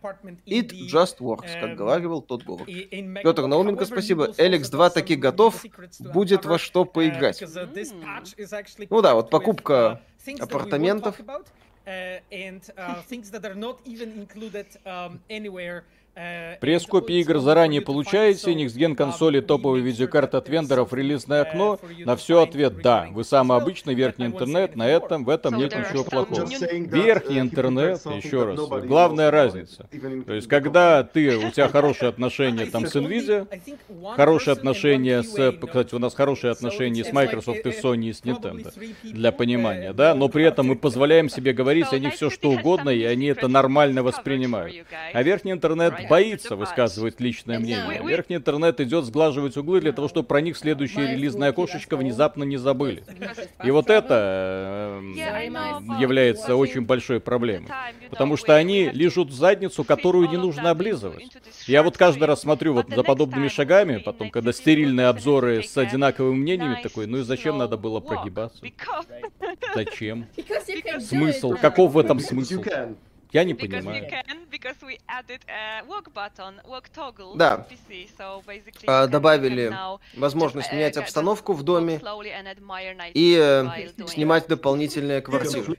[0.46, 2.66] It just works, как говаривал тот говор.
[2.66, 4.28] Петр Науменко, спасибо.
[4.36, 5.64] Эликс 2 таки готов,
[5.98, 7.42] будет во что поиграть.
[8.90, 10.02] Ну да, вот покупка
[10.38, 11.18] апартаментов.
[11.90, 15.82] Uh, and uh, things that are not even included um, anywhere
[16.16, 21.78] Э, Пресс-копии игр заранее получаете, Next консоли, топовые видеокарты от вендоров, релизное окно.
[21.98, 23.06] На все ответ «да».
[23.10, 26.46] Вы самый обычный верхний интернет, на этом, в этом нет ничего плохого.
[26.46, 29.88] Верхний интернет, еще раз, главная разница.
[30.26, 33.46] То есть, когда ты, у тебя хорошие отношения там с Nvidia,
[34.16, 38.72] хорошие отношения с, кстати, у нас хорошие отношения с Microsoft и Sony и с Nintendo,
[39.02, 42.90] для понимания, да, но при этом мы позволяем себе говорить о них все что угодно,
[42.90, 44.74] и они это нормально воспринимают.
[45.12, 48.02] А верхний интернет боится высказывать личное мнение.
[48.04, 52.56] Верхний интернет идет сглаживать углы для того, чтобы про них следующее релизное окошечко внезапно не
[52.56, 53.04] забыли.
[53.64, 57.70] И вот это э, является очень большой проблемой.
[58.10, 61.36] Потому что они лежат задницу, которую не нужно облизывать.
[61.66, 66.36] Я вот каждый раз смотрю вот за подобными шагами, потом, когда стерильные обзоры с одинаковыми
[66.36, 68.62] мнениями, такой, ну и зачем надо было прогибаться?
[69.74, 70.26] Зачем?
[71.00, 71.54] Смысл?
[71.60, 72.62] Каков в этом смысл?
[73.32, 74.02] Я не понимаю.
[77.36, 77.66] Да.
[78.86, 79.68] А, добавили
[80.16, 82.00] возможность менять обстановку в доме
[83.14, 83.64] и э,
[84.08, 85.76] снимать дополнительные квартиры.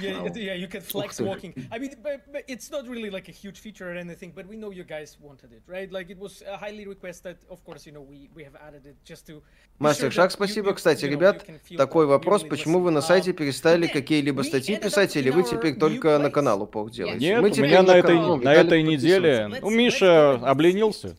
[0.00, 0.34] Yeah, no.
[0.34, 1.52] yeah, you can flex walking.
[1.72, 4.56] I mean, but, but it's not really like a huge feature or anything, but we
[4.56, 5.90] know you guys wanted it, right?
[5.90, 7.36] Like it was uh, highly requested.
[7.48, 9.42] Of course, you know, we, we have added it just to...
[9.78, 10.74] Мастер Шаг, спасибо.
[10.74, 15.76] Кстати, ребят, такой вопрос, почему вы на сайте перестали какие-либо статьи писать, или вы теперь
[15.76, 17.18] только на канал упор делаете?
[17.18, 19.50] Нет, Мы у меня на этой, на этой неделе...
[19.62, 21.16] У Миша обленился,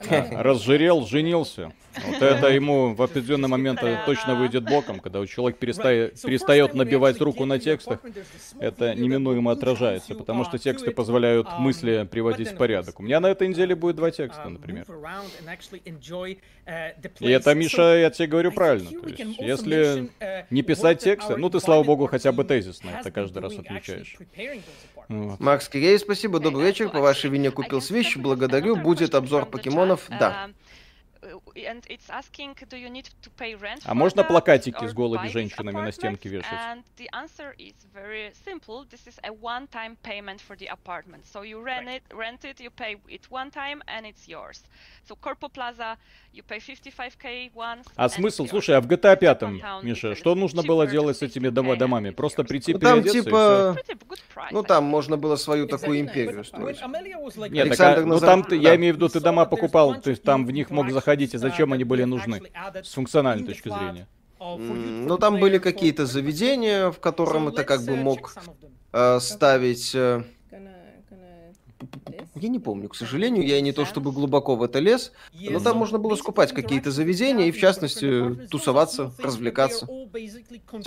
[0.32, 1.72] разжирел, женился.
[2.06, 7.20] Вот это ему в определенный момент точно выйдет боком, когда у человека перестает, перестает набивать
[7.20, 8.00] руку на текстах.
[8.58, 12.98] Это неминуемо отражается, потому что тексты позволяют мысли приводить в порядок.
[13.00, 14.84] У меня на этой неделе будет два текста, например.
[17.20, 18.90] И это, Миша, я тебе говорю правильно.
[18.90, 20.10] То есть, если
[20.50, 24.16] не писать тексты, ну ты, слава богу, хотя бы тезисно это каждый раз отмечаешь.
[25.08, 25.40] Вот.
[25.40, 26.88] Макс Кирей, спасибо, добрый вечер.
[26.88, 28.76] По вашей вине купил свищ, благодарю.
[28.76, 30.50] Будет обзор покемонов, да.
[33.84, 36.50] А можно плакатики с голыми женщинами на стенке вешать?
[47.96, 49.42] А смысл, слушай, а в GTA 5,
[49.84, 52.10] Миша, что нужно было делать с этими домами?
[52.10, 53.76] Просто прийти ну, там типа,
[54.50, 56.78] ну там можно было свою такую империю строить.
[57.52, 60.44] Нет, так, а, ну там ты, я имею в виду, ты дома покупал, ты там
[60.46, 62.42] в них мог заходить, и зачем они были нужны
[62.82, 64.06] с функциональной точки зрения?
[64.40, 68.34] Ну там были какие-то заведения, в котором это как бы мог
[68.92, 70.22] э, ставить э,
[72.34, 75.76] я не помню, к сожалению, я не то чтобы глубоко в это лез, но там
[75.76, 79.86] можно было скупать какие-то заведения и, в частности, тусоваться, развлекаться,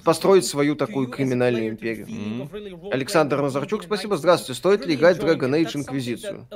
[0.04, 2.08] построить свою такую криминальную империю.
[2.08, 2.92] Mm-hmm.
[2.92, 4.18] Александр Назарчук, спасибо.
[4.18, 4.58] Здравствуйте.
[4.58, 6.48] Стоит ли играть в Dragon Age Инквизицию?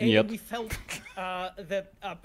[0.00, 0.26] Нет.
[0.26, 2.16] Uh, uh, uh,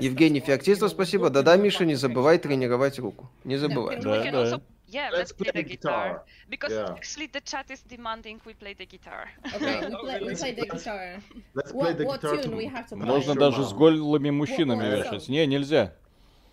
[0.00, 1.30] Евгений Феоктистов, спасибо.
[1.30, 3.30] Да-да, Миша, не забывай тренировать руку.
[3.44, 4.00] Не забывай.
[4.00, 4.60] Да, да.
[4.88, 6.08] Yeah, let's, let's play, play the guitar.
[6.08, 6.24] guitar.
[6.48, 6.94] Because yeah.
[6.94, 9.28] actually the chat is demanding we play the guitar.
[9.56, 11.18] Okay, we play, we play the guitar.
[11.54, 13.04] Let's play what, the guitar what tune we have to play?
[13.04, 15.28] Можно даже с голыми мужчинами вешать.
[15.28, 15.92] Не, нельзя.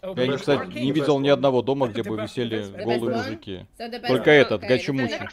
[0.03, 3.65] Я, кстати, не видел ни одного дома, где бы висели голые мужики.
[4.07, 5.29] Только этот, Гачи-Мучи.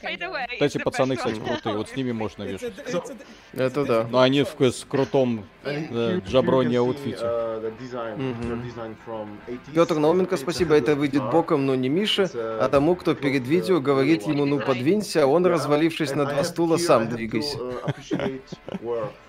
[0.53, 2.73] Кстати, пацаны, кстати, крутые, вот с ними можно вешать.
[3.53, 4.07] Это да.
[4.11, 5.45] Но они в, с крутом
[6.29, 7.27] джаброне аутфите.
[9.75, 14.23] Петр Науменко, спасибо, это выйдет боком, но не Миша, а тому, кто перед видео говорит
[14.23, 17.59] ему, ну подвинься, а он, развалившись на два стула, сам двигайся.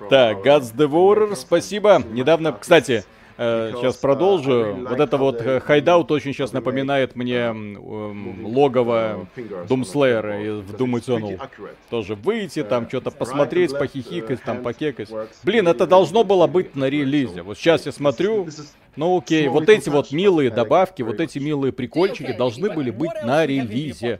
[0.09, 2.03] Так, Guts Devourer, спасибо.
[2.11, 3.03] Недавно, кстати,
[3.37, 4.73] Сейчас э, продолжу.
[4.87, 7.53] Вот это вот hideout очень сейчас напоминает мне
[8.43, 9.27] логово
[9.67, 11.39] Doom Slayer а в Doom Eternal.
[11.89, 15.09] Тоже выйти, там что-то посмотреть, похихикать, там покекать.
[15.43, 17.41] Блин, это должно было быть на релизе.
[17.41, 18.47] Вот сейчас я смотрю,
[18.95, 23.45] ну окей, вот эти вот милые добавки, вот эти милые прикольчики должны были быть на
[23.45, 24.19] релизе.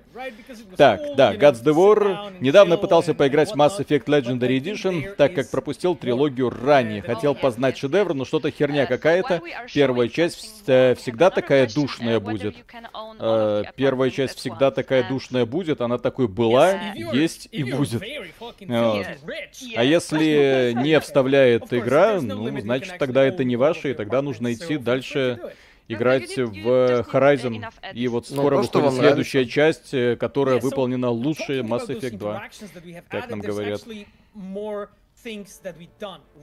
[0.77, 2.33] Так, да, Gods the War.
[2.39, 7.01] Недавно пытался поиграть в Mass Effect Legendary Edition, так как пропустил трилогию ранее.
[7.01, 9.41] Хотел познать шедевр, но что-то херня какая-то.
[9.73, 12.55] Первая часть всегда такая душная будет.
[13.19, 18.01] Э, первая часть всегда такая душная будет, она такой была, есть и будет.
[18.69, 24.60] А если не вставляет игра, ну, значит, тогда это не ваше, и тогда нужно идти
[24.83, 25.39] дальше
[25.87, 27.63] играть в Horizon.
[27.93, 32.43] И вот скоро ну, выходит следующая часть, э, которая выполнена лучше Mass Effect 2,
[33.09, 33.81] как нам говорят.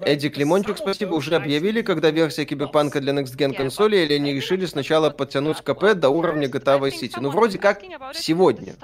[0.02, 4.66] Эдди Климончик, спасибо, уже объявили, когда версия Киберпанка для Next Gen консоли, или они решили
[4.66, 7.20] сначала подтянуть КП до уровня GTA Vice City?
[7.20, 7.82] Ну, вроде как
[8.14, 8.74] сегодня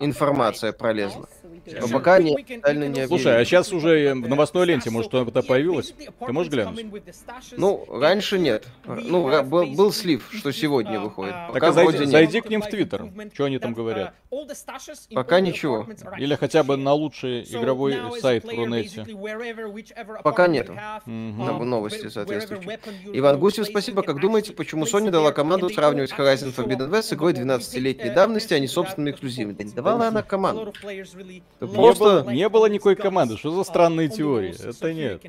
[0.00, 1.28] информация пролезла.
[1.80, 3.06] Но пока не, не объявили.
[3.06, 5.94] Слушай, а сейчас уже в новостной ленте, может, что-то появилось?
[6.24, 6.86] Ты можешь глянуть?
[7.52, 8.66] Ну, раньше нет.
[8.84, 11.34] Ну, был, был слив, что сегодня выходит.
[11.48, 12.08] Пока так, зайди, нет.
[12.10, 13.10] зайди к ним в Твиттер.
[13.32, 14.14] Что они там говорят?
[15.14, 15.86] Пока ничего.
[16.18, 19.05] Или хотя бы на лучший игровой сайт в Рунете.
[20.22, 20.72] Пока нету.
[21.06, 21.64] Угу.
[21.64, 22.78] Новости соответствующие.
[23.12, 24.02] Иван Гусев, спасибо.
[24.02, 28.58] Как думаете, почему Sony дала команду сравнивать Horizon Forbidden West с игрой 12-летней давности, а
[28.58, 29.56] не собственной эксклюзивной?
[29.58, 30.72] Не давала она команду.
[31.58, 32.26] Просто...
[32.30, 33.36] Не было никакой команды.
[33.36, 34.54] Что за странные теории?
[34.68, 35.22] Это нет.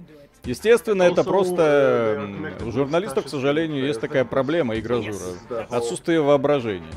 [0.43, 2.29] Естественно, это просто...
[2.65, 5.17] У журналистов, к сожалению, есть такая проблема игрожура.
[5.69, 6.87] Отсутствие воображения.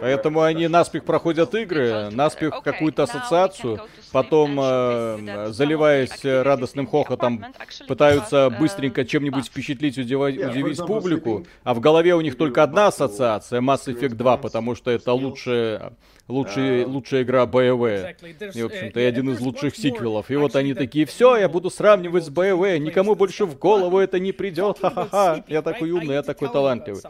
[0.00, 3.80] Поэтому они наспех проходят игры, наспех какую-то ассоциацию,
[4.12, 7.44] потом, э, заливаясь радостным хохотом,
[7.86, 13.60] пытаются быстренько чем-нибудь впечатлить, удивить, удивить публику, а в голове у них только одна ассоциация,
[13.60, 15.92] Mass Effect 2, потому что это лучшее
[16.28, 18.52] лучшая, лучшая игра BioWare.
[18.54, 20.30] И, в общем-то, и один из лучших сиквелов.
[20.30, 24.18] И вот они такие, все, я буду сравнивать с BioWare, никому больше в голову это
[24.18, 27.02] не придет, ха-ха-ха, я такой умный, я такой талантливый.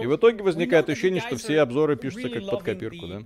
[0.00, 3.22] И в итоге возникает ощущение, что все обзоры пишутся как под копирку, да?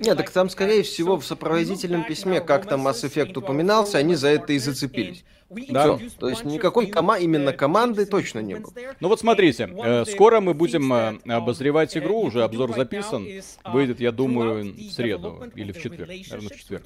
[0.00, 4.28] Нет, так там, скорее всего, в сопроводительном письме, как там Mass Effect упоминался, они за
[4.28, 5.24] это и зацепились.
[5.68, 5.96] Да.
[5.96, 6.08] Все.
[6.18, 8.72] То есть никакой кома именно команды точно не было.
[9.00, 13.26] Ну вот смотрите, э, скоро мы будем э, обозревать игру, уже обзор записан.
[13.64, 16.08] Выйдет, я думаю, в среду или в четверг.
[16.08, 16.82] Наверное, в четверг.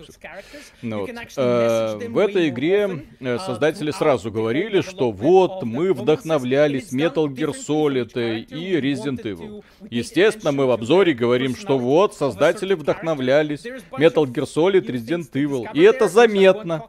[0.82, 1.10] Ну, вот.
[1.36, 8.44] э, в этой игре э, создатели сразу говорили, что вот мы вдохновлялись Metal Gear Solid
[8.44, 9.64] и Resident Evil.
[9.90, 15.66] Естественно, мы в обзоре говорим, что вот создатели вдохновлялись Metal Gear Solid, Resident Evil.
[15.74, 16.84] И это заметно.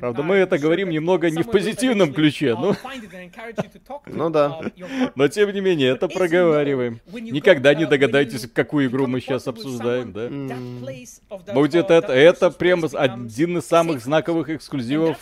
[0.00, 2.74] Правда, мы это говорим немного не в позитивном ключе, ну...
[4.06, 4.60] Ну да.
[5.14, 7.00] Но тем не менее, это проговариваем.
[7.12, 11.52] Никогда не догадаетесь, какую игру мы сейчас обсуждаем, да?
[11.52, 15.16] Будет это, это прям один из самых знаковых эксклюзивов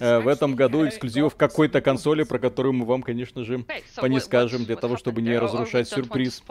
[0.00, 3.64] э, в этом году, эксклюзивов какой-то консоли, про которую мы вам, конечно же,
[3.96, 6.42] по не скажем, для того, чтобы не разрушать сюрприз.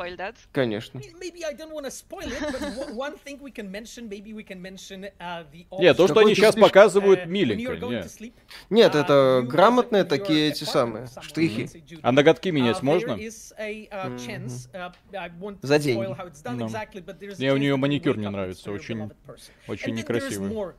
[0.52, 1.02] Конечно.
[5.80, 7.76] Нет, то, что они сейчас показывают, миленько.
[8.70, 11.70] Нет, это грамотные такие эти самые штрихи.
[12.02, 13.18] А ноготки менять можно?
[15.62, 16.00] За день.
[17.38, 19.12] Мне у нее маникюр не нравится, очень,
[19.68, 20.74] очень некрасивый.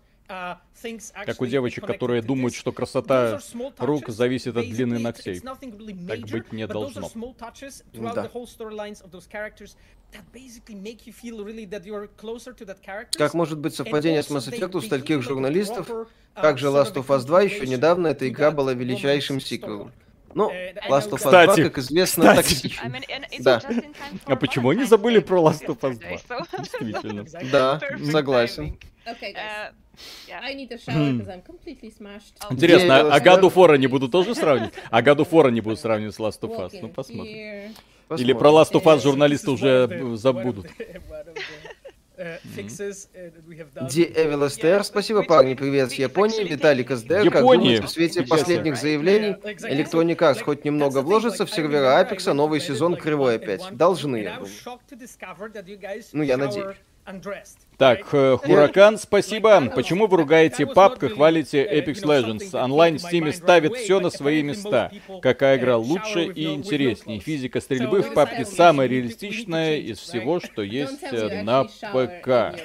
[1.26, 3.38] Как у девочек, которые думают, что красота
[3.78, 5.40] рук зависит от длины ногтей.
[6.08, 7.08] Так быть не должно.
[8.14, 8.22] Да.
[13.18, 15.88] Как может быть совпадение с Mass Effect у стольких журналистов?
[16.34, 19.92] Также Last of Us 2 еще недавно эта игра была величайшим сиквелом.
[20.34, 20.50] Ну,
[20.88, 22.94] Last of Us кстати, 2, как известно, токсичен.
[23.40, 23.60] Да.
[24.24, 25.98] А почему они забыли про Last of Us
[26.28, 26.58] 2?
[26.58, 27.24] Действительно.
[27.50, 28.78] Да, согласен.
[32.50, 34.74] Интересно, а God of War не буду тоже сравнивать?
[34.90, 36.78] А God of War не буду сравнивать с Last of Us?
[36.80, 37.74] Ну, посмотрим.
[38.18, 40.66] Или про Last of Us журналисты уже забудут.
[43.88, 48.76] Ди Эвил СТР, спасибо, парни, привет с Японии, Виталик СДР, как думаете, в свете последних
[48.76, 49.34] заявлений
[49.66, 53.62] Electronic Arts хоть немного вложится в сервера Апекса, новый сезон кривой опять?
[53.76, 54.50] Должны, я думаю.
[56.12, 56.76] Ну, я надеюсь.
[57.78, 59.60] Так, э, Хуракан, спасибо.
[59.74, 62.54] Почему вы ругаете папку, хвалите Apex Legends?
[62.56, 64.90] Онлайн в Steam ставит все на свои места.
[65.20, 67.20] Какая игра лучше и интереснее?
[67.20, 72.60] Физика стрельбы в папке самая реалистичная из всего, что есть э, на ПК.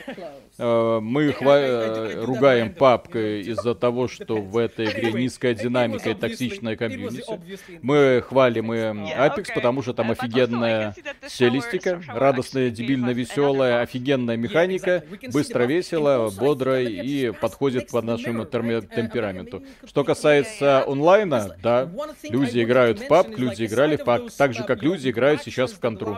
[0.60, 6.14] Э, мы хва- э, ругаем папкой из-за того, что в этой игре низкая динамика и
[6.16, 7.40] токсичная комьюнити.
[7.82, 10.96] Мы хвалим и Apex, потому что там офигенная
[11.28, 19.64] стилистика, радостная, дебильно веселая, офигенная механика, быстро, весело, бодро и подходит под нашему темпераменту.
[19.86, 21.90] Что касается онлайна, да,
[22.24, 25.80] люди играют в PUBG, люди играли в PUBG, так же, как люди играют сейчас в
[25.80, 26.18] Контру.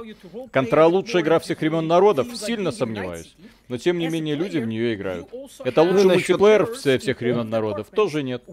[0.53, 3.35] Контра лучшая игра всех времен народов, сильно сомневаюсь.
[3.67, 5.27] Но тем не менее люди в нее играют.
[5.63, 7.01] Это лучший ну, мультиплеер насчет...
[7.01, 7.87] всех времен народов?
[7.87, 8.43] Тоже нет.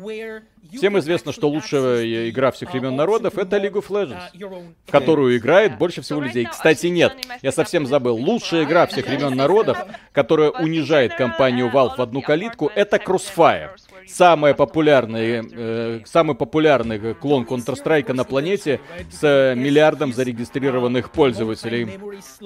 [0.72, 5.78] Всем известно, что лучшая игра всех времен народов это League of Legends, в которую играет
[5.78, 6.46] больше всего людей.
[6.50, 8.16] Кстати, нет, я совсем забыл.
[8.16, 9.78] Лучшая игра всех времен народов,
[10.12, 13.70] которая унижает компанию Valve в одну калитку, это Crossfire
[14.06, 18.80] самый популярный, э, самый популярный клон Counter-Strike на планете
[19.10, 21.88] с миллиардом зарегистрированных пользователей.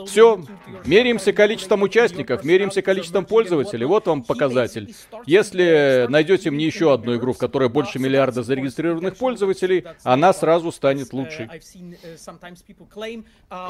[0.06, 0.42] Все,
[0.84, 3.86] меряемся количеством участников, меряемся количеством пользователей.
[3.86, 4.94] Вот вам показатель.
[5.26, 11.12] Если найдете мне еще одну игру, в которой больше миллиарда зарегистрированных пользователей, она сразу станет
[11.12, 11.48] лучшей.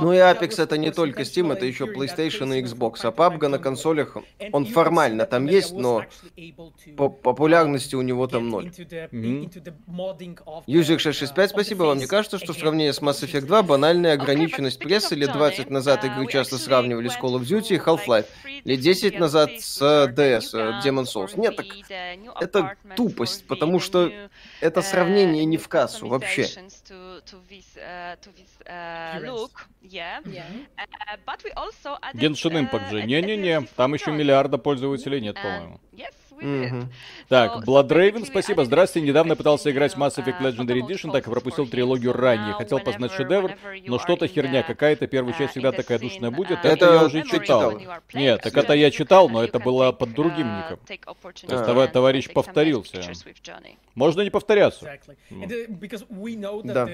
[0.00, 3.00] Ну и Apex это не только Steam, это еще PlayStation и Xbox.
[3.02, 4.16] А PUBG на консолях,
[4.52, 6.04] он формально там есть, но
[6.96, 8.70] по популярность популярности у него там ноль.
[10.66, 11.96] Юзик 665, спасибо вам.
[11.96, 16.04] Мне кажется, что в сравнении с Mass Effect 2 банальная ограниченность прессы лет 20 назад
[16.04, 18.26] игры часто сравнивали с Call of Duty и Half-Life.
[18.64, 21.38] лет 10 назад с DS, Demon Souls.
[21.38, 21.66] Нет, так
[22.40, 24.10] это тупость, потому что
[24.60, 26.46] это сравнение не в кассу вообще.
[32.14, 33.02] Genshin Impact же.
[33.02, 35.80] Не-не-не, там еще миллиарда пользователей нет, по-моему.
[36.40, 36.84] Mm-hmm.
[37.28, 38.64] Так, Blood Raven, спасибо.
[38.64, 39.08] Здравствуйте.
[39.08, 42.54] Недавно пытался играть Mass Effect Legendary Edition, так и пропустил трилогию ранее.
[42.54, 43.52] Хотел познать шедевр,
[43.86, 45.06] но что-то херня какая-то.
[45.06, 46.64] Первая часть всегда такая душная будет.
[46.64, 47.78] Это я уже читал.
[48.14, 50.78] Нет, так это я читал, но это было под другим ником.
[51.46, 53.02] То есть товарищ повторился.
[53.94, 54.98] Можно не повторяться.
[56.64, 56.88] Да.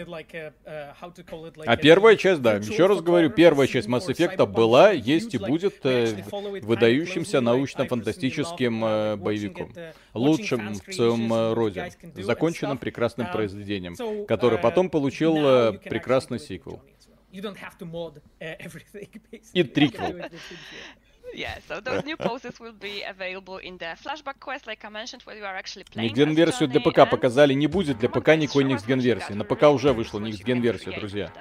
[1.67, 5.85] А первая часть, да, еще раз говорю, первая часть Mass Effect была, есть и будет
[5.85, 6.23] э,
[6.63, 9.73] выдающимся научно-фантастическим э, боевиком.
[10.15, 11.91] Лучшим в своем э, роде.
[12.17, 15.35] Законченным прекрасным произведением, который потом получил
[15.79, 16.81] прекрасный сиквел.
[19.53, 20.31] И триквел.
[21.35, 25.23] Yeah, so those new poses will be available in the flashback quest, like I mentioned,
[25.27, 26.15] where you are actually playing.
[26.15, 29.35] Next версию для ПК показали, не будет для ПК никакой Next Gen версии.
[29.35, 31.33] На ПК уже вышла Next Gen версия, друзья.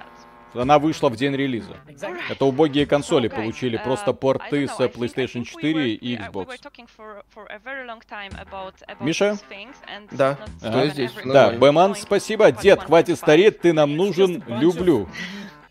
[0.55, 1.77] Она вышла в день релиза.
[2.29, 6.47] Это убогие консоли получили просто порты с PlayStation 4 и Xbox.
[8.99, 9.37] Миша?
[10.11, 11.11] Да, что здесь?
[11.25, 12.51] Да, Бэман, спасибо.
[12.51, 15.09] Дед, хватит стареть, ты нам нужен, люблю.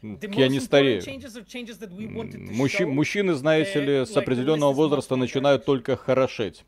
[0.02, 1.02] Я не старею.
[2.52, 6.64] Мужчи, мужчины, знаете ли, с определенного возраста начинают только хорошеть.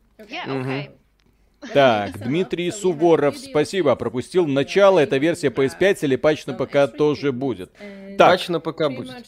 [1.73, 7.71] Так, Дмитрий Суворов, спасибо, пропустил начало, эта версия PS5 или патч на ПК тоже будет.
[8.17, 9.25] Так, патч на ПК будет.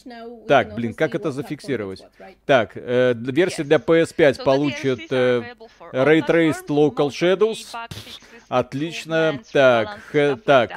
[0.47, 2.03] Так, блин, как это зафиксировать?
[2.45, 5.53] Так, э, версия для PS5 получит э,
[5.91, 7.75] Ray Traced Local Shadows.
[8.47, 9.39] Отлично.
[9.51, 10.71] Так, э, так.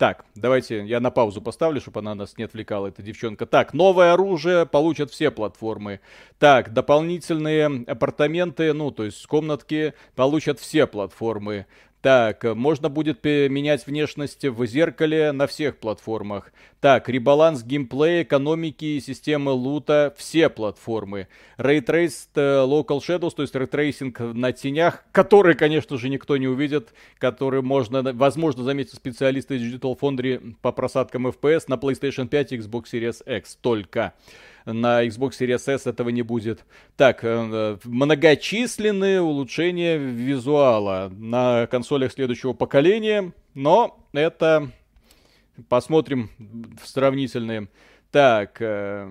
[0.00, 3.44] Так, давайте я на паузу поставлю, чтобы она нас не отвлекала, эта девчонка.
[3.44, 6.00] Так, новое оружие получат все платформы.
[6.38, 11.66] Так, дополнительные апартаменты, ну, то есть комнатки получат все платформы.
[12.02, 16.50] Так, можно будет менять внешность в зеркале на всех платформах.
[16.80, 21.28] Так, ребаланс геймплея, экономики и системы лута, все платформы.
[21.58, 26.38] Ray traced э, Local Shadows, то есть ray tracing на тенях, который, конечно же, никто
[26.38, 32.28] не увидит, который можно, возможно, заметить специалисты из Digital Foundry по просадкам FPS на PlayStation
[32.28, 34.14] 5 и Xbox Series X только
[34.64, 36.64] на Xbox Series S этого не будет.
[36.96, 44.70] Так, э, многочисленные улучшения визуала на консолях следующего поколения, но это
[45.68, 46.30] посмотрим
[46.82, 47.68] в сравнительные.
[48.10, 49.10] Так, э,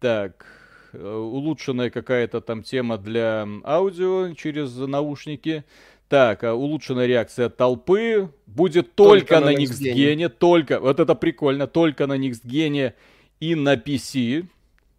[0.00, 0.46] так,
[0.92, 5.64] э, улучшенная какая-то там тема для аудио через наушники.
[6.08, 12.16] Так, улучшенная реакция толпы будет только, только на, Gen, только, вот это прикольно, только на
[12.16, 12.94] Gen
[13.40, 14.46] и на PC.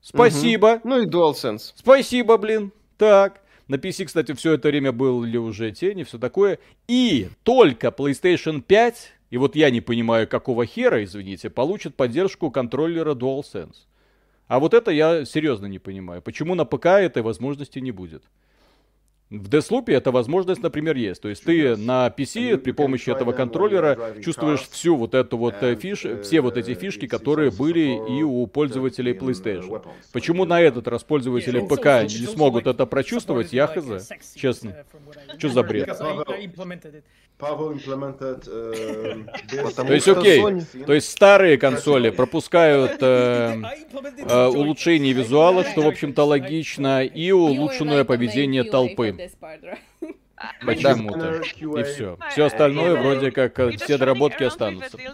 [0.02, 0.76] Спасибо.
[0.76, 0.90] Угу.
[0.90, 1.74] Ну и DualSense.
[1.76, 2.72] Спасибо, блин.
[2.98, 3.42] Так.
[3.68, 6.58] На PC, кстати, все это время были уже тени, все такое.
[6.88, 13.14] И только PlayStation 5, и вот я не понимаю, какого хера, извините, получит поддержку контроллера
[13.14, 13.86] DualSense.
[14.48, 16.24] А вот это я серьезно не понимаю.
[16.24, 18.24] Почему на ПК этой возможности не будет?
[19.30, 21.22] В Deathloop эта возможность, например, есть.
[21.22, 25.76] То есть ты на PC при помощи этого контроллера чувствуешь всю вот эту вот э,
[25.76, 29.84] фиш, все вот эти фишки, которые были и у пользователей PlayStation.
[30.12, 34.10] Почему на этот раз пользователи ПК не смогут это прочувствовать, я хз.
[34.36, 34.76] Честно.
[35.38, 35.90] Что за бред?
[37.42, 37.46] Э,
[39.78, 40.44] То есть, окей,
[40.86, 43.62] то есть старые консоли пропускают э,
[44.18, 49.16] э, улучшение визуала, что, в общем-то, логично, и улучшенное поведение толпы.
[50.66, 51.42] Почему-то.
[51.42, 52.18] И все.
[52.32, 54.98] Все остальное вроде как э, все доработки останутся.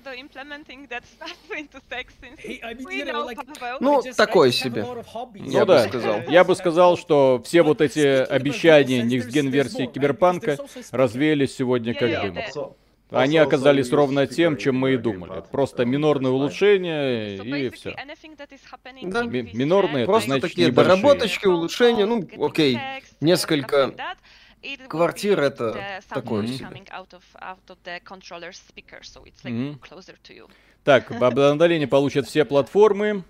[3.79, 4.83] Ну, такое себе.
[4.83, 6.21] Ну да, сказал.
[6.27, 10.57] Я бы сказал, что все вот эти обещания Next Gen версии Киберпанка
[10.91, 12.37] развеялись сегодня как дым.
[13.11, 15.43] Они оказались ровно тем, чем мы и думали.
[15.51, 17.95] Просто минорные улучшения и все.
[19.03, 19.23] Да.
[19.23, 20.95] Минорные, Просто значит, такие небольшие.
[20.95, 22.79] доработочки, улучшения, ну, окей,
[23.21, 23.93] несколько
[24.87, 26.83] Квартира это такое себе.
[30.83, 33.23] Так, обновление получат все платформы.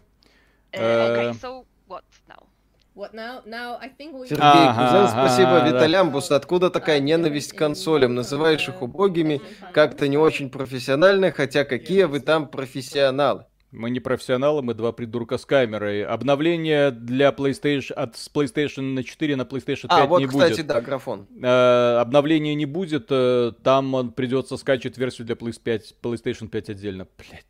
[2.95, 5.57] Э, Сергей ага, спасибо.
[5.57, 6.37] Ага, Виталямбус, да.
[6.37, 8.15] откуда такая ненависть к консолям?
[8.15, 9.41] Называешь их убогими,
[9.73, 13.45] как-то не очень профессионально, хотя какие вы там профессионалы?
[13.71, 16.05] Мы не профессионалы, мы два придурка с камерой.
[16.05, 20.53] Обновление для PlayStation от с PlayStation на 4 на PlayStation 5 а, вот, не кстати,
[20.53, 20.67] будет.
[20.67, 21.27] да, графон.
[21.43, 27.07] Э, обновления не будет, э, там придется скачивать версию для PlayStation 5 отдельно.
[27.17, 27.45] Блять.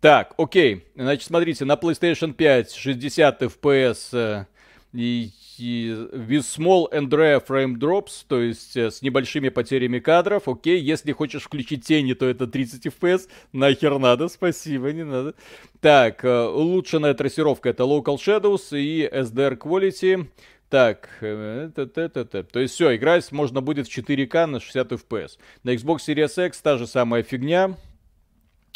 [0.00, 0.84] Так, окей.
[0.94, 4.46] Значит, смотрите, на PlayStation 5 60 FPS
[4.92, 10.48] и, и with small and rare frame drops, то есть э, с небольшими потерями кадров,
[10.48, 15.34] окей, если хочешь включить тени, то это 30 FPS, нахер надо, спасибо, не надо.
[15.80, 20.26] Так, э, улучшенная трассировка это Local Shadows и SDR Quality,
[20.68, 25.38] так, э, то есть все, играть можно будет в 4К на 60 FPS.
[25.62, 27.76] На Xbox Series X та же самая фигня,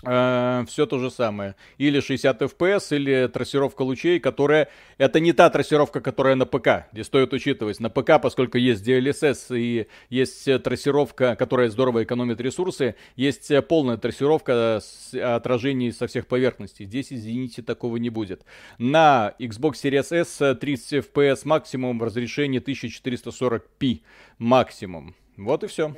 [0.07, 1.55] э, все то же самое.
[1.79, 4.69] Или 60 FPS, или трассировка лучей, которая...
[4.99, 7.81] Это не та трассировка, которая на ПК, где стоит учитывать.
[7.81, 14.81] На ПК, поскольку есть DLSS и есть трассировка, которая здорово экономит ресурсы, есть полная трассировка
[14.83, 16.87] с отражений со всех поверхностей.
[16.87, 18.45] Здесь, извините, такого не будет.
[18.79, 24.01] На Xbox Series S 30 FPS максимум в разрешении 1440p
[24.39, 25.15] максимум.
[25.37, 25.95] Вот и все.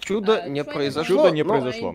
[0.00, 1.16] Чудо uh, не произошло.
[1.16, 1.94] Чудо не произошло.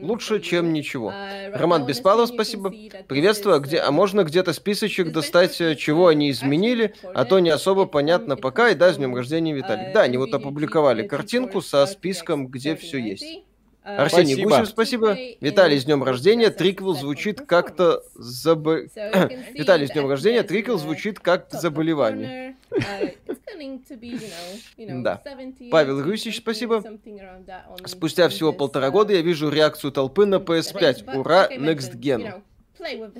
[0.00, 1.10] Лучше, чем ничего.
[1.10, 2.70] Uh, Роман Беспалов, спасибо.
[3.08, 3.56] Приветствую.
[3.56, 7.86] А, где, а можно где-то списочек достать, э, чего они изменили, а то не особо
[7.86, 8.70] понятно пока.
[8.70, 9.88] И да, с днем рождения, Виталик.
[9.88, 13.44] Uh, да, они вот опубликовали картинку со списком, где все есть.
[13.84, 14.50] Арсений спасибо.
[14.50, 15.18] Гусев, спасибо.
[15.40, 16.50] Виталий, с днем рождения.
[16.50, 18.66] Триквел звучит как-то заб...
[19.54, 20.42] Виталий, с днем рождения.
[20.42, 22.56] Триквел звучит как заболевание.
[25.02, 25.22] Да.
[25.70, 26.82] Павел Русич, спасибо.
[27.86, 31.18] Спустя всего полтора года я вижу реакцию толпы на PS5.
[31.18, 32.42] Ура, Next Gen.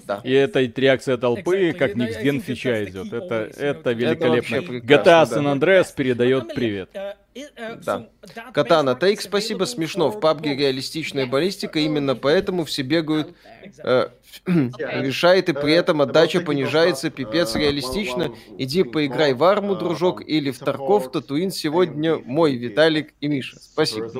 [0.06, 0.20] Да.
[0.24, 1.72] И эта реакция толпы, exactly.
[1.72, 3.12] как Next Gen фича идет.
[3.12, 4.56] Это, это великолепно.
[4.56, 6.90] GTA San Andreas передает привет.
[6.94, 8.08] Uh, Э, да.
[8.52, 10.10] Катана Тейк, спасибо, смешно.
[10.10, 13.34] В пабге реалистичная баллистика, именно поэтому все бегают,
[13.78, 14.08] э,
[14.46, 18.34] решает, и при этом отдача понижается, пипец реалистично.
[18.58, 23.58] Иди поиграй в арму, дружок, или в Тарков, Татуин сегодня мой, Виталик и Миша.
[23.58, 24.10] Спасибо.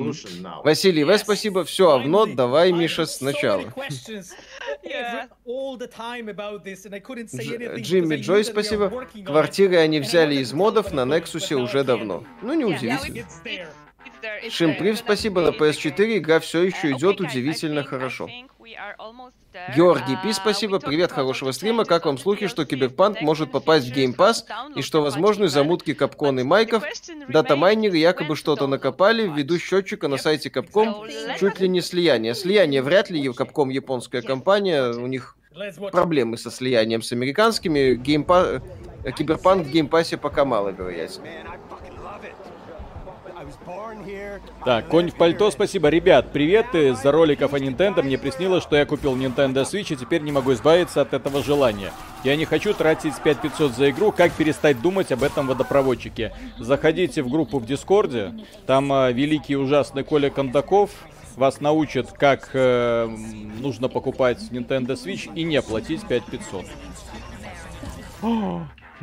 [0.63, 1.63] Василий В, спасибо.
[1.65, 3.73] Все, авно, давай, Миша, сначала.
[7.77, 8.91] Джимми Джой, спасибо.
[9.25, 12.23] Квартиры они взяли из модов на Нексусе уже давно.
[12.41, 13.25] Ну, не удивительно.
[14.49, 15.41] Шимприв, спасибо.
[15.41, 18.29] На PS4 игра все еще идет удивительно хорошо.
[19.75, 20.79] Георгий Пи, uh, спасибо.
[20.79, 21.85] Привет, хорошего стрима.
[21.85, 24.45] Как вам слухи, что Киберпанк может попасть в Game Pass
[24.75, 26.83] и что возможны замутки Капкон и Майков?
[27.27, 31.05] Датамайнеры якобы что-то накопали ввиду счетчика на сайте Capcom.
[31.39, 32.33] Чуть ли не слияние.
[32.33, 33.31] Слияние вряд ли.
[33.33, 34.91] Capcom японская компания.
[34.91, 35.37] У них
[35.91, 37.93] проблемы со слиянием с американскими.
[37.93, 38.61] Game Pa...
[39.17, 41.25] Киберпанк в Game Pass е пока мало вероятно.
[44.65, 45.89] Так, конь в пальто, спасибо.
[45.89, 48.01] Ребят, привет из-за роликов о Nintendo.
[48.01, 51.91] Мне приснилось, что я купил Nintendo Switch и теперь не могу избавиться от этого желания.
[52.23, 54.11] Я не хочу тратить 5500 за игру.
[54.11, 56.33] Как перестать думать об этом водопроводчике?
[56.57, 58.33] Заходите в группу в Discord е.
[58.65, 60.91] Там э, великий ужасный Коля Кондаков
[61.35, 63.07] вас научит, как э,
[63.59, 66.65] нужно покупать Nintendo Switch и не платить 5500.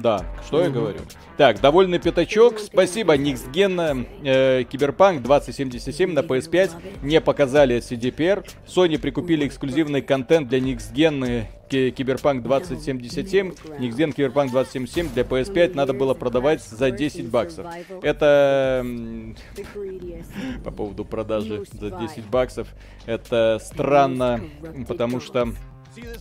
[0.00, 1.00] Да, что я говорю?
[1.36, 2.58] Так, довольный пятачок.
[2.58, 6.70] Спасибо, next-gen, э, Киберпанк 2077 на PS5
[7.02, 8.46] не показали CDPR.
[8.66, 16.14] Sony прикупили эксклюзивный контент для next-gen Киберпанк 2077, next-gen Киберпанк 2077 для PS5 надо было
[16.14, 17.66] продавать за 10 баксов.
[18.02, 18.84] Это
[20.64, 22.68] по поводу продажи за 10 баксов.
[23.06, 24.40] Это странно,
[24.88, 25.52] потому что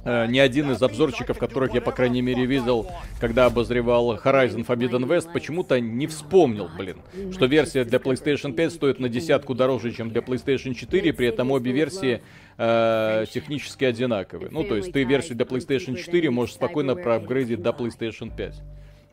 [0.04, 2.88] э, ни один из обзорчиков, которых я, по крайней мере, видел,
[3.20, 6.98] когда обозревал Horizon Forbidden West, почему-то не вспомнил, блин,
[7.32, 11.52] что версия для PlayStation 5 стоит на десятку дороже, чем для PlayStation 4, при этом
[11.52, 12.22] обе версии
[12.58, 14.50] э, технически одинаковые.
[14.52, 18.62] Ну, то есть ты версию для PlayStation 4 можешь спокойно проапгрейдить до PlayStation 5.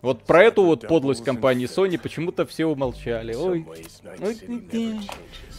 [0.03, 3.35] Вот про эту вот подлость компании Sony почему-то все умолчали.
[3.35, 3.67] Ой,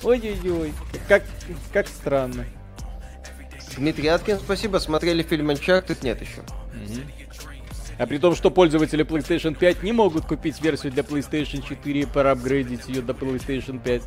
[0.03, 0.73] ой-ой-ой,
[1.07, 1.23] как,
[1.73, 2.45] как странно.
[3.77, 4.77] Дмитрий Аткин, спасибо.
[4.79, 5.99] Смотрели фильм Uncharted?
[6.01, 6.41] Нет еще.
[7.97, 12.05] А при том, что пользователи PlayStation 5 не могут купить версию для PlayStation 4 и
[12.05, 14.03] проапгрейдить ее до PlayStation 5.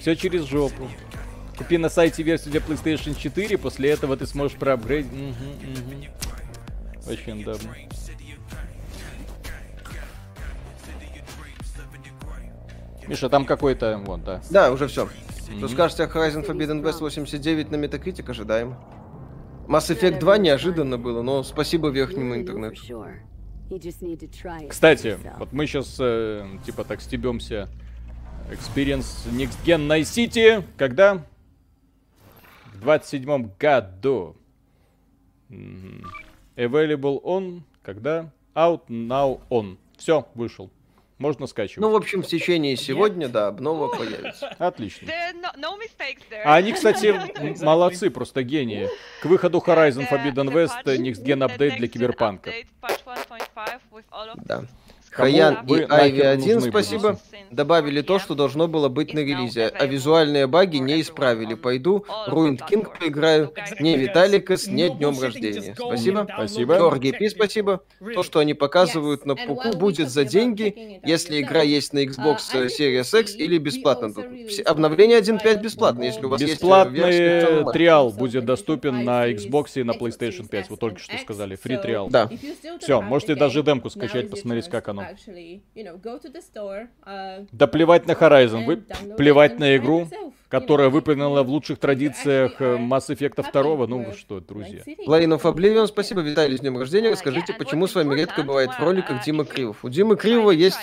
[0.00, 0.90] Все через жопу.
[1.56, 5.12] Купи на сайте версию для PlayStation 4, после этого ты сможешь проапгрейдить.
[5.12, 7.10] Угу, угу.
[7.10, 7.74] Очень удобно.
[13.06, 14.40] Миша, там какой-то, вот, да.
[14.50, 15.06] Да, уже все.
[15.06, 15.58] Mm-hmm.
[15.58, 18.76] Что скажете о Horizon Forbidden West 89 на Metacritic, ожидаем.
[19.70, 22.82] Mass Effect 2 неожиданно было, но спасибо верхнему интернету.
[24.68, 27.68] Кстати, вот мы сейчас, э, типа, так стебемся.
[28.50, 30.64] Experience Next Gen Night City.
[30.76, 31.24] Когда?
[32.74, 34.34] В 27 году.
[36.56, 37.62] Available on.
[37.84, 38.32] Когда?
[38.56, 39.78] Out now on.
[39.96, 40.68] Все, вышел.
[41.20, 41.82] Можно скачивать.
[41.82, 44.48] Ну, в общем, в течение сегодня, да, обнова появится.
[44.58, 45.06] Отлично.
[46.46, 47.14] А они, кстати,
[47.62, 48.88] молодцы, просто гении.
[49.20, 52.50] К выходу Horizon Forbidden West Next Gen Update для Киберпанка.
[54.46, 54.64] Да.
[55.20, 57.18] Хаян и Айви 1, спасибо.
[57.50, 61.54] Добавили то, что должно было быть на релизе, а визуальные баги не исправили.
[61.54, 63.52] Пойду, Ruined King поиграю.
[63.80, 65.74] Не Виталикас, не днем рождения.
[65.76, 66.28] Спасибо.
[66.32, 66.76] Спасибо.
[66.76, 67.82] Георгий Пи, спасибо.
[68.14, 73.20] То, что они показывают на Пуку, будет за деньги, если игра есть на Xbox Series
[73.20, 74.12] X или бесплатно.
[74.64, 79.92] Обновление 1.5 бесплатно, если у вас Бесплатный есть триал будет доступен на Xbox и на
[79.92, 80.70] PlayStation 5.
[80.70, 81.56] Вы только что сказали.
[81.56, 82.08] Фри триал.
[82.08, 82.30] Да.
[82.80, 85.06] Все, можете даже демку скачать, посмотреть, как оно.
[87.06, 88.76] Uh, да плевать на Horizon, вы
[89.16, 90.08] плевать на игру,
[90.50, 93.86] которая выполнена в лучших традициях э, Mass Effect 2.
[93.86, 94.82] Ну вы что, друзья.
[95.06, 97.10] Lane of Oblivion, спасибо, Виталий, с днем рождения.
[97.10, 99.84] Расскажите, почему с вами редко бывает в роликах Дима Кривов?
[99.84, 100.78] У Димы Кривого есть...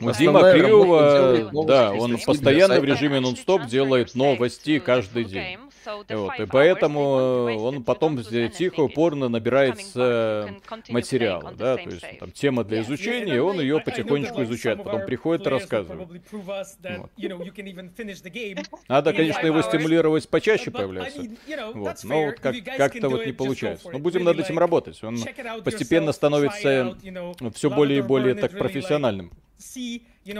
[0.00, 5.58] У Дима Кривого, да, он постоянно в режиме нон-стоп делает новости каждый день.
[6.10, 7.00] Вот, и поэтому
[7.56, 10.54] он потом тихо, упорно набирается
[10.88, 15.46] материала, да, то есть там тема для изучения, и он ее потихонечку изучает, потом приходит
[15.46, 16.08] и рассказывает.
[16.98, 17.10] Вот.
[18.88, 21.20] Надо, конечно, его стимулировать почаще появляться,
[21.74, 23.90] вот, но вот как- как-то вот не получается.
[23.90, 25.18] Но будем над этим работать, он
[25.64, 26.96] постепенно становится
[27.54, 29.30] все более и более так профессиональным.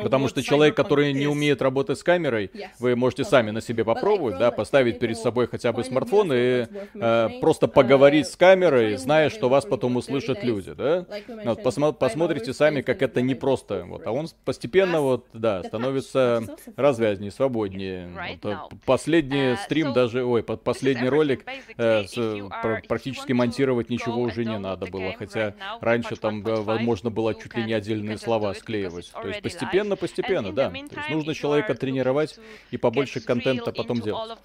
[0.02, 4.38] Потому что человек, который не умеет работать с камерой, вы можете сами на себе попробовать,
[4.38, 9.48] да, поставить перед собой хотя бы смартфон и э, просто поговорить с камерой, зная, что
[9.48, 11.06] вас потом услышат люди, да.
[11.44, 16.42] Вот, посмо- посмотрите сами, как это непросто, вот, а он постепенно вот, да, становится
[16.76, 18.08] развязнее, свободнее.
[18.42, 21.44] Вот, э, последний uh, стрим даже, ой, под последний ролик
[21.76, 22.14] э, с,
[22.62, 27.64] пр- практически монтировать ничего уже не надо было, хотя раньше там, возможно, было чуть ли
[27.64, 29.10] не отдельные слова склеивать.
[29.12, 30.70] То есть постепенно Постепенно, постепенно, да.
[30.70, 32.38] То есть нужно человека тренировать
[32.70, 34.38] и побольше контента потом делать.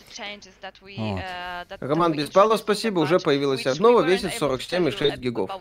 [0.81, 1.22] Вот.
[1.80, 5.51] Роман Беспалов, спасибо, уже появилась обнова, весит 47,6 гигов.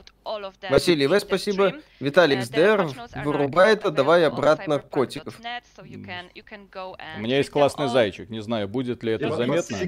[0.71, 1.75] Василий В, спасибо.
[2.01, 2.91] Виталик СДР,
[3.25, 5.39] вырубай это, давай обратно котиков.
[5.81, 5.85] У
[7.21, 9.79] меня есть классный зайчик, не знаю, будет ли это заметно.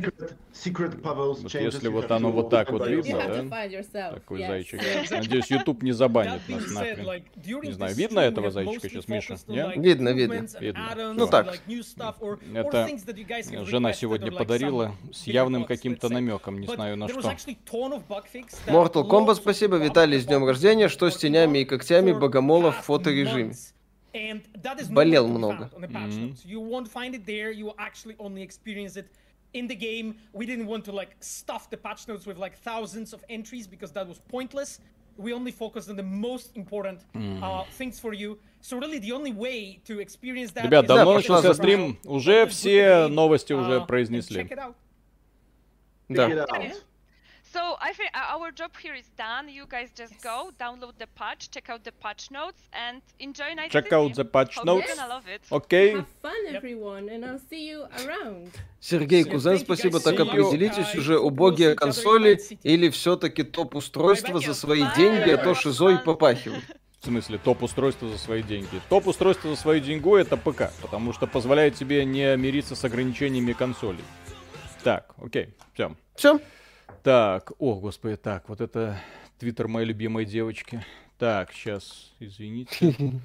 [0.65, 4.11] Вот если вот оно вот так вот видно, да?
[4.13, 4.81] Такой зайчик.
[5.11, 7.25] Надеюсь, YouTube не забанит нас нахрен.
[7.63, 9.37] Не знаю, видно этого зайчика сейчас, Миша?
[9.47, 9.70] Нет?
[9.77, 10.47] Видно, видно.
[10.61, 11.15] Видно.
[11.15, 11.59] Ну так.
[12.55, 12.89] Это
[13.65, 17.21] жена сегодня подарила с явным каким-то намеком, не знаю на что.
[18.67, 20.89] Mortal Kombat, спасибо, Виталий, с днем рождения.
[20.89, 23.55] Что с тенями и когтями богомолов в фоторежиме?
[24.91, 25.71] Болел много.
[29.53, 30.17] in the game.
[30.33, 33.93] We didn't want to like stuff the patch notes with like thousands of entries because
[33.93, 34.81] that was pointless.
[35.17, 37.01] We only focused on the most important
[37.43, 38.39] uh, things for you.
[40.65, 44.43] Ребят, давно начался стрим, уже все новости уже произнесли.
[46.09, 46.29] Да.
[47.53, 49.49] So I think our job here is done.
[49.49, 50.23] You guys just yes.
[50.23, 53.97] go, download the patch, check out the patch notes, and enjoy Night Check City.
[53.97, 54.87] out the patch Hope notes.
[54.87, 55.43] You're gonna love it.
[55.51, 55.95] Okay.
[55.95, 58.53] Have fun, everyone, and I'll see you around.
[58.79, 59.99] Сергей Кузен, спасибо.
[59.99, 66.65] Так определитесь уже, убогие консоли или все-таки топ-устройства за свои деньги, а то шизой попахивают.
[67.01, 68.81] В смысле, топ-устройство за свои деньги.
[68.89, 74.05] Топ-устройство за свою деньгу это ПК, потому что позволяет тебе не мириться с ограничениями консолей.
[74.85, 75.97] Так, окей, все.
[76.15, 76.39] Все?
[77.03, 79.01] Так, о, господи, так, вот это
[79.39, 80.85] твиттер моей любимой девочки.
[81.19, 82.95] Так, сейчас, извините.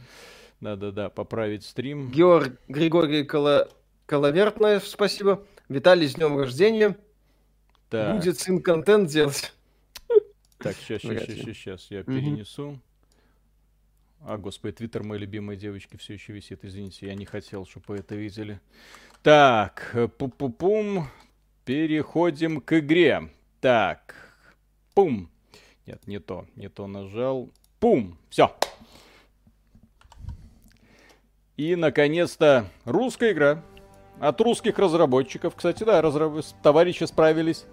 [0.61, 2.09] Да-да-да, поправить стрим.
[2.11, 3.69] Георг Григорий Коло...
[4.05, 5.45] Коловертнаев, спасибо.
[5.69, 6.97] Виталий, с днем рождения.
[7.89, 8.17] Так.
[8.17, 9.53] Будет сын контент делать.
[10.57, 12.79] Так, сейчас, сейчас, сейчас, сейчас, я перенесу.
[14.21, 16.63] А, господи, твиттер моей любимой девочки все еще висит.
[16.63, 18.59] Извините, я не хотел, чтобы вы это видели.
[19.21, 21.05] Так, пу-пу-пум.
[21.65, 23.29] Переходим к игре.
[23.65, 24.13] Так,
[24.93, 25.27] пум.
[25.87, 27.49] Нет, не то, не то нажал.
[27.79, 28.15] Пум.
[28.29, 28.55] Все.
[31.57, 33.63] И, наконец-то, русская игра.
[34.19, 35.55] От русских разработчиков.
[35.55, 36.45] Кстати, да, разраб...
[36.61, 37.65] товарищи справились.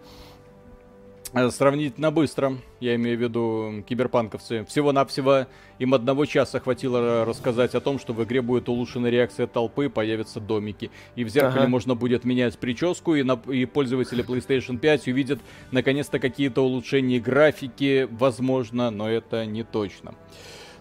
[1.35, 4.67] Э, сравнительно быстро, я имею в виду киберпанковцы.
[4.67, 5.47] Всего-навсего
[5.79, 10.41] им одного часа хватило рассказать о том, что в игре будет улучшена реакция толпы, появятся
[10.41, 10.91] домики.
[11.17, 11.69] И в зеркале ага.
[11.69, 15.41] можно будет менять прическу, и, на, и пользователи PlayStation 5 увидят
[15.71, 20.15] наконец-то какие-то улучшения графики, возможно, но это не точно.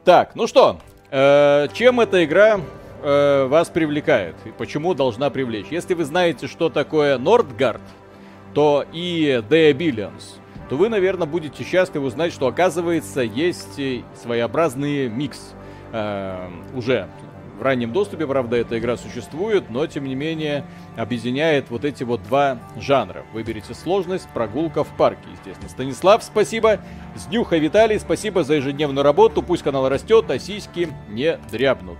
[0.03, 2.59] Так, ну что, э, чем эта игра
[3.01, 4.35] э, вас привлекает?
[4.43, 5.67] И почему должна привлечь?
[5.71, 7.81] Если вы знаете, что такое Нордгард,
[8.53, 10.40] то и The Billions
[10.71, 13.77] то вы, наверное, будете счастливы узнать, что, оказывается, есть
[14.15, 15.53] своеобразный микс
[15.91, 17.09] э, уже
[17.59, 20.63] В раннем доступе, правда, эта игра существует, но, тем не менее,
[20.95, 23.25] объединяет вот эти вот два жанра.
[23.33, 25.67] Выберите сложность, прогулка в парке, естественно.
[25.67, 26.79] Станислав, спасибо.
[27.15, 29.43] Сдюха Виталий, спасибо за ежедневную работу.
[29.43, 31.97] Пусть канал растет, а сиськи не дрябнут.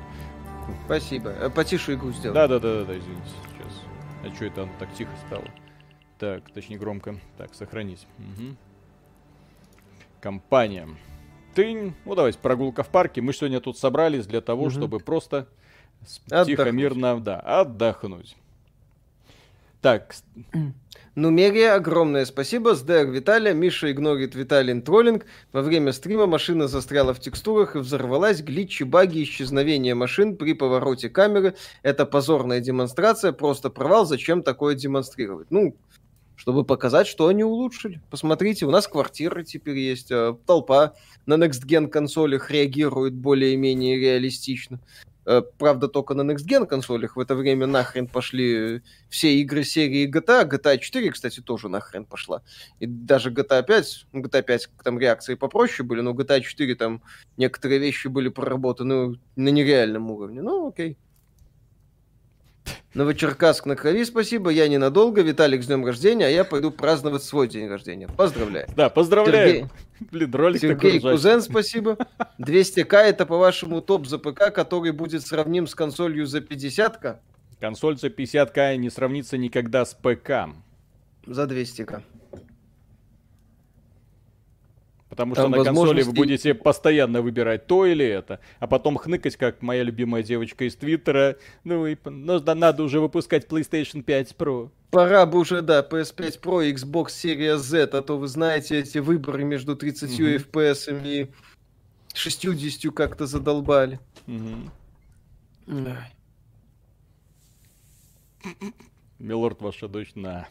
[0.86, 1.30] Спасибо.
[1.32, 2.36] Э, потише игру сделал.
[2.36, 3.82] Да-да-да, извините, сейчас.
[4.24, 5.44] А что это он так тихо стало?
[6.22, 7.16] Так, точнее громко.
[7.36, 8.06] Так, сохранить.
[8.20, 8.56] Угу.
[10.22, 10.88] Компания.
[11.56, 13.22] Ты, ну давайте, прогулка в парке.
[13.22, 14.70] Мы сегодня тут собрались для того, угу.
[14.70, 15.48] чтобы просто
[16.28, 16.46] отдохнуть.
[16.46, 18.38] тихо, мирно, да, отдохнуть.
[19.82, 20.14] Так.
[21.16, 22.76] Нумерия, огромное спасибо.
[22.76, 23.54] СДР Виталия.
[23.54, 25.26] Миша игнорит Виталин троллинг.
[25.52, 28.42] Во время стрима машина застряла в текстурах и взорвалась.
[28.42, 31.56] Глитчи, баги, исчезновение машин при повороте камеры.
[31.82, 33.32] Это позорная демонстрация.
[33.32, 34.06] Просто провал.
[34.06, 35.50] Зачем такое демонстрировать?
[35.50, 35.76] Ну,
[36.42, 38.02] чтобы показать, что они улучшили.
[38.10, 40.94] Посмотрите, у нас квартиры теперь есть, э, толпа
[41.28, 44.80] на Next Gen консолях реагирует более-менее реалистично.
[45.28, 50.08] Э, правда, только на Next Gen консолях в это время нахрен пошли все игры серии
[50.12, 50.50] GTA.
[50.50, 52.42] GTA 4, кстати, тоже нахрен пошла.
[52.80, 57.04] И даже GTA 5, ну, GTA 5 там реакции попроще были, но GTA 4 там
[57.38, 60.42] некоторые вещи были проработаны на нереальном уровне.
[60.42, 60.98] Ну, окей.
[62.94, 64.50] Новочеркасск на крови, спасибо.
[64.50, 65.22] Я ненадолго.
[65.22, 68.08] Виталик, с днем рождения, а я пойду праздновать свой день рождения.
[68.10, 68.68] Поздравляю.
[68.76, 69.48] Да, поздравляю.
[69.48, 69.66] Сергей,
[70.12, 71.98] Блин, ролик Сергей такой Кузен, спасибо.
[72.38, 77.20] 200к это, по-вашему, топ за ПК, который будет сравним с консолью за 50к?
[77.62, 80.50] Консоль за 50к не сравнится никогда с ПК.
[81.26, 82.02] За 200к.
[85.12, 85.88] Потому что Там на возможности...
[85.88, 90.64] консоли вы будете постоянно выбирать то или это, а потом хныкать, как моя любимая девочка
[90.64, 91.36] из Твиттера.
[91.66, 94.72] Ну и ну, да, надо уже выпускать PlayStation 5 Pro.
[94.90, 99.44] Пора бы уже, да, PS5 Pro, Xbox Series Z, а то вы знаете, эти выборы
[99.44, 100.50] между 30 mm-hmm.
[100.50, 101.30] FPS и
[102.14, 104.00] 60 как-то задолбали.
[104.28, 104.70] Mm-hmm.
[109.20, 110.48] Милорд, ваша дочь, на.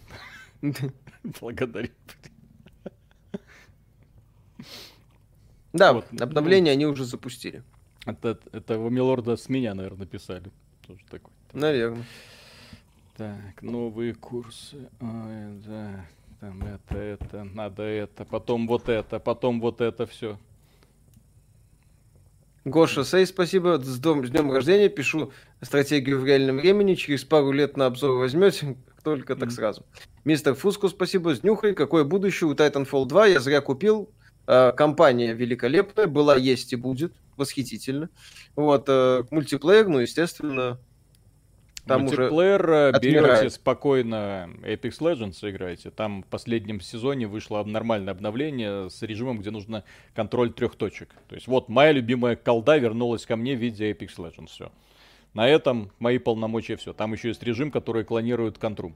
[1.41, 1.89] Благодарю.
[5.73, 6.07] Да, вот.
[6.20, 7.62] обновление ну, они уже запустили.
[8.07, 10.51] Это, это Милорда с меня, наверное, писали.
[10.87, 11.32] Тоже такой.
[11.53, 12.05] Наверное.
[13.16, 14.89] Так, новые курсы.
[15.01, 16.07] Ой, да.
[16.41, 20.39] Там это, это, надо это, потом вот это, потом вот это все.
[22.65, 23.78] Гоша Сей, спасибо.
[23.78, 24.89] С, дом, с днем рождения.
[24.89, 26.95] Пишу стратегию в реальном времени.
[26.95, 28.77] Через пару лет на обзор возьмете.
[29.05, 29.53] Только так mm-hmm.
[29.53, 29.87] сразу.
[30.24, 31.35] Мистер Фуску, спасибо.
[31.35, 31.74] С нюхой.
[31.74, 33.27] Какое будущее у Titanfall 2?
[33.27, 34.11] Я зря купил.
[34.52, 38.09] Э, компания великолепная, была, есть и будет, восхитительно.
[38.56, 40.81] Вот, э, мультиплеер, ну, естественно,
[41.86, 45.90] там Мультиплеер уже э, берете спокойно Apex Legends играете.
[45.90, 51.10] Там в последнем сезоне вышло нормальное обновление с режимом, где нужно контроль трех точек.
[51.28, 54.48] То есть вот моя любимая колда вернулась ко мне в виде Apex Legends.
[54.48, 54.72] Все.
[55.32, 56.93] На этом мои полномочия все.
[56.93, 58.94] Там еще есть режим, который клонирует контру.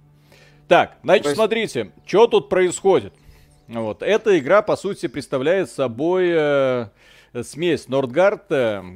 [0.67, 1.37] Так, значит, есть...
[1.37, 3.13] смотрите, что тут происходит.
[3.69, 4.03] Вот.
[4.03, 6.87] Эта игра, по сути, представляет собой э,
[7.43, 8.47] смесь Нордгард,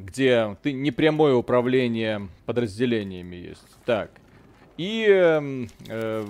[0.04, 3.64] где ты непрямое управление подразделениями есть.
[3.84, 4.10] Так.
[4.76, 6.24] И э, э,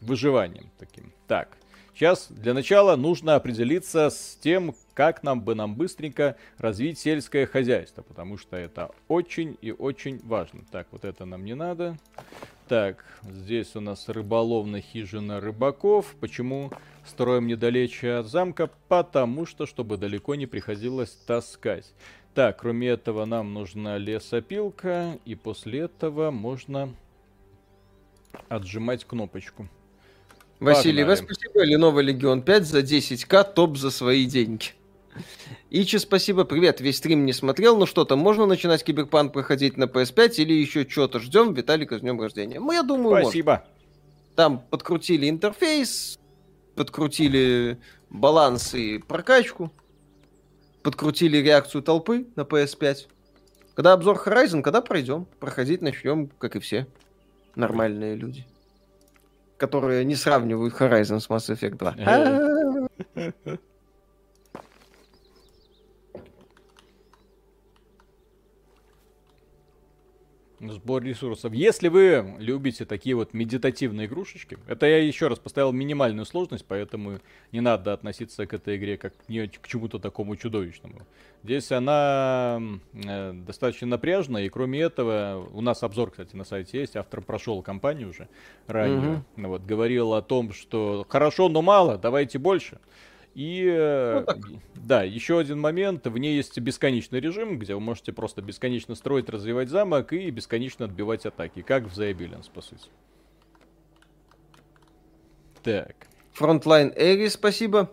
[0.00, 1.12] выживанием таким.
[1.26, 1.56] Так.
[1.94, 8.02] Сейчас для начала нужно определиться с тем, как нам бы нам быстренько развить сельское хозяйство,
[8.02, 10.62] потому что это очень и очень важно.
[10.70, 11.98] Так, вот это нам не надо.
[12.72, 16.14] Так, здесь у нас рыболовная хижина рыбаков.
[16.20, 16.72] Почему
[17.04, 18.70] строим недалече от замка?
[18.88, 21.92] Потому что, чтобы далеко не приходилось таскать.
[22.32, 25.18] Так, кроме этого, нам нужна лесопилка.
[25.26, 26.94] И после этого можно
[28.48, 29.68] отжимать кнопочку.
[30.58, 31.66] Василий, вас спасибо.
[31.66, 34.68] Lenovo Legion 5 за 10к, топ за свои деньги.
[35.74, 36.82] Ичи, спасибо, привет.
[36.82, 40.86] Весь стрим не смотрел, но что там, можно начинать Киберпанк проходить на PS5 или еще
[40.86, 41.54] что-то ждем?
[41.54, 42.60] Виталика, с днем рождения.
[42.60, 43.52] Ну, я думаю, Спасибо.
[43.52, 43.66] Можно.
[44.36, 46.18] Там подкрутили интерфейс,
[46.74, 47.80] подкрутили
[48.10, 49.72] баланс и прокачку,
[50.82, 53.06] подкрутили реакцию толпы на PS5.
[53.74, 56.86] Когда обзор Horizon, когда пройдем, проходить начнем, как и все
[57.54, 58.46] нормальные люди,
[59.56, 63.58] которые не сравнивают Horizon с Mass Effect 2.
[70.70, 71.52] Сбор ресурсов.
[71.52, 77.18] Если вы любите такие вот медитативные игрушечки, это я еще раз поставил минимальную сложность, поэтому
[77.50, 81.02] не надо относиться к этой игре как к чему-то такому чудовищному.
[81.42, 82.60] Здесь она
[82.92, 87.60] э, достаточно напряжная, и кроме этого, у нас обзор, кстати, на сайте есть, автор прошел
[87.62, 88.28] кампанию уже
[88.68, 89.46] ранее, mm-hmm.
[89.48, 92.78] вот, говорил о том, что хорошо, но мало, давайте больше.
[93.34, 93.64] И
[94.26, 96.06] ну, да, еще один момент.
[96.06, 100.86] В ней есть бесконечный режим, где вы можете просто бесконечно строить, развивать замок и бесконечно
[100.86, 102.88] отбивать атаки, как в The Abilians, по сути.
[105.62, 105.94] Так.
[106.38, 107.90] Frontline Эри, спасибо.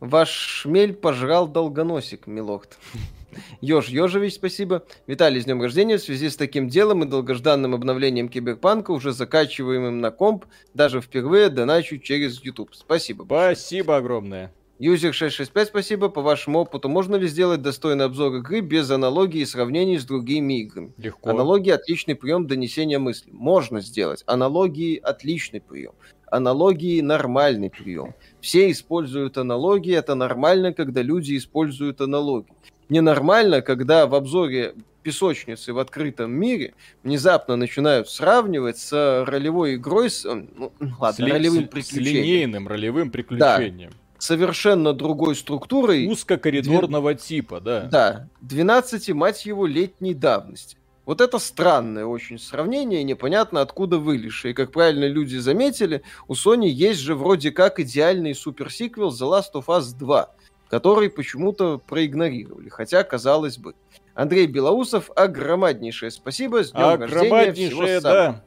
[0.00, 2.78] Ваш шмель пожрал долгоносик, милохт.
[3.60, 4.84] Ёж Ёжевич, спасибо.
[5.06, 5.98] Виталий, с днем рождения.
[5.98, 11.50] В связи с таким делом и долгожданным обновлением Киберпанка, уже закачиваемым на комп, даже впервые
[11.50, 12.74] доначу через YouTube.
[12.74, 13.24] Спасибо.
[13.24, 14.52] Спасибо огромное.
[14.78, 16.08] Юзер 665, спасибо.
[16.08, 20.60] По вашему опыту, можно ли сделать достойный обзор игры без аналогии и сравнений с другими
[20.60, 20.92] играми?
[20.96, 21.30] Легко.
[21.30, 23.30] Аналогии– отличный прием донесения мысли.
[23.32, 24.24] Можно сделать.
[24.26, 25.92] Аналогии– отличный прием.
[26.26, 28.14] Аналогии– нормальный прием.
[28.40, 29.94] Все используют аналогии.
[29.94, 32.52] Это нормально, когда люди используют аналогии
[32.92, 40.24] ненормально, когда в обзоре песочницы в открытом мире внезапно начинают сравнивать с ролевой игрой, с,
[40.24, 42.14] ну, ладно, с, ли, ролевым с, приключением.
[42.14, 43.90] С линейным ролевым приключением.
[43.90, 46.06] Да, совершенно другой структурой.
[46.06, 47.22] Узкокоридорного Две...
[47.22, 47.88] типа, да.
[47.90, 50.76] Да, 12, мать его, летней давности.
[51.04, 54.52] Вот это странное очень сравнение, непонятно откуда вылезшее.
[54.52, 59.52] И как правильно люди заметили, у Sony есть же вроде как идеальный суперсиквел The Last
[59.54, 60.28] of Us 2
[60.70, 62.70] который почему-то проигнорировали.
[62.70, 63.74] Хотя, казалось бы.
[64.14, 66.64] Андрей Белоусов, огромнейшее спасибо.
[66.64, 68.00] С днем рождения.
[68.00, 68.42] да.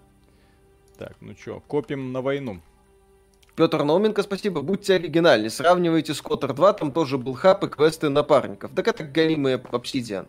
[0.98, 2.62] Так, ну что, копим на войну.
[3.56, 4.62] Петр Науменко, спасибо.
[4.62, 5.50] Будьте оригинальны.
[5.50, 8.72] Сравнивайте с Котор 2, там тоже был хаб и квесты напарников.
[8.76, 10.28] Так это голимые Obsidian.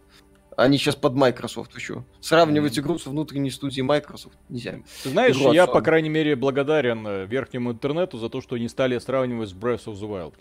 [0.56, 2.04] Они сейчас под Microsoft еще.
[2.20, 4.76] Сравнивать игру с внутренней студией Microsoft нельзя.
[5.02, 8.68] Ты знаешь, игру я, по крайней мере, благодарен э, верхнему интернету за то, что они
[8.68, 10.34] стали сравнивать с Breath of the Wild.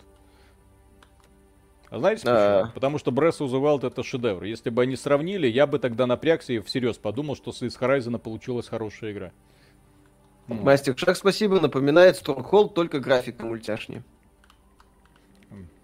[1.90, 2.36] А знаете почему?
[2.38, 2.70] А...
[2.72, 4.44] Потому что Breath of the Wild это шедевр.
[4.44, 8.68] Если бы они сравнили, я бы тогда напрягся и всерьез подумал, что с Horizon получилась
[8.68, 9.32] хорошая игра.
[10.48, 11.60] Мастер Шаг, спасибо.
[11.60, 14.02] Напоминает Stronghold, только графика мультяшнее.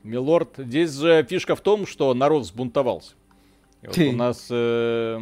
[0.03, 3.15] Милорд, здесь же фишка в том, что народ взбунтовался.
[3.83, 5.19] вот у нас э,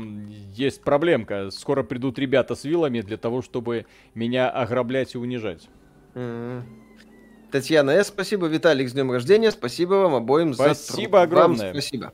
[0.55, 1.51] есть проблемка.
[1.51, 5.69] Скоро придут ребята с вилами для того, чтобы меня ограблять и унижать.
[6.15, 6.63] Mm-hmm.
[7.51, 8.09] Татьяна С.
[8.09, 8.47] Спасибо.
[8.47, 9.51] Виталик, с днем рождения.
[9.51, 11.73] Спасибо вам обоим спасибо за Спасибо огромное.
[11.73, 12.13] Вам спасибо.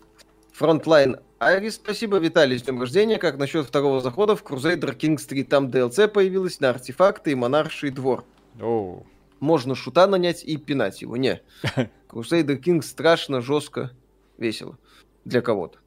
[0.53, 2.17] Frontline Iris, спасибо.
[2.17, 3.19] Виталий, с днем рождения.
[3.19, 5.45] Как насчет второго захода в Crusader Kings три?
[5.45, 8.25] Там DLC появилась на артефакты и монарший двор.
[8.59, 9.05] Oh.
[9.39, 11.19] Можно шута нанять и пинать его.
[11.19, 11.43] Не.
[12.09, 13.91] Crusader King страшно, жестко,
[14.39, 14.79] весело.
[15.27, 15.79] Для кого-то.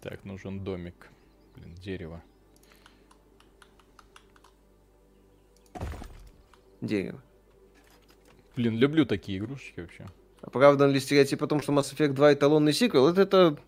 [0.00, 1.10] Так, нужен домик.
[1.54, 2.22] Блин, дерево.
[6.80, 7.22] Дерево.
[8.56, 10.06] Блин, люблю такие игрушечки вообще.
[10.40, 13.08] Оправдан ли стереотип о том, что Mass Effect 2 эталонный сиквел?
[13.08, 13.58] Это, это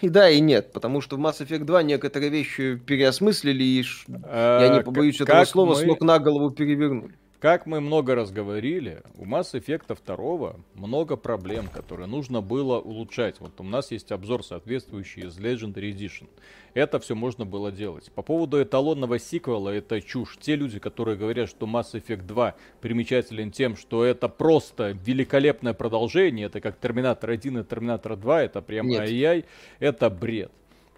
[0.00, 3.84] и да, и нет, потому что в Mass Effect 2 некоторые вещи переосмыслили, и
[4.24, 5.76] а, я не побоюсь этого слова, мы...
[5.76, 7.14] с ног на голову перевернули.
[7.46, 13.38] Как мы много раз говорили, у Mass Effect 2 много проблем, которые нужно было улучшать.
[13.38, 16.26] Вот у нас есть обзор соответствующий из Legendary Edition.
[16.74, 18.10] Это все можно было делать.
[18.10, 20.36] По поводу эталонного сиквела, это чушь.
[20.40, 26.46] Те люди, которые говорят, что Mass Effect 2 примечателен тем, что это просто великолепное продолжение,
[26.46, 29.44] это как Терминатор 1 и Терминатор 2, это прям ай-яй,
[29.78, 30.50] это бред.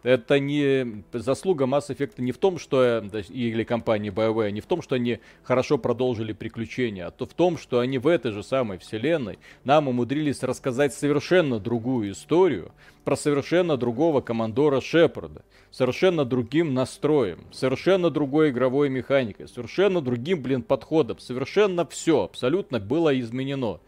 [0.03, 4.67] Это не заслуга Mass Effect не в том, что э, или компании BioWare, не в
[4.67, 8.43] том, что они хорошо продолжили приключения, а то в том, что они в этой же
[8.43, 12.73] самой вселенной нам умудрились рассказать совершенно другую историю
[13.05, 20.63] про совершенно другого командора Шепарда, совершенно другим настроем, совершенно другой игровой механикой, совершенно другим, блин,
[20.63, 23.81] подходом, совершенно все абсолютно было изменено.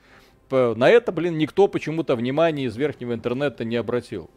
[0.50, 4.28] На это, блин, никто почему-то внимания из верхнего интернета не обратил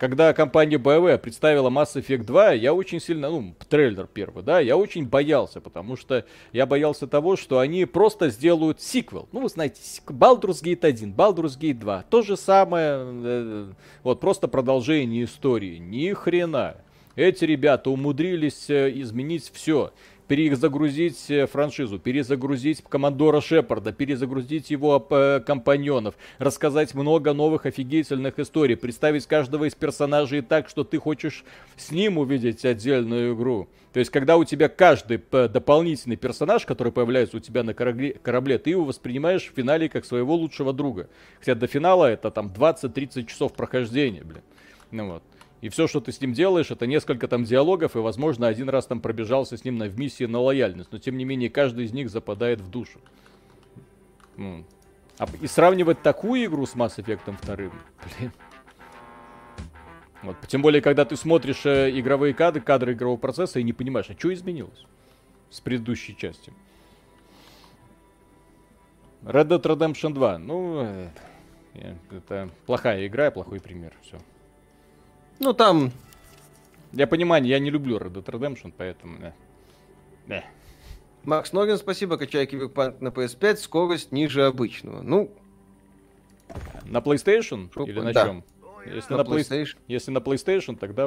[0.00, 4.78] когда компания BioWare представила Mass Effect 2, я очень сильно, ну, трейлер первый, да, я
[4.78, 9.28] очень боялся, потому что я боялся того, что они просто сделают сиквел.
[9.30, 13.66] Ну, вы знаете, Baldur's Gate 1, Baldur's Gate 2, то же самое, э,
[14.02, 15.76] вот, просто продолжение истории.
[15.76, 16.76] Ни хрена.
[17.14, 19.92] Эти ребята умудрились э, изменить все
[20.30, 28.76] перезагрузить э, франшизу, перезагрузить командора Шепарда, перезагрузить его э, компаньонов, рассказать много новых офигительных историй,
[28.76, 31.44] представить каждого из персонажей так, что ты хочешь
[31.76, 33.68] с ним увидеть отдельную игру.
[33.92, 38.58] То есть, когда у тебя каждый э, дополнительный персонаж, который появляется у тебя на корабле,
[38.58, 41.08] ты его воспринимаешь в финале как своего лучшего друга.
[41.40, 44.42] Хотя до финала это там 20-30 часов прохождения, блин.
[44.92, 45.22] Ну вот.
[45.60, 48.86] И все, что ты с ним делаешь, это несколько там диалогов, и, возможно, один раз
[48.86, 50.90] там пробежался с ним на, в миссии на лояльность.
[50.90, 53.00] Но, тем не менее, каждый из них западает в душу.
[55.18, 58.32] А, и сравнивать такую игру с Mass Effect 2, блин.
[60.22, 64.10] Вот, тем более, когда ты смотришь э, игровые кадры, кадры игрового процесса и не понимаешь,
[64.10, 64.86] а что изменилось
[65.50, 66.54] с предыдущей частью.
[69.22, 70.38] Red Dead Redemption 2.
[70.38, 71.10] Ну,
[71.74, 73.94] э, это плохая игра, плохой пример.
[74.02, 74.18] Все.
[75.40, 75.90] Ну, там...
[76.92, 79.18] Я понимаю, я не люблю Red Dead Redemption, поэтому...
[79.18, 79.34] Да.
[80.26, 80.44] да.
[81.24, 82.16] Макс Ногин, спасибо.
[82.16, 85.02] Качай Киберпанк на PS5, скорость ниже обычного.
[85.02, 85.30] Ну...
[86.84, 87.70] На PlayStation?
[87.72, 88.26] Шо, Или на да.
[88.26, 88.44] чем?
[88.86, 89.76] Если на, на PlayStation.
[89.88, 91.02] Если на PlayStation, тогда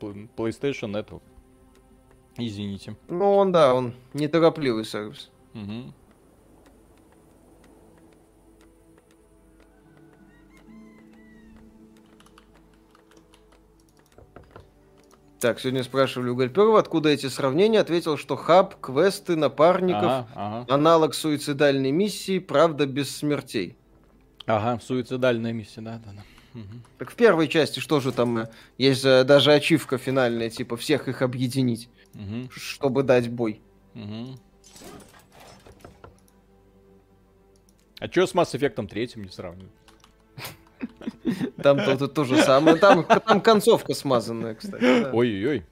[0.00, 1.22] PlayStation Network.
[2.36, 2.96] Извините.
[3.08, 5.30] Ну, он, да, он неторопливый сервис.
[5.54, 5.92] Угу.
[15.42, 17.80] Так, сегодня спрашивали у Гальперова, откуда эти сравнения.
[17.80, 20.72] Ответил, что хаб, квесты, напарников, ага, ага.
[20.72, 23.76] аналог суицидальной миссии, правда без смертей.
[24.46, 26.60] Ага, суицидальная миссия, да, да, да.
[26.60, 26.68] Угу.
[26.98, 28.38] Так в первой части что же там?
[28.38, 32.48] Э, есть даже ачивка финальная, типа всех их объединить, угу.
[32.52, 33.60] чтобы дать бой.
[33.96, 34.38] Угу.
[37.98, 39.72] А что с Mass Effect третьим не сравнивать?
[41.62, 42.76] Там то, то, же самое.
[42.76, 45.10] Там, там концовка смазанная, кстати.
[45.12, 45.66] Ой-ой-ой.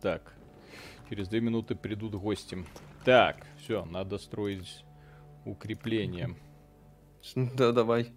[0.00, 0.34] Так.
[1.08, 2.64] Через две минуты придут гости.
[3.04, 4.84] Так, все, надо строить
[5.44, 6.34] укрепление.
[7.34, 8.12] Да, давай.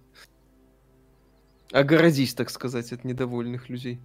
[1.72, 4.00] Огородись, так сказать, от недовольных людей.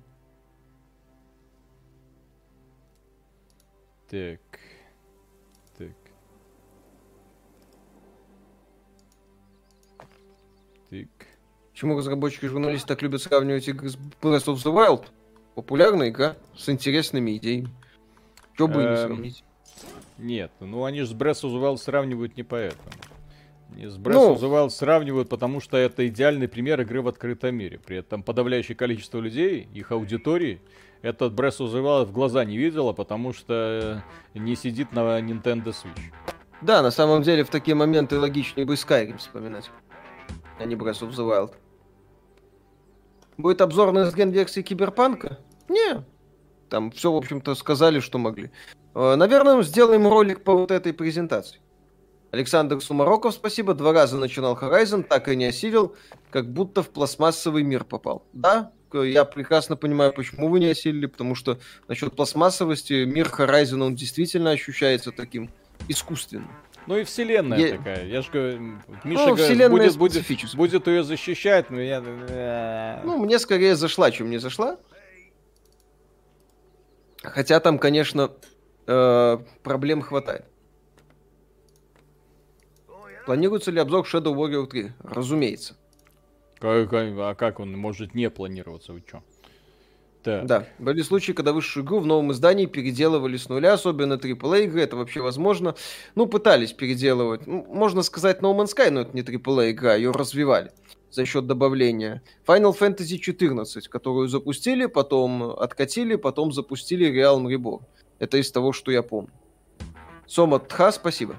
[4.08, 4.40] Так.
[11.74, 15.06] Почему разработчики и журналисты так любят сравнивать игры с Breath of the Wild?
[15.56, 17.68] Популярная игра с интересными идеями.
[18.54, 19.44] Что бы не эм, сравнить?
[20.16, 22.92] Нет, ну они же с Breath of the Wild сравнивают не поэтому.
[23.72, 27.08] Они с Breath ну, of the Wild сравнивают, потому что это идеальный пример игры в
[27.08, 27.80] открытом мире.
[27.84, 30.60] При этом подавляющее количество людей, их аудитории,
[31.02, 35.74] этот Breath of the Wild в глаза не видела, потому что не сидит на Nintendo
[35.74, 36.12] Switch.
[36.62, 39.72] Да, на самом деле в такие моменты логичнее бы Skyrim вспоминать,
[40.60, 41.52] а не Breath of the Wild.
[43.36, 45.38] Будет обзор на сген-версии Киберпанка?
[45.68, 46.04] Не.
[46.68, 48.50] Там все, в общем-то, сказали, что могли.
[48.94, 51.60] Э, наверное, сделаем ролик по вот этой презентации.
[52.30, 53.74] Александр Сумароков, спасибо.
[53.74, 55.94] Два раза начинал Horizon, так и не осилил,
[56.30, 58.26] как будто в пластмассовый мир попал.
[58.32, 61.58] Да, я прекрасно понимаю, почему вы не осилили, потому что
[61.88, 65.50] насчет пластмассовости мир Horizon, он действительно ощущается таким
[65.88, 66.50] искусственным.
[66.86, 67.76] Ну и вселенная я...
[67.76, 68.06] такая.
[68.06, 68.60] Я же говорю,
[69.04, 72.02] Миша ну, говорит, будет, будет, будет ее защищать, но я...
[72.04, 74.78] Э, ну, мне скорее зашла, чем не зашла.
[77.22, 78.32] Хотя там, конечно,
[78.86, 80.44] э, проблем хватает.
[83.24, 84.92] Планируется ли обзор Shadow Warrior 3?
[85.02, 85.76] Разумеется.
[86.60, 88.92] Как, а как он может не планироваться?
[88.92, 89.22] Вы что?
[90.24, 90.46] Так.
[90.46, 94.80] Да, были случаи, когда высшую игру в новом издании переделывали с нуля, особенно AAA игры,
[94.80, 95.74] это вообще возможно.
[96.14, 97.46] Ну, пытались переделывать.
[97.46, 100.72] Ну, можно сказать No Man's Sky, но это не AAA игра, ее развивали
[101.10, 102.22] за счет добавления.
[102.46, 107.82] Final Fantasy 14, которую запустили, потом откатили, потом запустили Realm Reborn.
[108.18, 109.30] Это из того, что я помню.
[110.26, 111.38] Сома Тха, спасибо.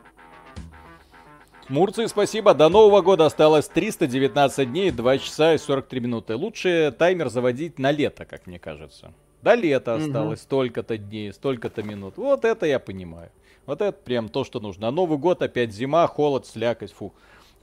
[1.68, 2.54] Мурции, спасибо.
[2.54, 6.36] До Нового года осталось 319 дней, 2 часа и 43 минуты.
[6.36, 9.14] Лучше таймер заводить на лето, как мне кажется.
[9.42, 10.44] До лета осталось угу.
[10.44, 12.18] столько-то дней, столько-то минут.
[12.18, 13.32] Вот это я понимаю.
[13.66, 14.90] Вот это прям то, что нужно.
[14.90, 17.16] А Новый год опять зима, холод, слякоть, фу.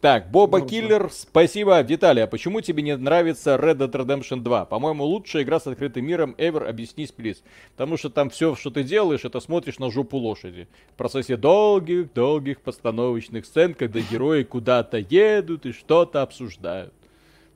[0.02, 0.60] Так, Боба.
[0.62, 1.80] Киллер, спасибо.
[1.80, 4.64] Виталий, а почему тебе не нравится Red Dead Redemption 2?
[4.64, 7.44] По-моему, лучшая игра с открытым миром ever, объяснись, плиз.
[7.76, 10.66] Потому что там все, что ты делаешь, это смотришь на жопу лошади.
[10.94, 16.92] В процессе долгих-долгих постановочных сцен, когда герои куда-то едут и что-то обсуждают.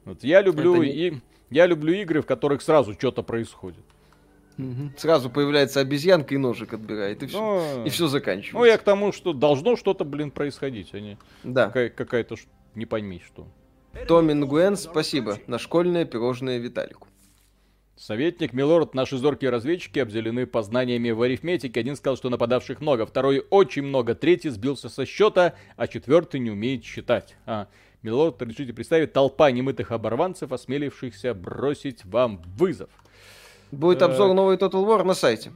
[0.05, 0.91] Вот я люблю, не...
[0.91, 1.15] и,
[1.51, 3.83] я люблю игры, в которых сразу что-то происходит.
[4.59, 4.93] Угу.
[4.97, 7.85] Сразу появляется обезьянка и ножик отбирает, и все, Но...
[7.85, 8.59] и все заканчивается.
[8.59, 11.67] Ну, я к тому, что должно что-то, блин, происходить, а не да.
[11.67, 12.37] какая- какая-то,
[12.75, 13.47] не пойми что.
[14.09, 15.39] Томин Гуэн, спасибо.
[15.47, 17.09] На школьное пирожное Виталику.
[17.97, 21.81] Советник Милорд, наши зоркие разведчики обделены познаниями в арифметике.
[21.81, 26.51] Один сказал, что нападавших много, второй очень много, третий сбился со счета, а четвертый не
[26.51, 27.37] умеет считать.
[27.47, 27.69] А,
[28.03, 32.91] Милорд, решите представить толпа немытых оборванцев, осмелившихся бросить вам вызов.
[33.71, 35.53] Будет обзор новой Total War на сайте.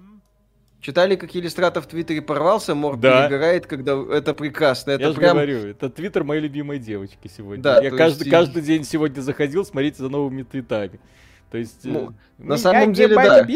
[0.81, 3.28] Читали, как иллюстратор в Твиттере порвался, Морг да.
[3.28, 4.93] перегорает, когда это прекрасно.
[4.93, 5.28] Это Я прям...
[5.28, 7.62] же говорю, это Твиттер моей любимой девочки сегодня.
[7.62, 8.31] Да, Я каждый, есть...
[8.31, 10.99] каждый день сегодня заходил смотреть за новыми твитами.
[11.51, 11.85] То есть...
[11.85, 13.47] Ну, э, на самом деле, да.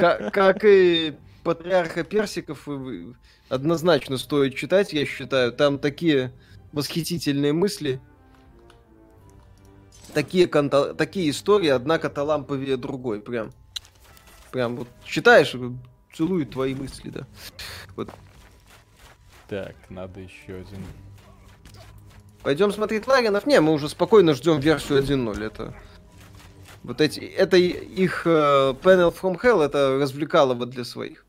[0.00, 2.66] Как, как и Патриарха Персиков
[3.50, 5.52] однозначно стоит читать, я считаю.
[5.52, 6.32] Там такие
[6.72, 8.00] восхитительные мысли
[10.14, 10.94] такие, канта...
[10.94, 13.20] такие истории, однако таламповее другой.
[13.20, 13.52] Прям.
[14.52, 15.54] Прям вот читаешь,
[16.14, 17.26] целует твои мысли, да.
[17.96, 18.10] Вот.
[19.48, 20.84] Так, надо еще один.
[22.42, 23.46] Пойдем смотреть Ларинов?
[23.46, 25.44] Не, мы уже спокойно ждем версию 1.0.
[25.44, 25.74] Это
[26.82, 31.23] вот эти, это их uh, Panel from Hell, это развлекало вот для своих.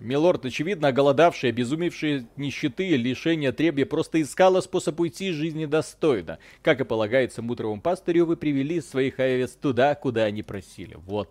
[0.00, 6.38] Милорд, очевидно, оголодавший, обезумевший нищеты лишения требия, просто искала способ уйти из жизни достойно.
[6.62, 10.96] Как и полагается мудровому пастырю, вы привели своих овец туда, куда они просили.
[11.06, 11.30] Вот.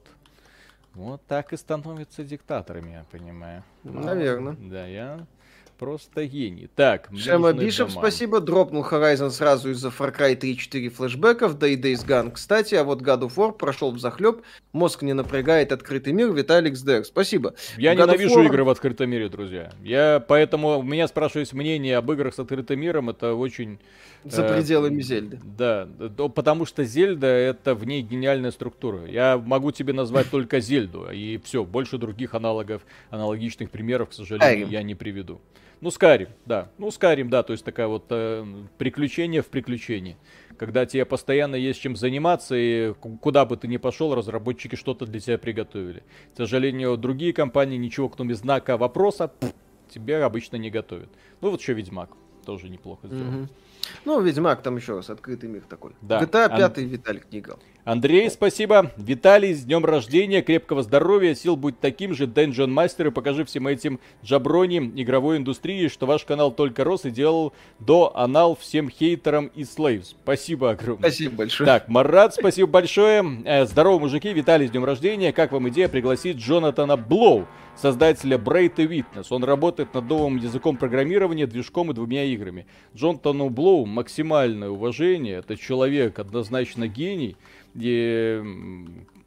[0.94, 3.64] Вот так и становятся диктаторами, я понимаю.
[3.84, 4.56] Наверное.
[4.60, 5.26] Да, я
[5.78, 6.70] просто гений.
[6.76, 8.40] Так, Шема Бишоп, спасибо.
[8.40, 12.32] Дропнул Horizon сразу из-за Far Cry 3-4 флешбеков, да и Days Gone.
[12.32, 14.42] Кстати, а вот God of War прошел в захлеб.
[14.72, 16.32] Мозг не напрягает открытый мир.
[16.32, 17.54] Виталик Сдер, спасибо.
[17.78, 18.46] Я God ненавижу War...
[18.46, 19.72] игры в открытом мире, друзья.
[19.84, 23.10] Я поэтому у меня спрашивают мнение об играх с открытым миром.
[23.10, 23.80] Это очень...
[24.24, 25.40] За э, пределами Зельды.
[25.44, 25.88] Да,
[26.34, 29.06] потому что Зельда это в ней гениальная структура.
[29.06, 34.68] Я могу тебе назвать только Зельду, и все, больше других аналогов, аналогичных примеров, к сожалению,
[34.70, 35.42] я не приведу.
[35.84, 36.70] Ну, Скарим, да.
[36.78, 38.46] Ну, Скарим, да, то есть такая вот э,
[38.78, 40.16] приключение в приключении.
[40.58, 45.20] Когда тебе постоянно есть чем заниматься, и куда бы ты ни пошел, разработчики что-то для
[45.20, 46.04] тебя приготовили.
[46.34, 49.52] К сожалению, другие компании ничего, кроме знака вопроса, пфф,
[49.90, 51.10] тебе обычно не готовят.
[51.42, 52.12] Ну, вот еще Ведьмак
[52.46, 53.32] тоже неплохо сделал.
[53.32, 53.50] Mm-hmm.
[54.06, 55.92] Ну, Ведьмак там еще раз, открытый мир такой.
[56.02, 56.22] Да.
[56.22, 56.86] GTA 5 Ан...
[56.86, 57.60] Виталик не играл.
[57.86, 58.92] Андрей, спасибо.
[58.96, 63.68] Виталий, с днем рождения, крепкого здоровья, сил будь таким же, Dungeon Master, и покажи всем
[63.68, 69.48] этим джаброни игровой индустрии, что ваш канал только рос и делал до анал всем хейтерам
[69.48, 70.16] и слейвс.
[70.24, 71.10] Спасибо огромное.
[71.10, 71.68] Спасибо большое.
[71.68, 73.42] Так, Марат, спасибо большое.
[73.44, 75.34] Э, здорово, мужики, Виталий, с днем рождения.
[75.34, 79.26] Как вам идея пригласить Джонатана Блоу, создателя Bright Witness?
[79.30, 82.66] Он работает над новым языком программирования, движком и двумя играми.
[82.96, 87.36] Джонатану Блоу максимальное уважение, это человек однозначно гений,
[87.76, 88.42] и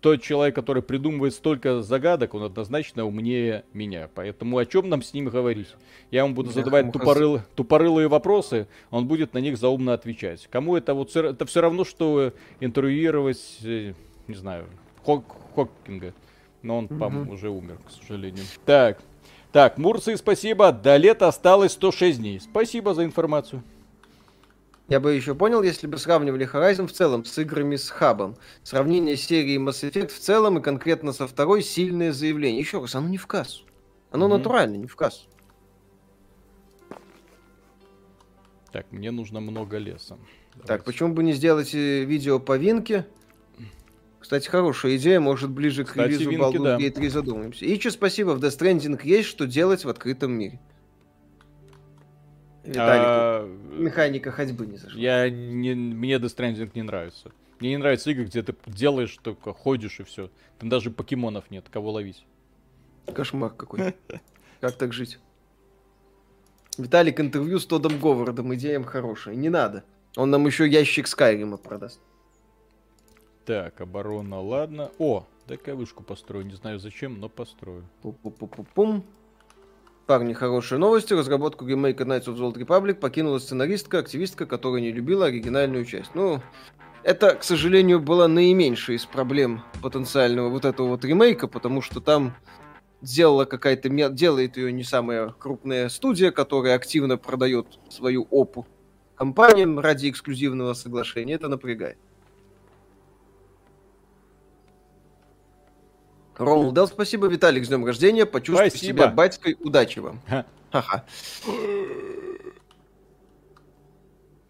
[0.01, 4.09] тот человек, который придумывает столько загадок, он однозначно умнее меня.
[4.15, 5.69] Поэтому о чем нам с ним говорить?
[6.11, 10.47] Я ему буду задавать тупорыл, тупорылые вопросы, он будет на них заумно отвечать.
[10.51, 13.95] Кому это вот это все равно, что интервьюировать, э,
[14.29, 14.67] не знаю,
[15.03, 15.25] Хок,
[15.55, 16.15] Хоккинга.
[16.63, 16.99] Но он, угу.
[16.99, 18.45] по уже умер, к сожалению.
[18.65, 19.01] Так,
[19.53, 20.71] так, Мурции, спасибо.
[20.71, 22.41] До лета осталось 106 дней.
[22.41, 23.63] Спасибо за информацию.
[24.89, 28.37] Я бы еще понял, если бы сравнивали Horizon в целом с играми с хабом.
[28.63, 32.61] Сравнение серии Mass Effect в целом и конкретно со второй сильное заявление.
[32.61, 33.65] Еще раз, оно не в кассу.
[34.13, 34.39] Оно mm-hmm.
[34.39, 35.27] натурально, не в кассу.
[38.71, 40.19] Так, мне нужно много леса.
[40.53, 40.69] Давайте.
[40.69, 43.07] Так, почему бы не сделать э, видео по Винке?
[44.21, 46.79] Кстати, хорошая идея, может, ближе к Кстати, релизу Baldur's да.
[46.79, 47.65] Gate 3 задумаемся.
[47.65, 50.61] И что спасибо, в Death Stranding есть что делать в открытом мире.
[52.67, 53.07] Виталику.
[53.07, 53.59] А...
[53.73, 54.99] Механика ходьбы не зашла.
[54.99, 55.75] Я не...
[55.75, 57.33] Мне Death Stranding не нравится.
[57.61, 60.31] Мне не нравятся игры, где ты делаешь только, ходишь и все.
[60.59, 62.27] Там даже покемонов нет, кого ловить.
[63.15, 63.95] Кошмар какой.
[64.61, 65.19] Как так жить?
[66.77, 69.35] Виталик интервью с Тодом Говардом, идеям хорошая.
[69.35, 69.85] Не надо.
[70.17, 72.01] Он нам еще ящик Скайрима продаст.
[73.47, 74.91] Так, оборона, ладно.
[74.99, 76.45] О, дай-ка вышку построю.
[76.45, 77.85] Не знаю зачем, но построю.
[78.03, 79.05] Пу-пу-пу-пум.
[80.07, 81.15] Парни, хорошие новости.
[81.15, 86.15] Разработку ремейка Knights of the Old Republic покинула сценаристка, активистка, которая не любила оригинальную часть.
[86.15, 86.41] Ну,
[87.03, 92.37] это, к сожалению, была наименьшая из проблем потенциального вот этого вот ремейка, потому что там
[93.03, 93.89] сделала какая-то...
[94.11, 98.65] делает ее не самая крупная студия, которая активно продает свою опу
[99.17, 101.35] компаниям ради эксклюзивного соглашения.
[101.35, 101.99] Это напрягает.
[106.39, 108.27] Ромул дал спасибо, Виталик, с днем рождения.
[108.27, 108.99] Почувствуй спасибо.
[108.99, 109.57] себя батькой.
[109.61, 110.21] Удачи вам.
[110.27, 111.05] Ха-ха.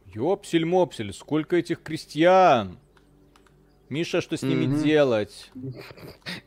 [0.07, 2.79] Ёпсель-мопсель, сколько этих крестьян?
[3.89, 4.83] Миша, что с ними mm-hmm.
[4.83, 5.53] делать?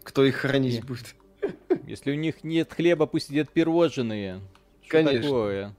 [0.04, 1.16] Кто их хранить будет?
[1.86, 4.42] Если у них нет хлеба, пусть едят пирожные.
[4.82, 5.22] Что Конечно.
[5.22, 5.76] такое?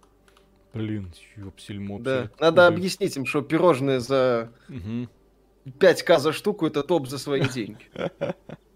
[0.73, 2.05] Блин, ёпсель-мопсель.
[2.05, 2.31] Да.
[2.39, 2.69] Надо Ой.
[2.69, 5.09] объяснить им, что пирожные за угу.
[5.67, 7.91] 5к за штуку это топ за свои деньги.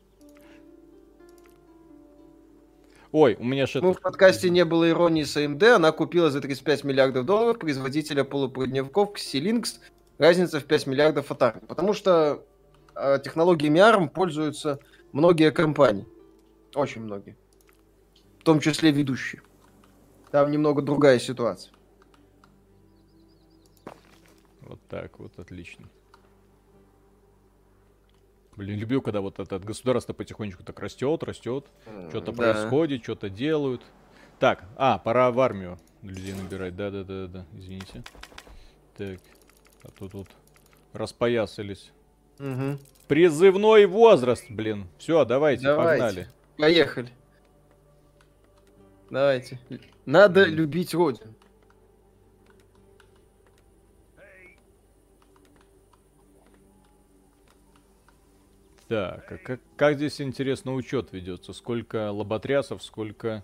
[3.14, 3.86] Ой, у меня что-то...
[3.86, 5.76] Ну, в подкасте не было иронии с AMD.
[5.76, 9.78] Она купила за 35 миллиардов долларов производителя полупроводников Xilinx.
[10.18, 12.44] Разница в 5 миллиардов от Потому что
[12.96, 14.80] э, технологиями ARM пользуются
[15.12, 16.08] многие компании.
[16.74, 17.36] Очень многие.
[18.40, 19.42] В том числе ведущие.
[20.32, 21.72] Там немного другая ситуация.
[24.62, 25.88] Вот так вот, отлично.
[28.56, 31.66] Блин, люблю, когда вот это государство потихонечку так растет, растет,
[32.10, 32.32] что-то да.
[32.32, 33.82] происходит, что-то делают.
[34.38, 36.76] Так, а, пора в армию людей набирать.
[36.76, 38.04] Да, да, да, да, извините.
[38.96, 39.18] Так,
[39.82, 40.28] а тут вот
[40.92, 41.90] распоясались.
[42.38, 42.78] Угу.
[43.08, 44.86] Призывной возраст, блин.
[44.98, 46.28] Все, давайте, давайте, погнали.
[46.56, 47.08] Поехали.
[49.10, 49.60] Давайте.
[50.06, 51.34] Надо любить родину.
[58.88, 61.52] Так, а как, как здесь, интересно, учет ведется?
[61.52, 63.42] Сколько лоботрясов, сколько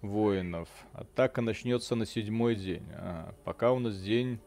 [0.00, 0.68] воинов?
[0.92, 2.86] Атака начнется на седьмой день.
[2.94, 4.38] А, пока у нас день...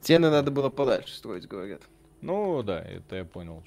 [0.00, 1.82] Стены надо было подальше строить, говорят.
[2.20, 3.62] Ну, да, это я понял.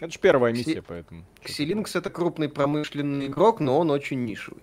[0.00, 0.84] Это же первая миссия, Кси...
[0.86, 1.24] поэтому.
[1.42, 4.62] Ксилинкс это крупный промышленный игрок, но он очень нишевый.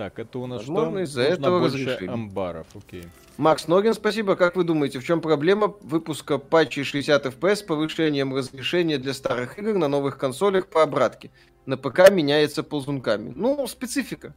[0.00, 1.02] Так, это у нас Возможно, что?
[1.02, 2.08] из-за этого больше разрешили.
[2.08, 3.04] амбаров, окей.
[3.36, 4.34] Макс Ногин, спасибо.
[4.34, 9.58] Как вы думаете, в чем проблема выпуска патчей 60 FPS с повышением разрешения для старых
[9.58, 11.30] игр на новых консолях по обратке?
[11.66, 13.34] На ПК меняется ползунками.
[13.36, 14.34] Ну, специфика.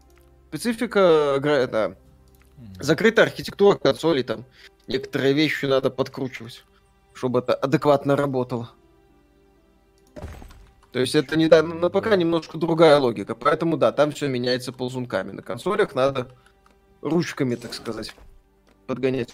[0.49, 1.98] Специфика, это,
[2.81, 4.44] закрытая архитектура консолей, там
[4.88, 6.65] некоторые вещи надо подкручивать,
[7.14, 8.72] чтобы это адекватно работало.
[10.93, 13.33] То есть это не на ПК немножко другая логика.
[13.33, 15.31] Поэтому да, там все меняется ползунками.
[15.31, 16.29] На консолях надо
[17.01, 18.15] ручками, так сказать,
[18.85, 19.33] подгонять.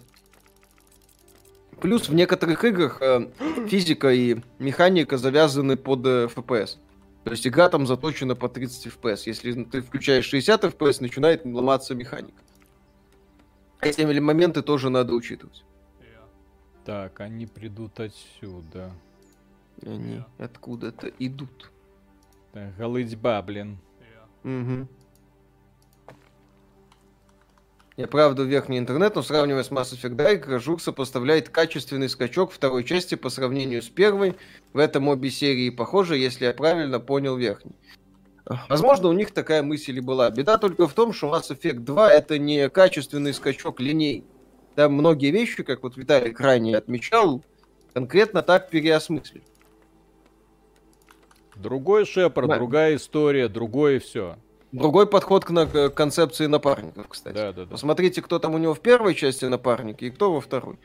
[1.81, 3.30] Плюс в некоторых играх э,
[3.68, 6.77] физика и механика завязаны под э, FPS.
[7.26, 9.23] То есть игра там заточена по 30 FPS.
[9.26, 12.41] Если ты включаешь 60 FPS, начинает ломаться механика.
[13.81, 15.65] Эти моменты тоже надо учитывать.
[16.86, 18.94] Так, они придут отсюда.
[19.82, 21.72] Они откуда-то идут.
[22.54, 23.80] Так, голытьба, блин.
[24.44, 24.88] Угу.
[27.98, 32.86] Я правда верхний интернет, но сравнивая с Mass Effect Dark, Жук сопоставляет качественный скачок второй
[32.86, 34.36] части по сравнению с первой.
[34.72, 37.76] В этом обе серии похожи, если я правильно понял верхний.
[38.70, 40.32] Возможно, у них такая мысль и была.
[40.32, 44.24] Беда только в том, что Mass Effect 2 это не качественный скачок линей.
[44.76, 47.44] Там многие вещи, как вот Виталий ранее отмечал,
[47.94, 49.44] конкретно так переосмыслили.
[51.60, 52.56] Другой Шепард, да.
[52.56, 54.38] другая история, другое все.
[54.72, 57.36] Другой подход к, на, к концепции напарников, кстати.
[57.36, 57.72] Да, да, да.
[57.72, 60.77] Посмотрите, кто там у него в первой части напарники и кто во второй.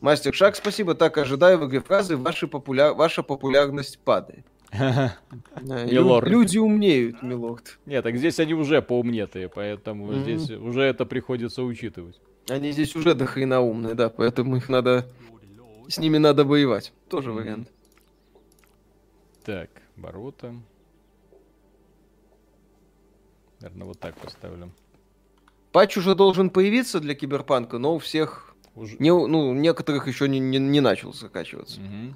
[0.00, 0.94] Мастер Шаг, спасибо.
[0.94, 2.94] Так ожидаю в игре фразы ваша, популя...
[2.94, 4.44] ваша популярность падает.
[4.72, 6.28] Милорд.
[6.28, 7.78] Люди умнеют, милорд.
[7.86, 12.20] Нет, так здесь они уже поумнетые, поэтому здесь уже это приходится учитывать.
[12.48, 15.06] Они здесь уже дохрена умные, да, поэтому их надо...
[15.88, 16.92] С ними надо воевать.
[17.08, 17.68] Тоже вариант.
[19.44, 20.54] Так, ворота.
[23.60, 24.70] Наверное, вот так поставлю.
[25.72, 28.54] Патч уже должен появиться для Киберпанка, но у всех...
[28.74, 28.96] Уже...
[28.98, 31.80] Не, ну, некоторых еще не, не, не начал закачиваться.
[31.80, 32.14] Угу.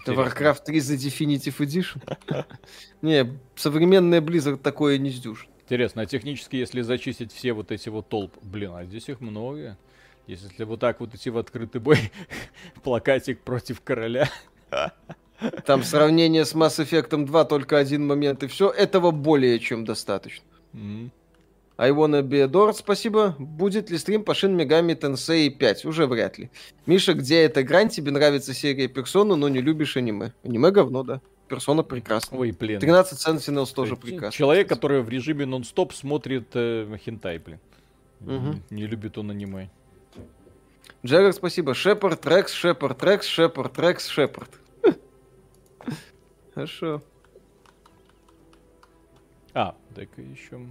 [0.00, 2.46] Это Warcraft 3 за Definitive Edition?
[3.02, 5.48] не, современная Blizzard такое не сдюшит.
[5.62, 9.76] Интересно, а технически, если зачистить все вот эти вот толп, блин, а здесь их много.
[10.26, 11.98] Если вот так вот идти в открытый бой,
[12.82, 14.28] плакатик против короля.
[15.64, 18.70] Там сравнение с Mass Effect 2 только один момент, и все.
[18.70, 20.44] Этого более чем достаточно.
[20.72, 21.10] Mm-hmm.
[21.78, 23.36] I wanna be adored, спасибо.
[23.38, 25.84] Будет ли стрим по Shin Megami Tensei 5?
[25.84, 26.50] Уже вряд ли.
[26.86, 27.90] Миша, где эта грань?
[27.90, 30.32] Тебе нравится серия Персона, но не любишь аниме.
[30.42, 31.20] Аниме говно, да.
[31.48, 32.38] Персона прекрасна.
[32.38, 32.80] Ой, блин.
[32.80, 34.32] 13 Sentinels тоже прекрасно.
[34.32, 37.60] Человек, который в режиме нон-стоп смотрит э, хентай, блин.
[38.22, 38.62] Угу.
[38.70, 39.68] Не любит он аниме.
[41.06, 41.72] Джаггер, спасибо.
[41.72, 44.50] Шепард, Рекс, Шепард, Рекс, Шепард, Рекс, Шепард.
[46.54, 47.00] Хорошо.
[49.54, 50.66] А, так еще...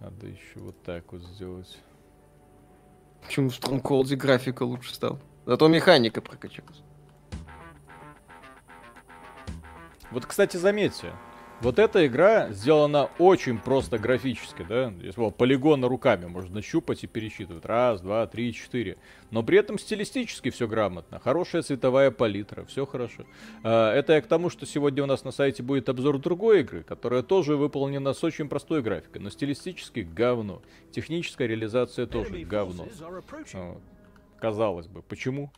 [0.00, 1.78] Надо еще вот так вот сделать.
[3.22, 5.18] Почему в Stronghold графика лучше стал?
[5.46, 6.82] Зато механика прокачалась.
[10.10, 11.14] Вот, кстати, заметьте,
[11.62, 14.92] вот эта игра сделана очень просто графически, да?
[15.00, 17.64] Если вот полигоны руками можно щупать и пересчитывать.
[17.64, 18.98] Раз, два, три, четыре.
[19.30, 21.18] Но при этом стилистически все грамотно.
[21.18, 23.24] Хорошая цветовая палитра, все хорошо.
[23.62, 26.82] А, это я к тому, что сегодня у нас на сайте будет обзор другой игры,
[26.82, 30.62] которая тоже выполнена с очень простой графикой, но стилистически говно.
[30.92, 32.86] Техническая реализация тоже говно.
[34.38, 35.50] Казалось бы, почему?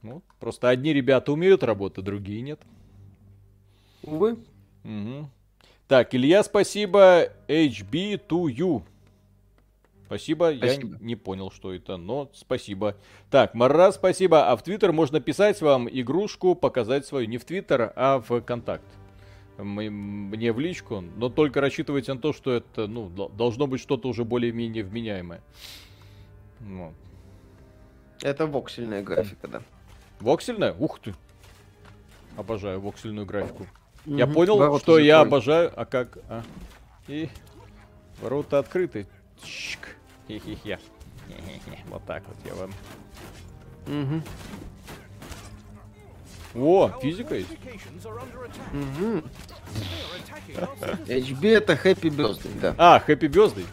[0.00, 2.60] Ну, просто одни ребята умеют работать, другие нет.
[4.02, 4.38] Увы.
[4.84, 5.28] Угу.
[5.88, 7.28] Так, Илья, спасибо.
[7.48, 8.82] HB2U.
[10.06, 10.54] Спасибо.
[10.54, 12.96] спасибо, я не понял, что это, но спасибо.
[13.30, 14.50] Так, Марра, спасибо.
[14.50, 17.26] А в Твиттер можно писать вам игрушку, показать свою.
[17.26, 18.84] Не в Твиттер, а в Контакт.
[19.58, 24.24] Мне в личку, но только рассчитывайте на то, что это, ну, должно быть что-то уже
[24.24, 25.40] более-менее вменяемое.
[26.60, 26.94] Вот.
[28.22, 29.62] Это воксельная графика, да.
[30.20, 30.74] Воксельная?
[30.74, 31.14] Ух ты.
[32.36, 33.66] Обожаю воксельную графику.
[34.06, 35.72] Я понял, ворота что я обожаю.
[35.76, 36.18] А как?
[36.28, 36.42] А?
[37.08, 37.28] И
[38.20, 39.06] ворота открыты.
[39.42, 39.96] Чик.
[40.28, 40.78] Хе-хе-хе.
[41.88, 42.72] Вот так вот я вам.
[43.86, 44.22] Угу.
[46.54, 47.50] О, физика есть.
[48.72, 49.22] Угу.
[51.06, 52.74] HB это Happy Birthday, да.
[52.76, 53.64] А, Happy Birthday.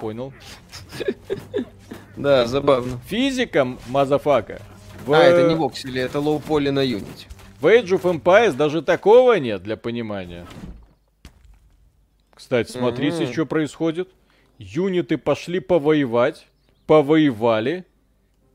[0.00, 0.32] Понял.
[2.16, 2.98] Да, забавно.
[3.06, 4.60] Физика, motherfucker.
[5.04, 5.12] В...
[5.12, 7.26] А, это не воксели, это low-poly на Unity.
[7.60, 10.46] В Age of Empires даже такого нет для понимания.
[12.34, 13.32] Кстати, смотрите, mm-hmm.
[13.32, 14.10] что происходит.
[14.58, 16.46] Юниты пошли повоевать,
[16.86, 17.86] повоевали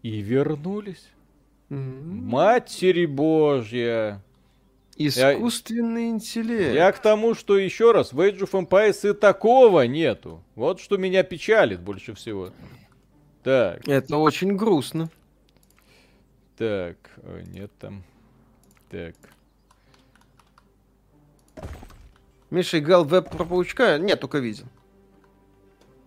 [0.04, 1.10] и вернулись.
[1.70, 2.04] Mm-hmm.
[2.04, 4.22] Матери Божья!
[4.98, 6.76] Искусственный я, интеллект.
[6.76, 10.44] Я к тому, что еще раз, в Age of Empires и такого нету.
[10.54, 12.52] Вот что меня печалит больше всего.
[13.44, 13.88] Так.
[13.88, 15.10] Это очень грустно.
[16.58, 18.04] Так, Ой, нет там.
[18.92, 19.16] Так.
[22.50, 23.98] Миша играл в веб про паучка?
[23.98, 24.66] Нет, только видел.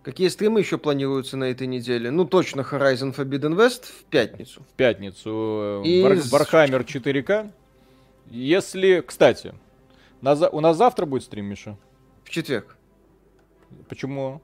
[0.03, 2.11] Какие стримы еще планируются на этой неделе?
[2.11, 4.61] Ну, точно Horizon Forbidden West в пятницу.
[4.61, 5.81] В пятницу.
[5.83, 6.03] И...
[6.03, 7.51] Warhammer 4К.
[8.27, 9.55] Если, кстати,
[10.21, 11.75] на, у нас завтра будет стрим, Миша?
[12.23, 12.77] В четверг.
[13.89, 14.43] Почему?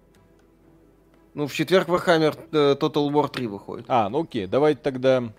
[1.35, 3.85] Ну, в четверг Warhammer э, Total War 3 выходит.
[3.88, 5.31] А, ну окей, давайте тогда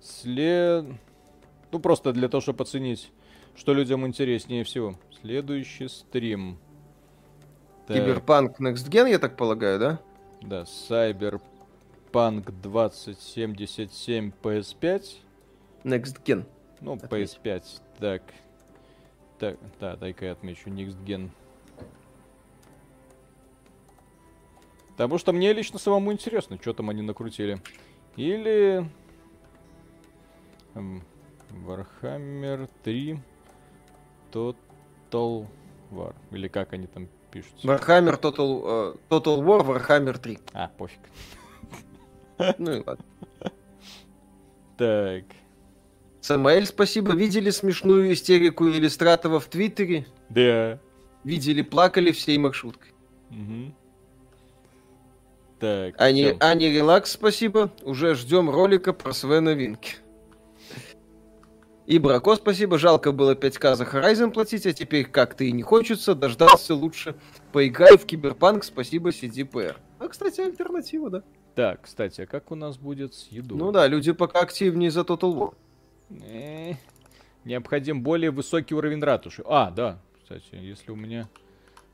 [0.00, 0.86] след...
[1.72, 3.10] Ну, просто для того, чтобы оценить,
[3.56, 4.94] что людям интереснее всего.
[5.20, 6.58] Следующий стрим.
[7.88, 10.00] Киберпанк Next Gen, я так полагаю, да?
[10.42, 11.40] Да, Cyberpunk
[12.62, 15.04] 2077 PS5.
[15.84, 16.44] Next Gen.
[16.80, 17.38] Ну, Отметь.
[17.44, 17.62] PS5,
[17.98, 18.22] так.
[19.38, 21.30] Так, да, дай-ка я отмечу Next Gen.
[24.96, 27.60] Потому что мне лично самому интересно, что там они накрутили.
[28.16, 28.88] Или...
[31.50, 33.18] Warhammer 3
[34.32, 35.46] Total
[35.90, 36.14] War.
[36.30, 37.66] Или как они там пишутся?
[37.66, 40.38] Warhammer Total, uh, Total War Warhammer 3.
[40.52, 41.00] А, пофиг.
[42.58, 43.04] Ну и ладно.
[44.76, 45.24] Так.
[46.20, 47.14] Самаэль, спасибо.
[47.14, 50.06] Видели смешную истерику иллюстратора в Твиттере?
[50.28, 50.78] Да.
[51.24, 52.92] Видели, плакали всей маршруткой.
[53.30, 53.74] Угу.
[55.60, 55.94] Так.
[56.00, 57.72] Ани, Ани Релакс, спасибо.
[57.82, 59.96] Уже ждем ролика про Свена Винки.
[61.86, 62.78] И Брако, спасибо.
[62.78, 66.16] Жалко было 5к за Horizon платить, а теперь как-то и не хочется.
[66.16, 67.14] Дождался лучше.
[67.52, 69.76] Поиграй в Киберпанк, спасибо CDPR.
[70.00, 71.22] А, кстати, альтернатива, да.
[71.54, 73.56] Так, кстати, а как у нас будет с едой?
[73.56, 75.54] Ну да, люди пока активнее за Total War.
[76.24, 76.74] Э,
[77.44, 79.42] необходим более высокий уровень ратуши.
[79.46, 81.28] А, да, кстати, если у меня...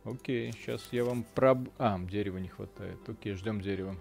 [0.05, 1.57] Окей, сейчас я вам про...
[1.79, 2.99] А, дерева не хватает.
[3.07, 3.95] Окей, ждем дерева.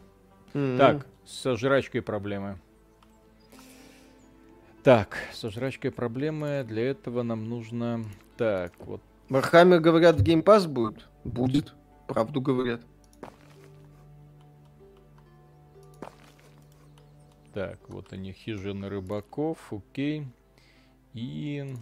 [0.53, 0.77] Mm-hmm.
[0.77, 2.59] Так, с жрачкой проблемы.
[4.83, 6.63] Так, со жрачкой проблемы.
[6.67, 8.03] Для этого нам нужно...
[8.37, 9.01] Так, вот.
[9.29, 11.07] Warhammer, говорят, в Pass будет?
[11.23, 11.75] Будет.
[12.07, 12.81] Правду говорят.
[17.53, 20.25] Так, вот они, хижины рыбаков, окей.
[21.13, 21.75] И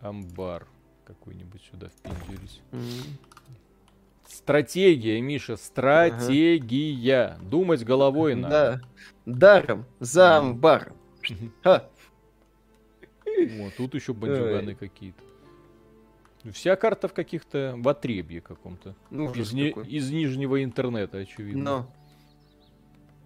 [0.00, 0.66] амбар
[1.04, 2.60] какой-нибудь сюда впендюрить.
[2.72, 3.06] Mm-hmm.
[4.28, 7.36] Стратегия, Миша, стратегия.
[7.36, 7.44] Ага.
[7.44, 8.82] Думать головой надо.
[9.24, 9.32] Да.
[9.34, 10.96] Даром, за амбаром.
[13.58, 15.22] Вот, тут еще бандюганы какие-то.
[16.52, 18.96] Вся карта в каких-то в отребье каком-то.
[19.10, 21.62] Ну, из, не, из нижнего интернета, очевидно.
[21.62, 21.92] Но.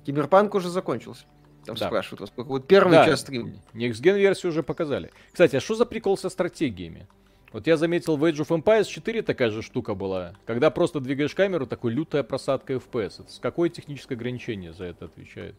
[0.05, 1.25] Киберпанк уже закончился.
[1.65, 1.87] Там да.
[1.87, 3.07] спрашивают вас, вот первый да.
[3.07, 3.55] час стрима.
[3.73, 5.11] Next Gen версию уже показали.
[5.33, 7.09] Кстати, а что за прикол со стратегиями?
[7.53, 10.35] Вот я заметил, в Age of Empires 4 такая же штука была.
[10.45, 13.23] Когда просто двигаешь камеру, такой лютая просадка FPS.
[13.23, 15.57] Это с какое техническое ограничение за это отвечает?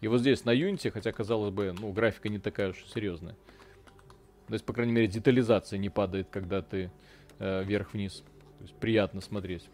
[0.00, 3.36] И вот здесь на Unity, хотя, казалось бы, ну, графика не такая уж серьезная.
[4.46, 6.90] То есть, по крайней мере, детализация не падает, когда ты
[7.38, 8.22] э, вверх-вниз.
[8.58, 9.68] То есть приятно смотреть.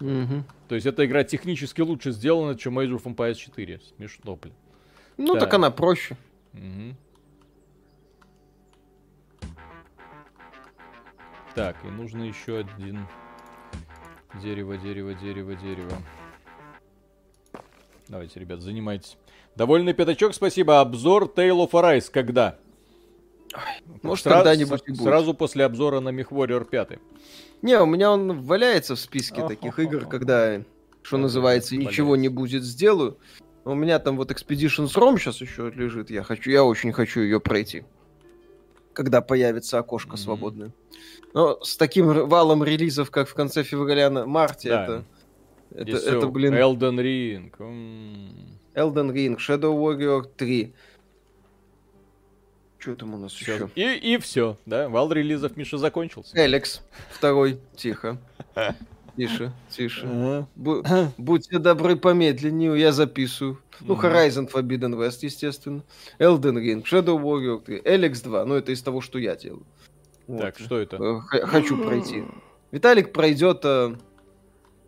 [0.00, 0.42] Mm-hmm.
[0.68, 3.80] То есть эта игра технически лучше сделана, чем Age of Empires 4.
[3.96, 4.54] Смешно, блин.
[5.16, 6.16] Ну, так, так она проще.
[6.52, 6.96] Угу.
[11.54, 13.06] Так, и нужно еще один
[14.42, 15.92] дерево, дерево, дерево, дерево.
[18.08, 19.16] Давайте, ребят, занимайтесь.
[19.54, 20.80] Довольный пятачок, спасибо.
[20.80, 22.58] Обзор Tale of Arise когда?
[23.56, 26.98] Ой, может, Сра- когда-нибудь с- Сразу после обзора на MechWarrior 5.
[27.62, 30.62] Не, у меня он валяется в списке таких игр, когда,
[31.02, 33.18] что называется, ничего не будет сделаю.
[33.64, 36.10] У меня там вот Expeditions ROM сейчас еще лежит.
[36.10, 37.84] Я хочу, я очень хочу ее пройти.
[38.92, 40.18] Когда появится окошко mm-hmm.
[40.18, 40.72] свободное.
[41.34, 44.84] Но с таким валом релизов, как в конце февраля на марте, да.
[44.84, 45.04] это,
[45.90, 46.54] это, это, блин...
[46.54, 47.52] Elden Ring.
[47.58, 48.56] Mm.
[48.76, 50.72] Elden Ring, Shadow Warrior 3.
[52.86, 53.68] Что там у нас еще?
[53.74, 54.88] И, и все, да?
[54.88, 56.36] Вал релизов Миша закончился.
[56.36, 58.16] Эликс, второй, тихо.
[59.16, 60.46] Тише, тише.
[60.54, 63.58] Будьте добры помедленнее, я записываю.
[63.80, 65.82] Ну, Horizon Forbidden West, естественно.
[66.20, 68.44] Elden Ring, Shadow Warrior 3, Alex 2.
[68.44, 69.66] Ну, это из того, что я делаю.
[70.28, 70.96] Так, что это?
[70.96, 72.22] Э, хочу пройти.
[72.70, 73.64] Виталик пройдет...
[73.64, 73.96] Э,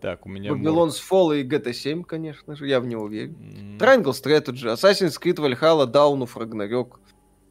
[0.01, 0.53] Так, у меня...
[0.53, 3.33] Babylon's Fall и GTA 7, конечно же, я в него верю.
[3.33, 3.79] Mm.
[3.79, 7.01] Triangle Strategy, Assassin's Creed Valhalla, Dawn of Ragnarok,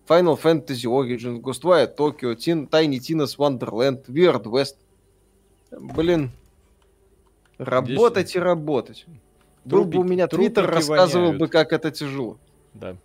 [0.07, 4.77] Final Fantasy Origins, Ghostwire Tokyo, Tin, Tiny Tina's Wonderland, Weird West.
[5.71, 6.31] Блин,
[7.57, 8.35] работать Здесь...
[8.35, 9.05] и работать.
[9.65, 11.41] Был бы у меня твиттер, рассказывал воняют.
[11.41, 12.37] бы, как это тяжело.
[12.73, 12.95] Да.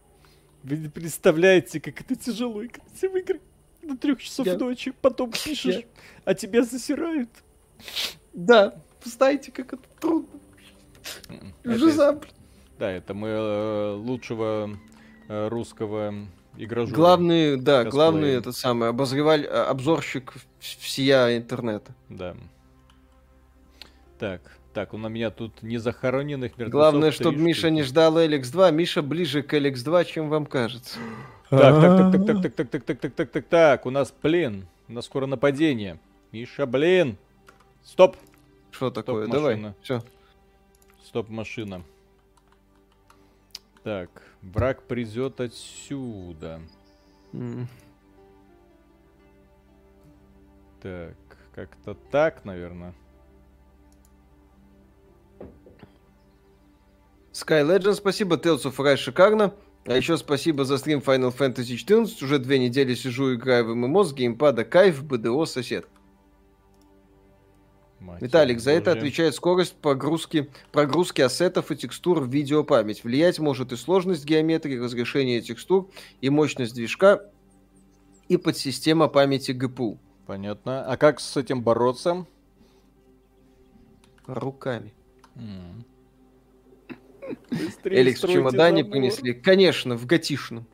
[0.63, 3.41] Вы не представляете, как это тяжело играть в игры
[3.83, 4.57] до трех часов Я...
[4.57, 5.83] ночи, потом пишешь, Я...
[6.25, 7.31] а тебя засирают.
[8.33, 10.39] Да, знаете, как это трудно.
[11.65, 12.21] Жиза.
[12.79, 14.71] Да, это мы э, лучшего
[15.29, 16.15] э, русского
[16.57, 16.97] игражура.
[16.97, 17.91] Главный, да, косплея.
[17.91, 21.95] главный это самый обозреваль, а, обзорщик всея интернета.
[22.09, 22.35] Да.
[24.19, 24.41] Так,
[24.73, 26.73] так, у меня тут не захороненных мертвецов.
[26.73, 28.73] Главное, чтобы Миша не ждал LX2.
[28.73, 30.99] Миша ближе к LX2, чем вам кажется.
[31.51, 34.67] Так, так, так, так, так, так, так, так, так, так, так, так, у нас блин,
[34.89, 35.99] у нас скоро нападение.
[36.31, 37.19] Миша, блин.
[37.85, 38.17] Стоп.
[38.71, 39.27] Что такое?
[39.27, 39.75] Давай.
[39.83, 40.03] Все.
[41.05, 41.83] Стоп, машина.
[43.83, 44.09] Так,
[44.43, 46.61] враг придет отсюда.
[47.33, 47.67] Mm.
[50.81, 51.17] Так,
[51.55, 52.95] как-то так, наверное.
[57.33, 58.37] Sky Legend, спасибо.
[58.37, 59.55] Tales of Rise шикарно.
[59.85, 62.23] А еще спасибо за стрим Final Fantasy 14.
[62.23, 64.65] Уже две недели сижу, играю в ММО с геймпада.
[64.65, 65.89] Кайф, БДО, сосед.
[68.03, 73.05] Мать Виталик, за это отвечает скорость погрузки, прогрузки ассетов и текстур в видеопамять.
[73.05, 75.89] Влиять может и сложность геометрии, разрешение текстур,
[76.21, 77.31] и мощность движка,
[78.29, 79.99] и подсистема памяти ГПУ.
[80.27, 80.85] Понятно.
[80.85, 82.27] А как с этим бороться?
[84.27, 84.93] Руками.
[87.85, 89.33] Эликс в чемодане принесли.
[89.33, 90.67] Конечно, в готишном.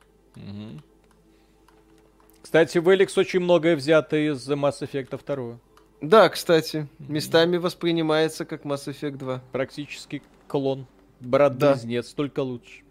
[2.40, 5.58] Кстати, в Эликс очень многое взято из Mass Effect 2.
[6.00, 9.42] Да, кстати, местами воспринимается как Mass Effect 2.
[9.52, 10.86] Практически клон.
[11.20, 12.16] Брат-близнец, да.
[12.16, 12.82] только лучше.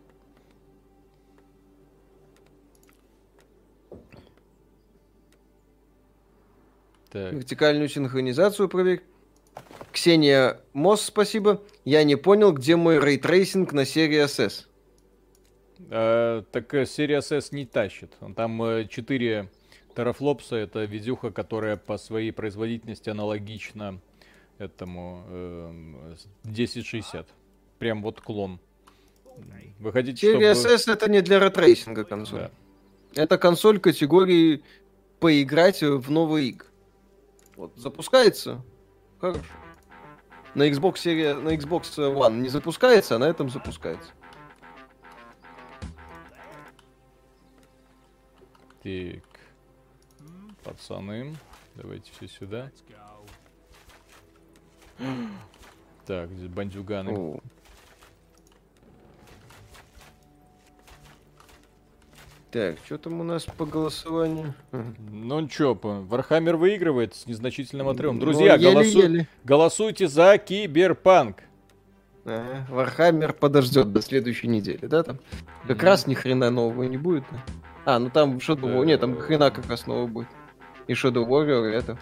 [7.10, 7.34] Так.
[7.34, 9.02] Вертикальную синхронизацию проверь.
[9.94, 11.64] Ксения Мос, спасибо.
[11.86, 14.66] Я не понял, где мой ray tracing на Series S.
[15.90, 18.12] А, так э, Series S не тащит.
[18.36, 19.48] Там 4 э,
[19.98, 24.00] терафлопса, это видюха, которая по своей производительности аналогична
[24.60, 27.28] этому э, 1060.
[27.80, 28.60] Прям вот клон.
[29.80, 30.46] Вы хотите, чтобы...
[30.46, 32.50] SS это не для ретрейсинга консоль.
[33.14, 33.24] Да.
[33.24, 34.64] Это консоль категории
[35.20, 36.68] поиграть в новые игры.
[37.56, 38.64] Вот, запускается.
[39.20, 39.42] Хорошо
[40.58, 44.12] на Xbox серия, на Xbox One не запускается, а на этом запускается.
[48.82, 49.27] Так.
[50.68, 51.34] Пацаны,
[51.76, 52.70] давайте все сюда.
[56.06, 57.12] Так, здесь бандюганы.
[57.18, 57.40] О.
[62.52, 64.54] Так, что там у нас по голосованию?
[64.72, 68.18] Ну ничего, Warhammer выигрывает с незначительным отрывом.
[68.18, 69.28] Ну, Друзья, ну, еле, еле.
[69.46, 71.44] голосуйте за Киберпанк.
[72.26, 75.04] А, Warhammer подождет до следующей недели, да?
[75.04, 75.20] Там
[75.66, 75.86] как mm.
[75.86, 77.24] раз ни хрена нового не будет.
[77.32, 77.38] Да?
[77.86, 80.28] А, ну там Shadow Warrior, нет, там хрена как раз нового будет.
[80.88, 81.98] И Shadow Warrior это.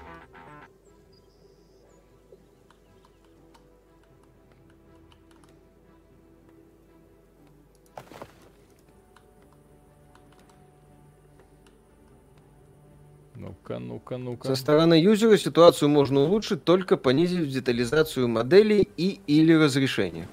[13.36, 14.48] Ну-ка, ну-ка, ну-ка.
[14.48, 20.28] Со стороны юзера ситуацию можно улучшить, только понизив детализацию моделей и или разрешение.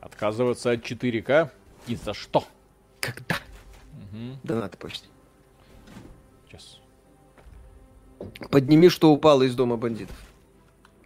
[0.00, 1.50] Отказываться от 4К?
[1.86, 2.44] И за что?
[3.00, 3.36] Когда?
[3.94, 4.38] Угу.
[4.42, 5.08] Да надо почти.
[8.50, 10.16] Подними, что упало из дома бандитов.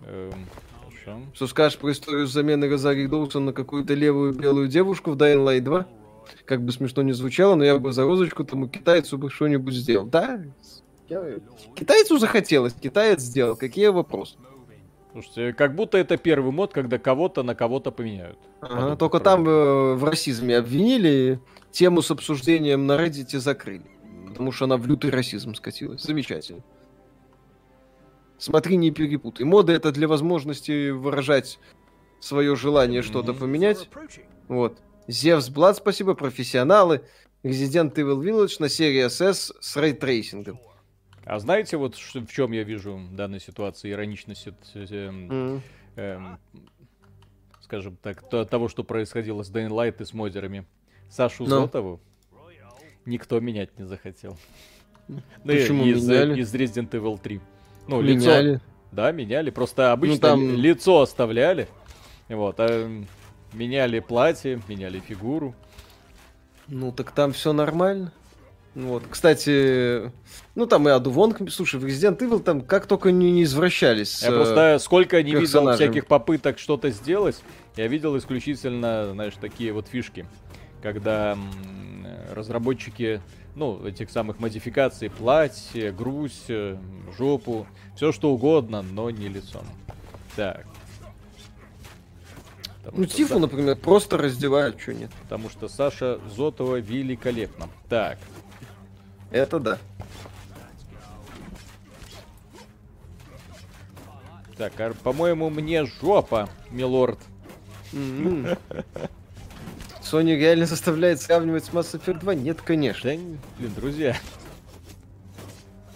[0.06, 0.32] Эм.
[1.34, 5.60] Что скажешь про историю замены Розари Доусон на какую-то левую белую девушку в Dying Light
[5.60, 5.86] 2?
[6.44, 10.06] как бы смешно не звучало, но я бы за розочку тому китайцу бы что-нибудь сделал.
[10.06, 10.40] Да,
[11.74, 13.56] китайцу захотелось, китаец сделал.
[13.56, 14.36] Какие вопросы?
[15.12, 18.38] Слушайте, как будто это первый мод, когда кого-то на кого-то поменяют.
[18.60, 21.40] Ага, только там э, в расизме обвинили,
[21.70, 23.86] тему с обсуждением на Reddit закрыли.
[24.28, 26.02] Потому что она в лютый расизм скатилась.
[26.02, 26.60] Замечательно.
[28.38, 29.46] Смотри, не перепутай.
[29.46, 31.58] Моды это для возможности выражать
[32.20, 33.88] свое желание что-то поменять.
[34.48, 34.78] Вот.
[35.08, 37.02] Zeus Blood, спасибо, профессионалы.
[37.42, 40.58] Resident Evil Village на Series S с ray tracing ом.
[41.24, 45.60] А знаете, вот в чем я вижу в данной ситуации ироничность, э, mm.
[45.96, 46.20] э,
[47.62, 50.66] скажем так, то, того, что происходило с Dying Light и с модерами.
[51.08, 51.62] Сашу Но.
[51.62, 52.00] Зотову
[53.06, 54.36] никто менять не захотел.
[55.08, 56.40] Ну, Почему из, меняли?
[56.40, 57.40] из Resident Evil 3.
[57.88, 58.52] Ну, меняли.
[58.52, 58.60] лицо,
[58.92, 59.50] Да, меняли.
[59.50, 60.56] Просто обычно ну, там...
[60.56, 61.68] лицо оставляли.
[62.28, 62.88] Вот, а
[63.52, 65.54] меняли платье, меняли фигуру.
[66.68, 68.12] Ну, так там все нормально.
[68.76, 70.12] Вот, кстати,
[70.54, 74.22] ну там и Аду Вонг, слушай, в Resident Evil там как только не, не извращались.
[74.22, 77.42] Я просто сколько не видел всяких попыток что-то сделать,
[77.76, 80.26] я видел исключительно, знаешь, такие вот фишки,
[80.82, 81.38] когда
[82.34, 83.22] разработчики,
[83.56, 86.76] ну, этих самых модификаций, платье, грудь, э,
[87.16, 87.66] жопу,
[87.96, 89.64] все что угодно, но не лицом.
[90.36, 90.66] Так.
[92.84, 95.10] Потому ну, Тифу, да, например, просто раздевают, что нет.
[95.22, 97.68] Потому что Саша Зотова великолепна.
[97.88, 98.18] Так.
[99.32, 99.78] Это да.
[104.56, 107.18] Так, а, по-моему, мне жопа, милорд.
[110.06, 112.34] Sony реально заставляет сравнивать с Mass Effect 2?
[112.36, 113.10] Нет, конечно.
[113.10, 113.18] Да,
[113.58, 114.16] блин, друзья.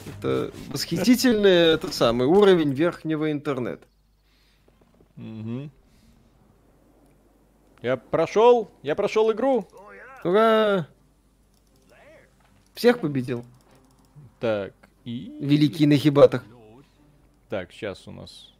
[0.06, 3.86] Это восхитительный этот самый уровень верхнего интернета.
[5.16, 5.70] Угу.
[7.82, 9.68] Я прошел, я прошел игру.
[10.24, 10.88] Ура!
[12.74, 13.44] Всех победил.
[14.40, 14.74] Так,
[15.04, 15.32] и...
[15.40, 16.44] Великий на хибатах.
[17.48, 18.52] Так, сейчас у нас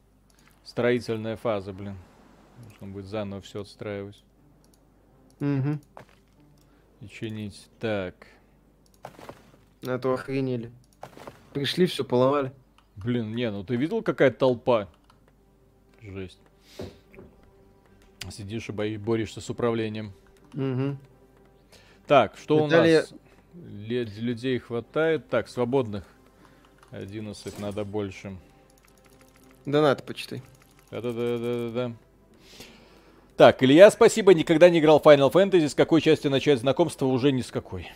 [0.65, 1.97] строительная фаза, блин.
[2.69, 4.23] Нужно будет заново все отстраивать.
[5.41, 5.79] Угу.
[7.01, 7.69] И чинить.
[7.79, 8.15] Так.
[9.83, 10.71] На то охренели.
[11.53, 12.53] Пришли, все поломали.
[12.97, 14.89] Блин, не, ну ты видел, какая толпа?
[16.03, 16.39] Жесть.
[18.31, 20.13] Сидишь и бои, борешься с управлением.
[20.55, 20.97] Угу.
[22.07, 22.99] Так, что Виталий...
[22.99, 23.15] у нас?
[23.55, 25.29] Людей хватает.
[25.29, 26.05] Так, свободных
[26.91, 28.37] 11 надо больше.
[29.65, 30.43] Донат почитай.
[30.91, 31.93] Да-да-да-да-да.
[33.41, 35.71] Так, Илья, спасибо, никогда не играл Final Fantasy.
[35.71, 37.07] С какой части начать знакомство?
[37.07, 37.91] Уже ни с какой.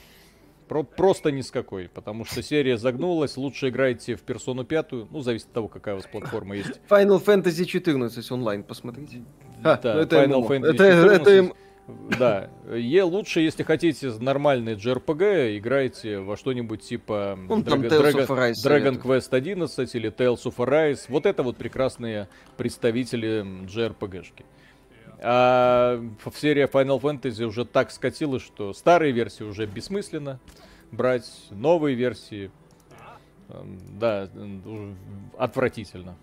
[0.68, 3.36] Про просто ни с какой, потому что серия загнулась.
[3.36, 5.06] Лучше играйте в персону пятую.
[5.10, 6.80] Ну, зависит от того, какая у вас платформа есть.
[6.88, 9.22] Final Fantasy 14 онлайн, посмотрите.
[9.62, 11.20] А, да, ну это Final Fantasy это, 14.
[11.20, 11.54] Это,
[12.18, 19.02] да, е лучше, если хотите нормальный JRPG, играйте во что-нибудь типа ну, Dragon, Dragon, Dragon
[19.02, 21.00] Quest 11 или Tales of Arise.
[21.08, 24.46] Вот это вот прекрасные представители JRPG-шки.
[25.20, 30.40] А в серии Final Fantasy уже так скатилось, что старые версии уже бессмысленно
[30.90, 32.50] брать, новые версии,
[33.48, 34.28] эм, да,
[35.38, 36.16] отвратительно.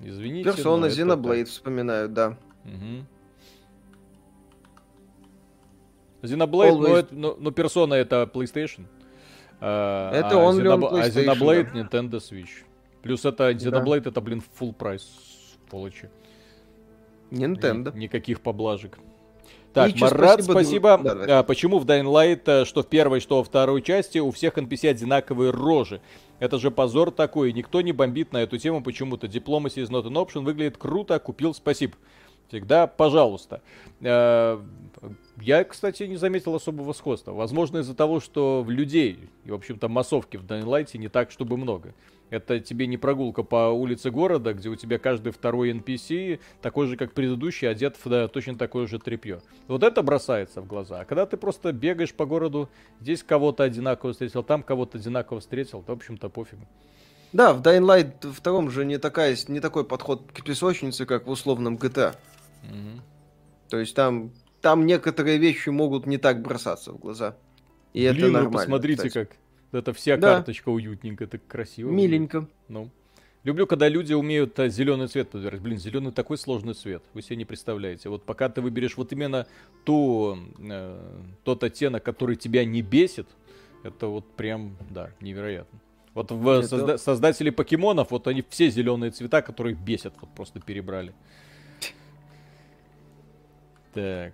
[0.00, 0.50] Извините.
[0.50, 2.36] Персона Xenoblade вспоминают, да.
[2.64, 3.06] Угу.
[6.22, 8.86] Xenoblade, ну, это, ну, ну, персона это PlayStation.
[9.60, 10.88] А, это он Xenob...
[10.90, 11.80] А Xenoblade да.
[11.80, 12.64] Nintendo Switch.
[13.04, 14.10] Плюс это Xenoblade, да.
[14.10, 15.06] это, блин, full прайс,
[15.70, 16.08] полочи.
[17.30, 17.94] Nintendo.
[17.94, 18.98] Ни, никаких поблажек.
[19.74, 20.98] Так, Марат, спасибо.
[20.98, 21.26] спасибо.
[21.26, 24.30] Да, а, почему в Dying Light, э, что в первой, что во второй части, у
[24.30, 26.00] всех NPC одинаковые рожи?
[26.38, 27.52] Это же позор такой.
[27.52, 29.26] Никто не бомбит на эту тему почему-то.
[29.26, 30.44] Diplomacy is not an option.
[30.44, 31.18] Выглядит круто.
[31.18, 31.94] Купил, спасибо.
[32.48, 33.62] Всегда, пожалуйста.
[34.00, 34.60] Э,
[35.40, 37.32] я, кстати, не заметил особого сходства.
[37.32, 41.56] Возможно, из-за того, что в людей, и, в общем-то, массовки в Light не так, чтобы
[41.56, 41.94] много.
[42.30, 46.96] Это тебе не прогулка по улице города, где у тебя каждый второй NPC такой же,
[46.96, 49.40] как предыдущий, одет в да, точно такое же тряпье.
[49.68, 51.00] Вот это бросается в глаза.
[51.00, 52.68] А когда ты просто бегаешь по городу,
[53.00, 56.66] здесь кого-то одинаково встретил, там кого-то одинаково встретил, то, в общем-то, пофигу.
[57.32, 61.30] Да, в Dying Light втором же не, такая, не такой подход к песочнице, как в
[61.30, 62.14] условном GTA.
[62.70, 63.02] Угу.
[63.70, 67.36] То есть там, там некоторые вещи могут не так бросаться в глаза.
[67.92, 68.50] И Блин, это нормально.
[68.58, 69.28] посмотрите, кстати.
[69.28, 69.36] как
[69.72, 70.36] это вся да.
[70.36, 71.90] карточка уютненько, так красиво.
[71.90, 72.48] Миленько.
[72.68, 72.90] Ну.
[73.42, 75.60] Люблю, когда люди умеют а, зеленый цвет подбирать.
[75.60, 77.02] Блин, зеленый такой сложный цвет.
[77.12, 78.08] Вы себе не представляете.
[78.08, 79.46] Вот пока ты выберешь вот именно
[79.84, 83.26] ту, э, тот оттенок, который тебя не бесит,
[83.82, 85.78] это вот прям, да, невероятно.
[86.14, 86.66] Вот в это...
[86.74, 91.12] созда- создатели покемонов, вот они все зеленые цвета, которые бесят, вот просто перебрали.
[93.94, 94.32] Так.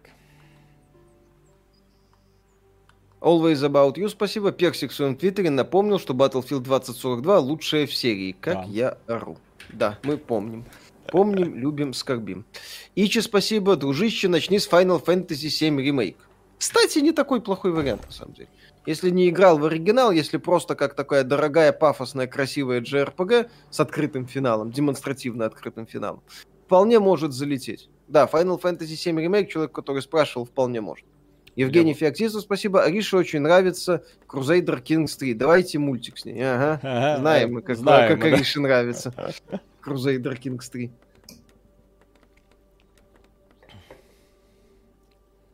[3.20, 4.50] Always About You, спасибо.
[4.50, 8.32] Персик в своем твиттере напомнил, что Battlefield 2042 лучшая в серии.
[8.32, 8.64] Как да.
[8.64, 9.36] я ору.
[9.68, 10.64] Да, мы помним.
[11.08, 12.46] Помним, любим, скорбим.
[12.94, 13.76] Ичи, спасибо.
[13.76, 16.16] Дружище, начни с Final Fantasy VII Remake.
[16.58, 18.48] Кстати, не такой плохой вариант, на самом деле.
[18.86, 24.26] Если не играл в оригинал, если просто как такая дорогая, пафосная, красивая JRPG с открытым
[24.26, 26.22] финалом, демонстративно открытым финалом,
[26.66, 27.90] вполне может залететь.
[28.10, 31.06] Да, Final Fantasy 7 ремейк, человек, который спрашивал, вполне может.
[31.54, 32.82] Евгений Феоктистов, спасибо.
[32.82, 35.34] Арише очень нравится Crusader Kings 3.
[35.34, 36.40] Давайте мультик с ней.
[36.42, 36.80] Ага.
[36.82, 38.36] ага Знаем мы, как, знаем, как да.
[38.36, 39.14] Арише нравится.
[39.86, 40.90] Crusader Kings 3.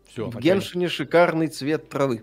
[0.06, 2.22] Все, В Геншине шикарный цвет травы.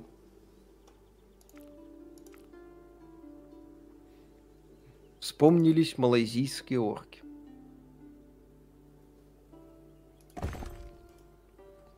[5.19, 7.22] Вспомнились малайзийские орки.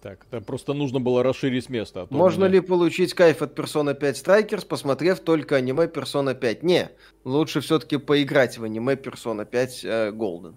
[0.06, 2.02] Так, это просто нужно было расширить место.
[2.02, 2.54] А Можно меня...
[2.54, 6.62] ли получить кайф от Persona 5 Strikers, посмотрев только аниме Persona 5?
[6.62, 6.92] Не,
[7.24, 10.54] лучше все-таки поиграть в аниме Persona 5 э, Golden.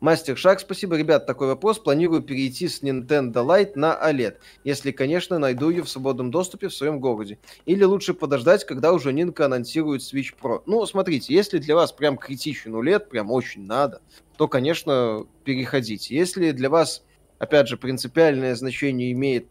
[0.00, 0.96] Мастер Шаг, спасибо.
[0.96, 1.78] Ребят, такой вопрос.
[1.78, 6.74] Планирую перейти с Nintendo Lite на OLED, если, конечно, найду ее в свободном доступе в
[6.74, 7.38] своем городе.
[7.66, 10.62] Или лучше подождать, когда уже Nintendo анонсирует Switch Pro.
[10.64, 14.00] Ну, смотрите, если для вас прям критичен OLED, прям очень надо,
[14.38, 16.16] то, конечно, переходите.
[16.16, 17.04] Если для вас
[17.38, 19.48] опять же, принципиальное значение имеет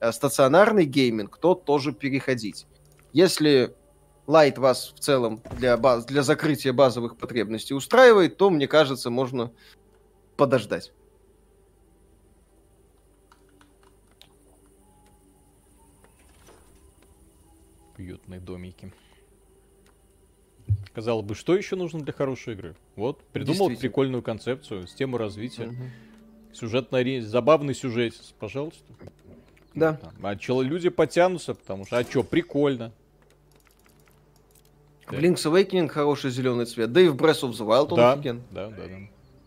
[0.00, 2.66] э, стационарный гейминг, то тоже переходить.
[3.12, 3.74] Если
[4.26, 9.52] Light вас в целом для, баз, для закрытия базовых потребностей устраивает, то, мне кажется, можно
[10.36, 10.92] подождать.
[17.98, 18.92] Уютные домики.
[20.94, 22.76] Казалось бы, что еще нужно для хорошей игры?
[22.96, 25.68] Вот, придумал прикольную концепцию, систему развития.
[25.68, 25.82] Угу.
[26.52, 28.84] Сюжетный, забавный сюжет, пожалуйста.
[29.74, 29.98] Да.
[30.22, 32.92] А че, люди потянутся, потому что, а что, прикольно.
[35.06, 38.12] В Link's Awakening хороший зеленый цвет, да и в Breath of the Wild он да,
[38.12, 38.42] офиген.
[38.50, 38.96] Да, да, да.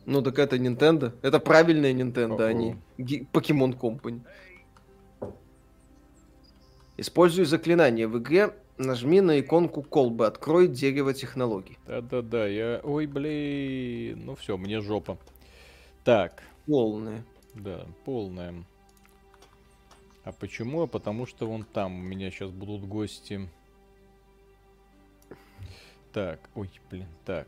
[0.06, 1.14] Ну так это Nintendo.
[1.22, 4.22] Это правильная Nintendo, а не Pokemon Company.
[6.98, 11.77] Используй заклинание в игре, нажми на иконку колбы, открой дерево технологий.
[11.88, 12.80] Да-да-да, я...
[12.84, 15.18] Ой, блин, ну все, мне жопа.
[16.03, 17.23] Так, Полная.
[17.53, 18.63] Да, полная.
[20.23, 20.81] А почему?
[20.81, 23.49] А потому что вон там у меня сейчас будут гости.
[26.11, 27.47] Так, ой, блин, так.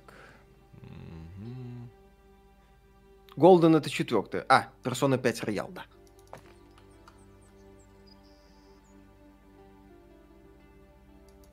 [3.35, 4.45] Голден это четвертое.
[4.49, 5.85] А, Persona 5 Роял, да.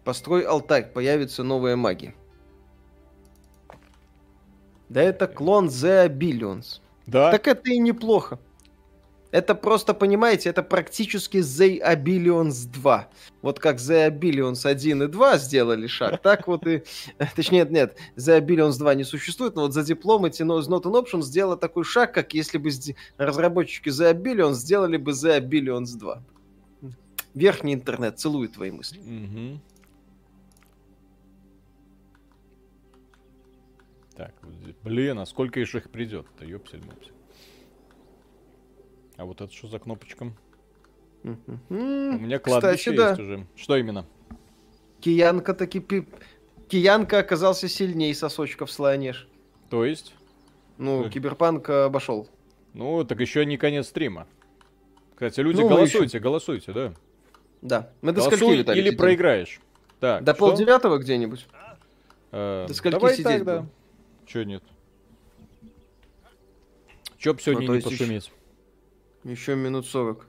[0.05, 2.15] Построй алтарь, появится новая магия.
[4.91, 6.81] Да это клон The Billions.
[7.07, 7.31] Да.
[7.31, 8.39] Так это и неплохо.
[9.35, 13.09] Это просто, понимаете, это практически The Abilions 2.
[13.43, 16.85] Вот как The Abilions 1 и 2 сделали шаг, так вот и...
[17.35, 21.21] Точнее, нет, The Abilions 2 не существует, но вот за Diplomacy из Not an Option
[21.23, 22.71] сделала такой шаг, как если бы
[23.17, 26.23] разработчики The Abilions сделали бы The Abilions 2.
[27.35, 29.01] Верхний интернет целует твои мысли.
[29.01, 29.61] Угу.
[34.17, 34.33] Так,
[34.85, 37.13] блин, а сколько еще их придет-то, ёпсель-мопсель.
[39.17, 40.33] А вот это что за кнопочка?
[41.23, 43.23] У меня кладбище Кстати, есть да.
[43.23, 43.47] уже.
[43.57, 44.07] Что именно?
[45.01, 45.81] Киянка таки...
[45.81, 46.07] Пи...
[46.69, 49.29] Киянка оказался сильнее сосочков слонеж.
[49.71, 50.15] То есть?
[50.79, 52.29] Ну, Киберпанк обошел.
[52.75, 54.27] Ну, так еще не конец стрима.
[55.15, 56.19] Кстати, люди, ну, голосуйте, еще...
[56.19, 56.95] голосуйте, да.
[57.63, 57.91] Да.
[58.03, 58.79] Мы до скольки летали?
[58.79, 59.61] Или проиграешь.
[60.01, 61.47] Так, до полдевятого где-нибудь?
[62.33, 63.67] Э, до скольки давай сидеть так, да.
[64.27, 64.63] Че нет?
[67.25, 68.31] Че б сегодня ну, не пошуметь?
[69.25, 70.27] Еще минут сорок.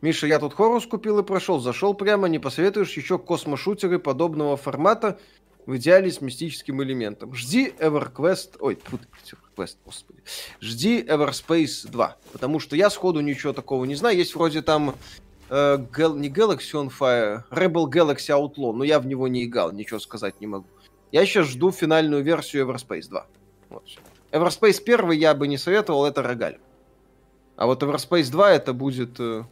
[0.00, 1.60] Миша, я тут Хорус купил и прошел.
[1.60, 5.20] Зашел прямо, не посоветуешь еще космошутеры подобного формата
[5.66, 7.32] в идеале с мистическим элементом.
[7.32, 8.56] Жди EverQuest...
[8.58, 10.18] Ой, тут EverQuest, господи.
[10.60, 12.16] Жди Everspace 2.
[12.32, 14.16] Потому что я сходу ничего такого не знаю.
[14.16, 14.96] Есть вроде там
[15.48, 16.18] э, Gal...
[16.18, 20.40] не Galaxy on Fire, Rebel Galaxy Outlaw, но я в него не играл, ничего сказать
[20.40, 20.66] не могу.
[21.12, 23.26] Я сейчас жду финальную версию Everspace 2.
[23.70, 23.84] Вот.
[24.32, 26.58] Everspace 1 я бы не советовал, это рогаль.
[27.56, 29.44] А вот Everspace 2 это будет э,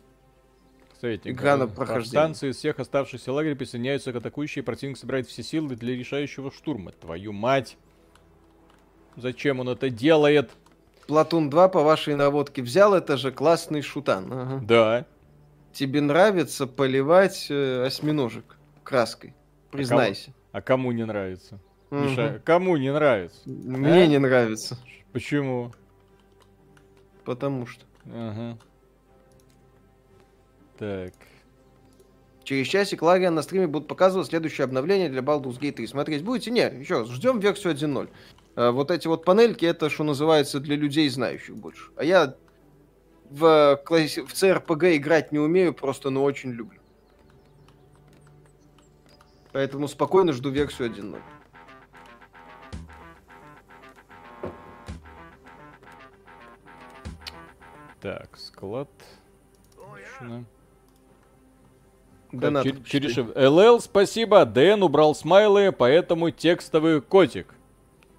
[1.00, 2.08] Советник, игра на прохождение.
[2.08, 6.92] Станции из всех оставшихся лагерей присоединяются к атакующей, противник собирает все силы для решающего штурма.
[6.92, 7.76] Твою мать!
[9.16, 10.50] Зачем он это делает?
[11.06, 14.32] Платун 2 по вашей наводке взял, это же классный шутан.
[14.32, 14.60] Ага.
[14.64, 15.06] Да.
[15.72, 19.34] Тебе нравится поливать э, осьминожек краской?
[19.70, 20.32] Признайся.
[20.52, 21.60] А кому не нравится?
[21.90, 22.00] Угу.
[22.00, 23.40] Миша, кому не нравится?
[23.46, 24.06] Мне а?
[24.06, 24.78] не нравится.
[25.12, 25.72] Почему?
[27.24, 27.84] Потому что.
[28.06, 28.58] Ага.
[30.78, 31.12] Так.
[32.44, 35.86] Через часик Лариан на стриме будут показывать следующее обновление для Baldur's Gate 3.
[35.86, 36.50] Смотреть будете?
[36.50, 38.08] Не, еще ждем версию 1.0.
[38.56, 41.90] А, вот эти вот панельки, это, что называется, для людей, знающих больше.
[41.96, 42.34] А я
[43.30, 46.80] в, в CRPG играть не умею, просто, но очень люблю.
[49.52, 51.20] Поэтому спокойно жду версию 1.0.
[58.00, 58.88] Так, склад.
[62.32, 62.66] Донат.
[62.86, 64.44] Через ЛЛ, спасибо.
[64.44, 67.54] Дэн убрал смайлы, поэтому текстовый котик.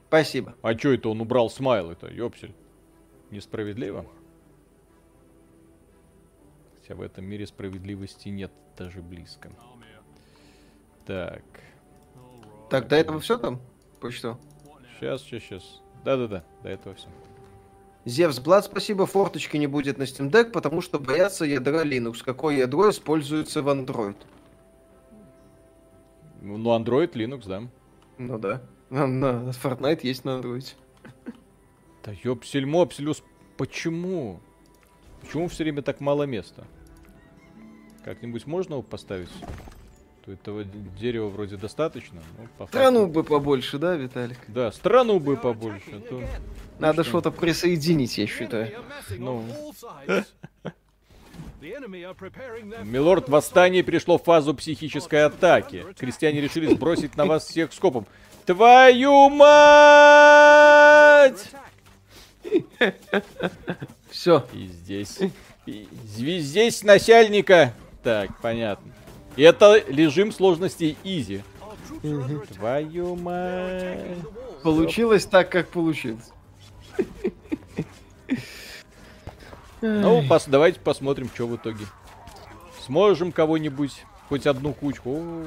[0.08, 0.56] Спасибо.
[0.62, 2.53] А чё это он убрал смайлы-то, ёпсель?
[3.30, 4.06] Несправедливо?
[6.82, 9.49] Хотя в этом мире справедливости нет даже близко.
[11.06, 11.44] Так.
[12.70, 13.62] Так, до этого все там?
[14.02, 14.38] По что?
[14.99, 15.82] Сейчас, сейчас, сейчас.
[16.03, 17.08] Да-да-да, до этого все.
[18.06, 22.23] Зевс Блад, спасибо, форточки не будет на Steam Deck, потому что боятся ядра Linux.
[22.23, 24.15] Какое ядро используется в Android?
[26.41, 27.64] Ну, Android, Linux, да.
[28.18, 28.61] Ну да.
[28.90, 30.73] На, на Fortnite есть на Android.
[32.03, 33.23] Да ёпсель мопселюс,
[33.57, 34.40] почему?
[35.22, 36.65] Почему все время так мало места?
[38.03, 39.30] Как-нибудь можно его поставить?
[40.26, 42.22] То этого дерева вроде достаточно.
[42.38, 44.38] Ну, по страну бы побольше, да, Виталик?
[44.48, 45.89] Да, страну бы побольше.
[45.93, 46.22] А то...
[46.77, 48.72] Надо что-то присоединить, я считаю.
[49.18, 49.43] Ну.
[51.61, 55.85] Милорд, восстание перешло в фазу психической атаки.
[55.98, 58.06] Крестьяне решили сбросить на вас всех скопом.
[58.45, 59.52] Твою мать!
[64.10, 64.45] Все.
[64.53, 65.19] И здесь.
[65.65, 65.88] И
[66.39, 67.73] здесь начальника.
[68.03, 68.91] Так, понятно.
[69.38, 71.44] Это режим сложности изи.
[72.53, 74.18] Твою мать.
[74.64, 76.32] Получилось так, как получилось.
[79.82, 81.86] Ну, пос, давайте посмотрим, что в итоге.
[82.86, 85.16] Сможем кого-нибудь, хоть одну кучку.
[85.16, 85.45] О.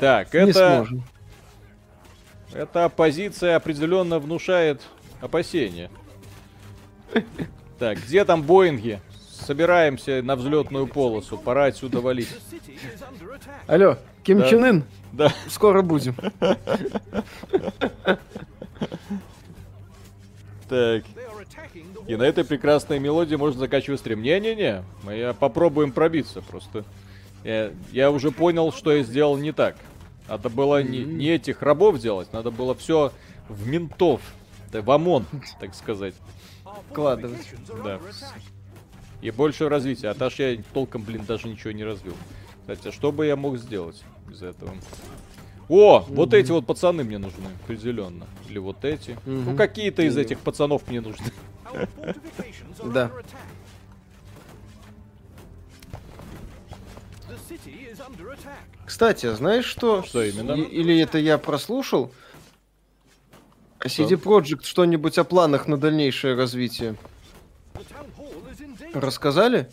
[0.00, 0.46] Так, это...
[0.46, 1.04] Не сможем.
[2.52, 4.82] Эта оппозиция определенно внушает
[5.20, 5.90] опасения.
[7.78, 9.00] Так, где там Боинги?
[9.44, 11.36] Собираемся на взлетную полосу.
[11.36, 12.28] Пора отсюда валить.
[13.66, 14.48] Алло, Ким да.
[14.48, 14.84] Чен Ын?
[15.12, 15.32] Да.
[15.48, 16.14] Скоро будем.
[20.68, 21.04] Так.
[22.06, 24.22] И на этой прекрасной мелодии можно заканчивать стрим.
[24.22, 26.84] Не-не-не, мы попробуем пробиться просто.
[27.44, 29.76] Я, я уже понял, что я сделал не так.
[30.28, 33.12] Надо было не, не этих рабов делать, надо было все
[33.48, 34.20] в ментов,
[34.72, 35.26] в ОМОН,
[35.60, 36.14] так сказать.
[36.90, 37.52] Вкладывать.
[37.84, 38.00] Да.
[39.22, 40.08] И больше развития.
[40.08, 42.14] А так я толком, блин, даже ничего не развил.
[42.60, 44.74] Кстати, а что бы я мог сделать из этого?
[45.68, 46.14] О, mm-hmm.
[46.14, 48.26] вот эти вот пацаны мне нужны, определенно.
[48.48, 49.10] Или вот эти.
[49.10, 49.44] Mm-hmm.
[49.46, 51.26] Ну, какие-то из этих пацанов мне нужны.
[52.84, 53.10] Да.
[58.84, 60.02] Кстати, знаешь что?
[60.02, 60.52] Что именно?
[60.52, 62.12] Или это я прослушал?
[63.78, 66.96] А CD Projekt что-нибудь о планах на дальнейшее развитие?
[68.92, 69.68] Рассказали?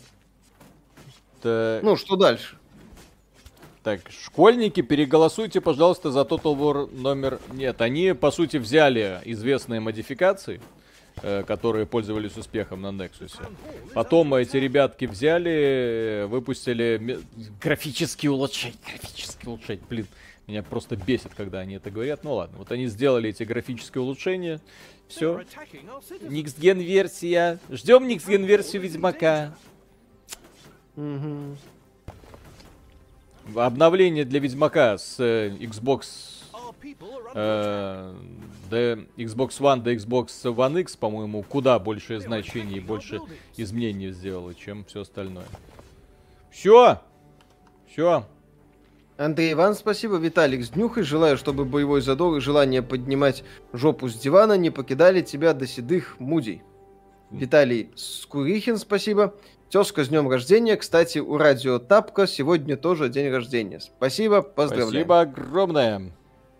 [1.42, 1.82] Так.
[1.82, 2.56] Ну, что дальше?
[3.82, 7.40] Так, школьники, переголосуйте, пожалуйста, за Total War номер...
[7.50, 10.60] Нет, они, по сути, взяли известные модификации,
[11.22, 13.40] э, которые пользовались успехом на Nexus.
[13.94, 17.20] Потом эти ребятки взяли, выпустили
[17.62, 18.76] графические улучшения.
[18.86, 20.06] Графические улучшения, блин.
[20.46, 22.22] Меня просто бесит, когда они это говорят.
[22.22, 24.60] Ну ладно, вот они сделали эти графические улучшения.
[25.10, 25.42] Все.
[26.22, 27.58] Никсген версия.
[27.68, 29.54] Ждем Никсген версию Ведьмака.
[30.96, 31.56] Угу.
[33.56, 36.44] Обновление для Ведьмака с э, Xbox
[37.34, 38.14] э,
[38.70, 43.20] до Xbox One до Xbox One X, по-моему, куда большее значение и больше
[43.56, 45.46] изменений сделало, чем все остальное.
[46.50, 47.00] Все!
[47.90, 48.24] Все!
[49.20, 50.16] Андрей Иван, спасибо.
[50.16, 51.02] Виталик, с днюхой.
[51.02, 53.44] Желаю, чтобы боевой задор и желание поднимать
[53.74, 56.62] жопу с дивана не покидали тебя до седых мудей.
[57.30, 59.34] Виталий Скурихин, спасибо.
[59.68, 60.74] Тезка, с днем рождения.
[60.76, 63.80] Кстати, у Радио Тапка сегодня тоже день рождения.
[63.80, 64.90] Спасибо, поздравляю.
[64.90, 66.12] Спасибо огромное.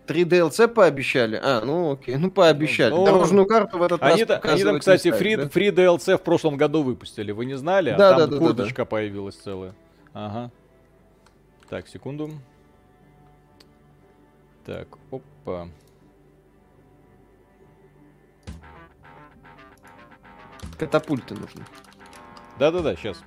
[0.06, 1.40] 3 DLC пообещали?
[1.42, 2.90] А, ну окей, ну пообещали.
[2.90, 5.48] Ну, Дорожную карту в этот они, раз Они там, кстати, ставят, фри, да?
[5.48, 7.94] фри DLC в прошлом году выпустили, вы не знали?
[7.96, 8.84] Да, а да, там да, курточка да, да.
[8.84, 9.72] появилась целая.
[10.12, 10.50] Ага.
[11.70, 12.30] Так, секунду.
[14.70, 15.68] Так, опа.
[20.78, 21.64] Катапульты нужны.
[22.56, 23.20] Да-да-да, сейчас.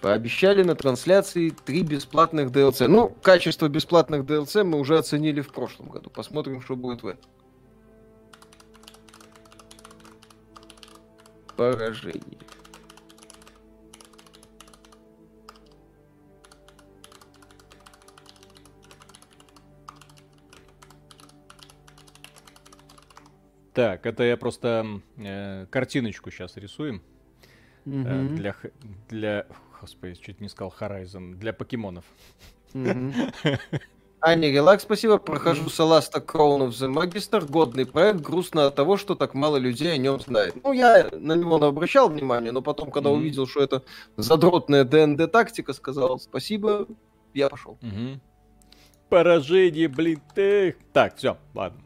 [0.00, 2.86] Пообещали на трансляции три бесплатных DLC.
[2.86, 6.10] Ну, качество бесплатных DLC мы уже оценили в прошлом году.
[6.10, 7.30] Посмотрим, что будет в этом.
[11.56, 12.38] Поражение.
[23.74, 27.02] Так, это я просто э, картиночку сейчас рисуем.
[27.86, 28.06] Mm-hmm.
[28.06, 28.56] Э, для,
[29.08, 29.46] для,
[29.80, 32.04] господи, чуть не сказал Horizon, для покемонов.
[32.72, 33.58] Mm-hmm.
[34.20, 35.18] Аня Релакс, спасибо.
[35.18, 37.44] Прохожу Саласта Crown of the Magister.
[37.50, 38.20] Годный проект.
[38.20, 40.54] Грустно от того, что так мало людей о нем знает.
[40.62, 43.16] Ну, я на него не обращал внимания, но потом, когда mm-hmm.
[43.16, 43.82] увидел, что это
[44.16, 46.86] задротная ДНД тактика, сказал спасибо,
[47.34, 47.76] я пошел.
[47.82, 48.20] Mm-hmm.
[49.10, 50.76] Поражение, блин, ты.
[50.92, 51.83] Так, все, ладно.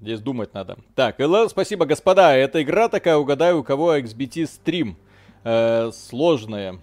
[0.00, 0.78] Здесь думать надо.
[0.94, 2.34] Так, ЛЛ, спасибо, господа.
[2.34, 4.96] Эта игра такая, угадаю, у кого XBT стрим.
[5.44, 6.78] Э, сложная.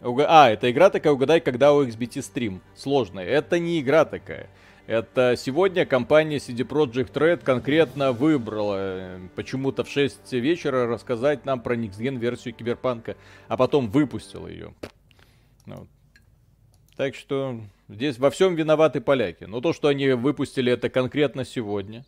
[0.00, 2.60] А, это игра такая, угадай, когда у XBT стрим.
[2.76, 3.24] Сложная.
[3.24, 4.48] Это не игра такая.
[4.86, 11.60] Это сегодня компания CD Projekt Red конкретно выбрала э, почему-то в 6 вечера рассказать нам
[11.60, 13.16] про Next версию Киберпанка,
[13.48, 14.72] а потом выпустила ее.
[15.66, 15.86] Ну,
[16.98, 19.44] так что здесь во всем виноваты поляки.
[19.44, 22.04] Но то, что они выпустили это конкретно сегодня,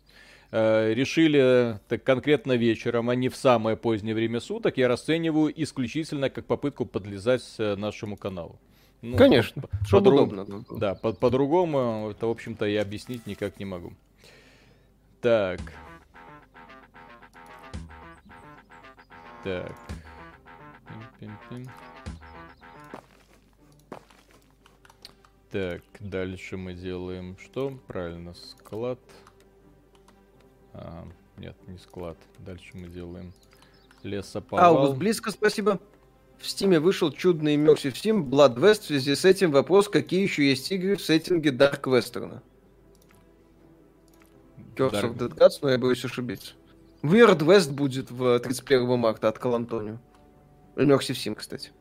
[0.51, 6.29] э, решили так конкретно вечером, а не в самое позднее время суток, я расцениваю исключительно
[6.29, 8.59] как попытку подлезать э, нашему каналу.
[9.01, 10.45] Ну, Конечно, чтобы по удобно.
[10.69, 13.93] Да, по- по-другому это, в общем-то, я объяснить никак не могу.
[15.21, 15.61] Так.
[19.45, 19.71] Так.
[21.19, 21.69] Пим-пим-пим.
[25.51, 27.77] Так, дальше мы делаем что?
[27.87, 28.99] Правильно, склад.
[30.73, 31.05] А,
[31.37, 32.17] нет, не склад.
[32.39, 33.33] Дальше мы делаем
[34.03, 34.77] лесоповал.
[34.77, 35.79] Аугуст, близко, спасибо.
[36.37, 38.81] В Стиме вышел чудный Immersive Steam Blood West.
[38.81, 42.41] В связи с этим вопрос, какие еще есть игры в сеттинге Dark Western?
[44.75, 45.03] Curse Dark...
[45.03, 46.53] of Dead Gods, но я боюсь ошибиться.
[47.03, 49.99] Weird West будет в 31 марта от Колантонио.
[50.77, 51.71] Immersive Sim, кстати.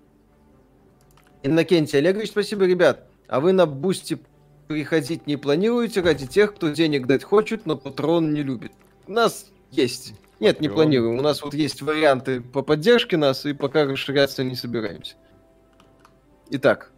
[1.44, 3.09] Иннокентий Олегович, спасибо, ребят.
[3.30, 4.18] А вы на Boosty
[4.66, 8.72] приходить не планируете ради тех, кто денег дать хочет, но Patreon не любит?
[9.06, 10.14] У нас есть.
[10.40, 11.16] Нет, не планируем.
[11.16, 15.14] У нас вот есть варианты по поддержке нас, и пока расширяться не собираемся.
[16.50, 16.90] Итак,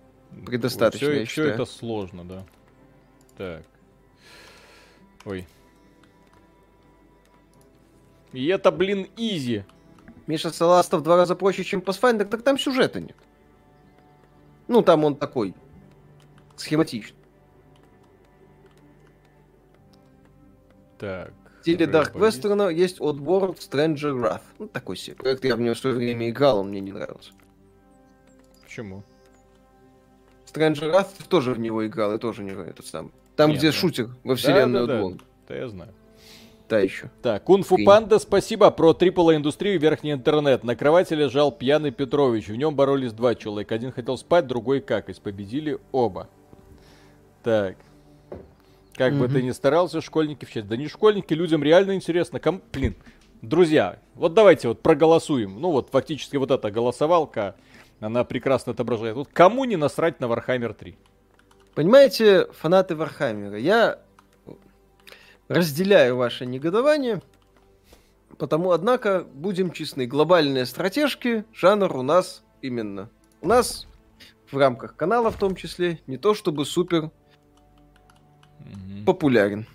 [0.47, 2.47] предостаточно, все, я все это сложно, да.
[3.37, 3.63] Так.
[5.27, 5.47] Ой.
[8.33, 9.67] И это, блин, изи.
[10.27, 13.17] Миша Саласта в два раза проще, чем Pathfinder, так там сюжета нет.
[14.67, 15.55] Ну, там он такой
[16.63, 17.19] схематичный.
[20.99, 21.33] Так
[21.63, 24.43] стиле Dark Western есть Oddworld Stranger Wrath.
[24.59, 25.45] Ну, такой себе проект.
[25.45, 27.33] Я в него в свое время играл, он мне не нравился.
[28.63, 29.03] Почему?
[30.53, 33.13] Stranger Wrath тоже в него играл, и тоже не этот сам.
[33.37, 33.73] Там, Нет, где да.
[33.73, 35.09] шутер во вселенную да, да.
[35.09, 35.95] Да, да, я знаю.
[36.69, 37.11] Да, еще.
[37.23, 38.71] Так, Кунфу Панда, спасибо.
[38.71, 40.65] Про AAA индустрию верхний интернет.
[40.65, 42.49] На кровати лежал пьяный Петрович.
[42.49, 43.75] В нем боролись два человека.
[43.75, 45.21] Один хотел спать, другой какать.
[45.21, 46.29] Победили оба.
[47.43, 47.77] Так.
[48.95, 49.19] Как mm-hmm.
[49.19, 50.69] бы ты ни старался, школьники в честь.
[50.69, 52.41] Да не школьники, людям реально интересно.
[52.41, 52.63] Ком...
[52.73, 52.95] Блин,
[53.41, 55.61] друзья, вот давайте вот проголосуем.
[55.61, 57.57] Ну вот фактически вот эта голосовалка,
[58.01, 59.17] она прекрасно отображает.
[59.17, 60.97] Вот кому не насрать на Warhammer 3?
[61.75, 63.99] Понимаете, фанаты Warhammer а, я
[65.49, 67.23] разделяю ваше негодование,
[68.37, 73.09] потому, однако, будем честны, глобальные стратежки, жанр у нас именно.
[73.41, 73.87] У нас
[74.51, 77.11] в рамках канала в том числе не то чтобы супер
[79.07, 79.67] популярен.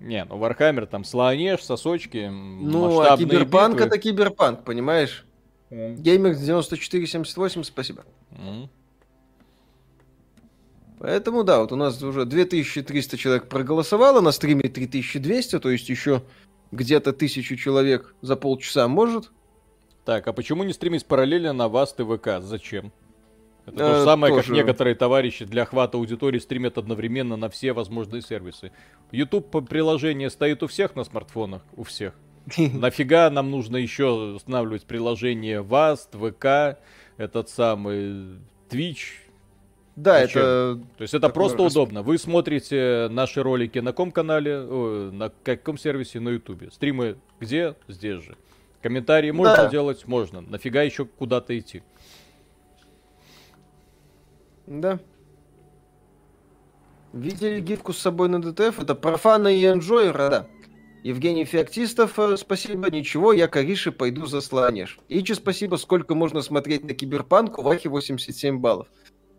[0.00, 3.86] Не, ну Вархаммер там Слаанеш, сосочки, Ну, а киберпанк битвы.
[3.86, 5.24] это киберпанк, понимаешь?
[5.70, 5.96] Mm.
[5.96, 8.04] Геймер 9478, спасибо.
[8.30, 8.68] Mm.
[10.98, 16.22] Поэтому, да, вот у нас уже 2300 человек проголосовало, на стриме 3200, то есть еще
[16.72, 19.30] где-то тысячу человек за полчаса может.
[20.04, 22.40] Так, а почему не стримить параллельно на вас ТВК?
[22.40, 22.92] Зачем?
[23.68, 24.48] Это то же э, самое, тоже.
[24.48, 28.72] как некоторые товарищи для охвата аудитории стримят одновременно на все возможные сервисы.
[29.12, 32.14] YouTube приложение стоит у всех на смартфонах, у всех.
[32.56, 36.78] Нафига нам нужно еще устанавливать приложение VAST, ВК,
[37.16, 38.38] этот самый
[38.70, 39.28] Twitch,
[39.98, 40.42] да, Зачем?
[40.42, 40.80] это...
[40.96, 41.76] То есть это просто расп...
[41.76, 42.02] удобно.
[42.02, 46.70] Вы смотрите наши ролики на ком канале, о, на каком сервисе, на ютубе.
[46.70, 47.74] Стримы где?
[47.88, 48.36] Здесь же.
[48.80, 49.68] Комментарии можно да.
[49.68, 50.06] делать?
[50.06, 50.40] Можно.
[50.40, 51.82] Нафига еще куда-то идти?
[54.68, 55.00] Да.
[57.12, 58.80] Видели гифку с собой на ДТФ?
[58.80, 60.46] Это профана и энджойера, да.
[61.02, 64.98] Евгений Феоктистов, э, спасибо, ничего, я Кариши пойду за слонеж.
[65.08, 68.88] Ичи, спасибо, сколько можно смотреть на Киберпанк, у Вахи 87 баллов.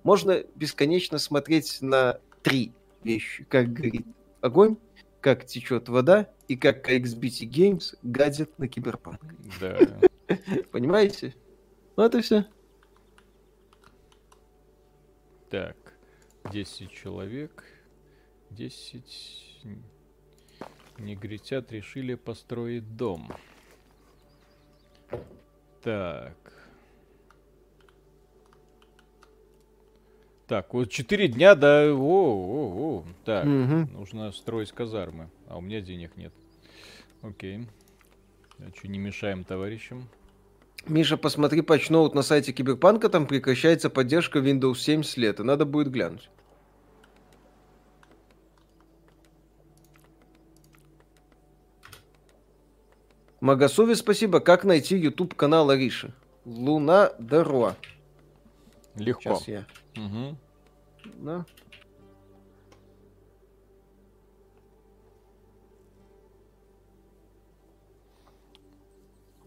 [0.03, 2.72] Можно бесконечно смотреть на три
[3.03, 4.07] вещи, как горит
[4.41, 4.77] огонь,
[5.22, 9.19] как течет вода и как XBT Games гадят на Киберпанк.
[9.60, 9.77] Да.
[10.72, 11.35] Понимаете?
[11.97, 12.45] Ну это все.
[15.49, 15.76] Так,
[16.51, 17.63] 10 человек.
[18.51, 19.65] 10
[20.99, 23.31] негритят решили построить дом.
[25.81, 26.35] Так.
[30.45, 31.93] Так, вот 4 дня до...
[31.93, 33.05] О, о, о.
[33.23, 33.91] Так, угу.
[33.97, 35.30] нужно строить казармы.
[35.47, 36.34] А у меня денег нет.
[37.21, 37.67] Окей.
[38.76, 40.09] Что, не мешаем товарищам?
[40.90, 45.44] Миша, посмотри патчноут на сайте Киберпанка, там прекращается поддержка Windows 7 с лета.
[45.44, 46.30] Надо будет глянуть.
[53.40, 54.40] Магасове спасибо.
[54.40, 56.11] Как найти YouTube канал Ариши?
[56.44, 57.76] Луна Даруа.
[58.95, 59.36] Легко.
[59.36, 59.68] Сейчас я.
[59.95, 60.38] Угу.
[61.20, 61.45] Да.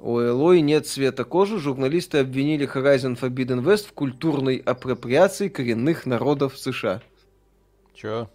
[0.02, 1.60] У Элой нет цвета кожи.
[1.60, 7.00] Журналисты обвинили Horizon Forbidden West в культурной апроприации коренных народов США.
[7.94, 8.28] Чё?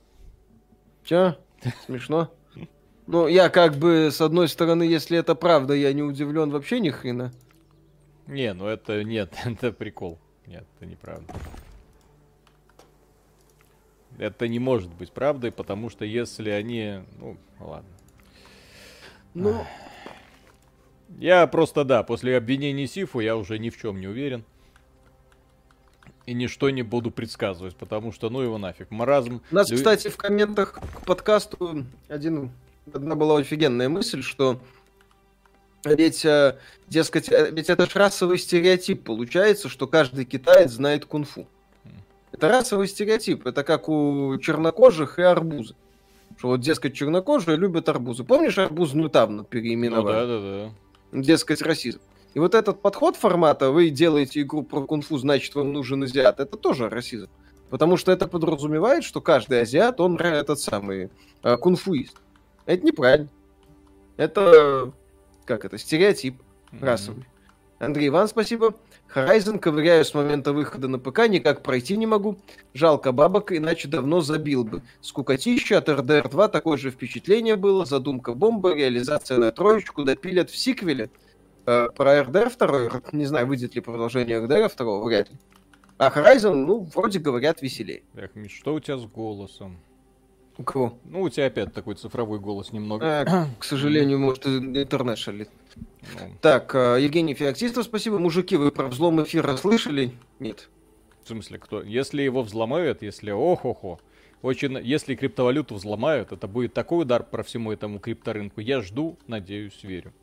[1.03, 1.35] Чё?
[1.85, 2.31] Смешно?
[3.05, 6.89] Ну, я как бы, с одной стороны, если это правда, я не удивлен вообще ни
[6.89, 7.33] хрена.
[8.27, 10.19] Не, ну это нет, это прикол.
[10.45, 11.33] Нет, это неправда.
[14.17, 17.01] Это не может быть правдой, потому что если они...
[17.19, 17.89] Ну, ладно.
[19.33, 19.65] Ну...
[21.17, 24.43] Я просто, да, после обвинений Сифу я уже ни в чем не уверен.
[26.25, 28.91] И ничто не буду предсказывать, потому что ну его нафиг.
[28.91, 29.41] Маразм...
[29.49, 32.51] У нас, кстати, в комментах к подкасту один,
[32.93, 34.59] одна была офигенная мысль, что
[35.85, 36.57] ведь, э,
[36.87, 41.47] дескать, э, ведь это ж расовый стереотип получается, что каждый китаец знает кунг-фу.
[42.31, 43.47] Это расовый стереотип.
[43.47, 45.75] Это как у чернокожих и арбузы.
[46.37, 48.23] Что вот, дескать, чернокожие любят арбузы.
[48.23, 50.13] Помнишь, арбузную тавну переименовали?
[50.13, 50.73] Ну, да, да, да.
[51.11, 51.99] Дескать, расизм.
[52.33, 56.57] И вот этот подход формата, вы делаете игру про кунг-фу, значит, вам нужен азиат, это
[56.57, 57.29] тоже расизм.
[57.69, 61.09] Потому что это подразумевает, что каждый азиат, он этот самый
[61.43, 62.17] э, кунг-фуист.
[62.65, 63.29] Это неправильно.
[64.17, 64.93] Это,
[65.45, 66.41] как это, стереотип
[66.79, 67.25] расовый.
[67.79, 68.75] Андрей Иван, спасибо.
[69.13, 72.37] Horizon ковыряю с момента выхода на ПК, никак пройти не могу.
[72.73, 74.81] Жалко бабок, иначе давно забил бы.
[75.01, 77.85] Скукотища от RDR 2 такое же впечатление было.
[77.85, 81.09] Задумка бомба, реализация на троечку, допилят в сиквеле.
[81.65, 85.37] Э, про RDR 2, не знаю, выйдет ли продолжение RDR 2, вряд ли.
[85.97, 88.03] А Horizon, ну, вроде говорят, веселее.
[88.15, 89.79] Эх, Миш, что у тебя с голосом?
[90.57, 90.97] У кого?
[91.05, 93.05] Ну, у тебя опять такой цифровой голос немного.
[93.05, 95.49] А, к сожалению, может, интернет шалит.
[95.75, 96.35] Ну.
[96.41, 98.17] Так, э, Евгений Феоктистов, спасибо.
[98.17, 100.13] Мужики, вы про взлом эфира слышали?
[100.39, 100.69] Нет.
[101.23, 101.83] В смысле, кто?
[101.83, 103.99] Если его взломают, если ох-охо,
[104.41, 108.61] очень, если криптовалюту взломают, это будет такой удар по всему этому крипторынку.
[108.61, 110.13] Я жду, надеюсь, верю.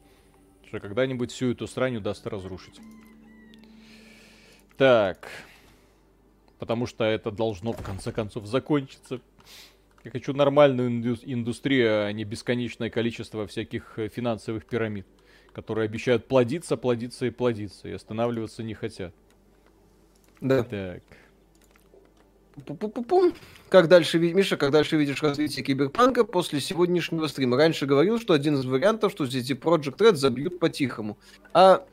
[0.66, 2.81] Что когда-нибудь всю эту срань удастся разрушить.
[4.77, 5.28] Так.
[6.59, 9.20] Потому что это должно в конце концов закончиться.
[10.05, 10.89] Я хочу нормальную
[11.24, 15.06] индустрию, а не бесконечное количество всяких э, финансовых пирамид
[15.55, 19.14] которые обещают плодиться, плодиться и плодиться, и останавливаться не хотят.
[20.40, 20.64] Да.
[20.64, 21.02] Так.
[22.66, 23.35] Пу-пу-пу-пум.
[23.68, 27.56] Как дальше, Миша, как дальше видишь развитие киберпанка после сегодняшнего стрима?
[27.56, 31.16] Раньше говорил, что один из вариантов, что здесь Project Red забьют по-тихому.
[31.52, 31.85] А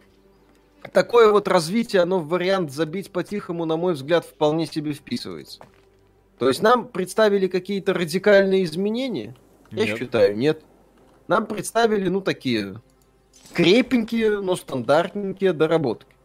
[0.92, 5.62] такое вот развитие, оно в вариант забить по-тихому, на мой взгляд, вполне себе вписывается.
[6.42, 9.36] То есть нам представили какие-то радикальные изменения?
[9.70, 9.90] Нет.
[9.90, 10.64] Я считаю, нет.
[11.28, 12.82] Нам представили, ну, такие
[13.54, 16.16] крепенькие, но стандартненькие доработки.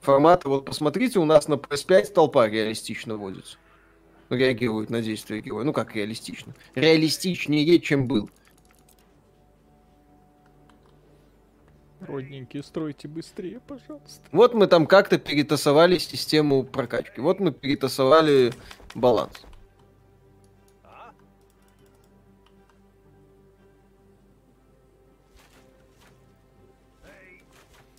[0.00, 3.58] Формат, вот посмотрите, у нас на PS5 толпа реалистично водится.
[4.30, 5.64] Реагирует на действия героя.
[5.64, 6.54] Ну как реалистично?
[6.74, 8.30] Реалистичнее, чем был.
[12.00, 14.22] Родненькие, стройте быстрее, пожалуйста.
[14.32, 17.20] Вот мы там как-то перетасовали систему прокачки.
[17.20, 18.54] Вот мы перетасовали
[18.96, 19.42] баланс.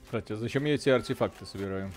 [0.06, 1.92] Кстати, зачем я эти артефакты собираю?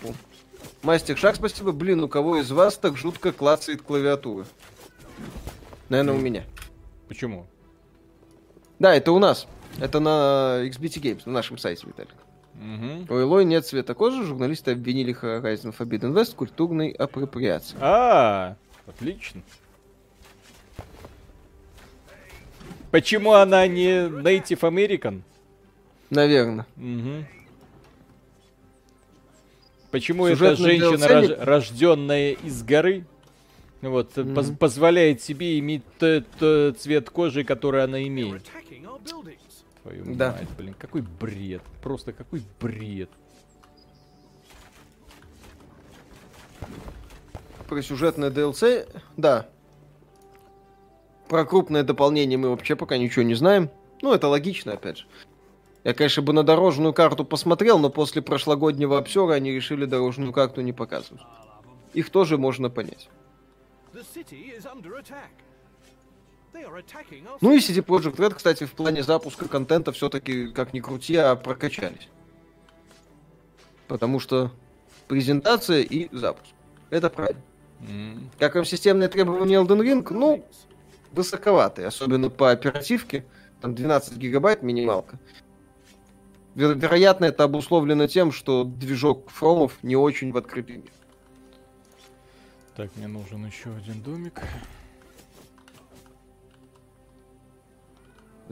[0.83, 1.71] Мастер Шаг, спасибо.
[1.71, 4.45] Блин, у кого из вас так жутко клацает клавиатура?
[5.87, 6.43] Наверное, у меня.
[7.07, 7.45] Почему?
[8.79, 9.47] Да, это у нас.
[9.79, 12.15] Это на XBT Games, на нашем сайте, Виталик.
[12.55, 13.13] Угу.
[13.13, 17.77] У Элой нет цвета кожи, журналисты обвинили Horizon Forbidden West в культурной апроприации.
[17.79, 18.57] А,
[18.95, 19.41] отлично.
[22.91, 25.21] Почему она не Native American?
[26.09, 26.65] Наверное.
[26.75, 27.25] Угу.
[29.91, 33.05] Почему эта женщина, рож, рожденная из горы,
[33.81, 34.33] вот, mm-hmm.
[34.33, 38.49] поз- позволяет себе иметь тот, тот цвет кожи, который она имеет?
[39.81, 40.31] Твою да.
[40.31, 41.61] мать, блин, какой бред.
[41.81, 43.09] Просто какой бред.
[47.71, 48.85] Про сюжетное DLC,
[49.15, 49.47] да.
[51.29, 53.69] Про крупное дополнение мы вообще пока ничего не знаем.
[54.01, 55.05] Ну, это логично, опять же.
[55.85, 60.59] Я, конечно, бы на дорожную карту посмотрел, но после прошлогоднего обсера они решили дорожную карту
[60.59, 61.23] не показывать.
[61.93, 63.09] Их тоже можно понять.
[63.93, 64.01] Ну
[67.53, 72.09] и CD Projekt Red, кстати, в плане запуска контента все-таки, как ни крути, а прокачались.
[73.87, 74.51] Потому что
[75.07, 76.51] презентация и запуск.
[76.89, 77.41] Это правильно.
[77.81, 78.19] Mm.
[78.39, 80.07] Как вам системные требования Elden Ring?
[80.11, 80.45] Ну,
[81.11, 83.25] высоковатые, особенно по оперативке.
[83.61, 85.19] Там 12 гигабайт минималка.
[86.55, 90.91] Веро- вероятно, это обусловлено тем, что движок фромов не очень в открытый мир.
[92.75, 94.41] Так, мне нужен еще один домик.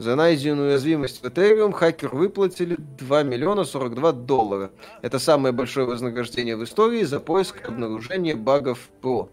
[0.00, 4.70] За найденную уязвимость в Ethereum хакер выплатили 2 миллиона 42 доллара.
[5.02, 9.28] Это самое большое вознаграждение в истории за поиск и обнаружение багов ПО.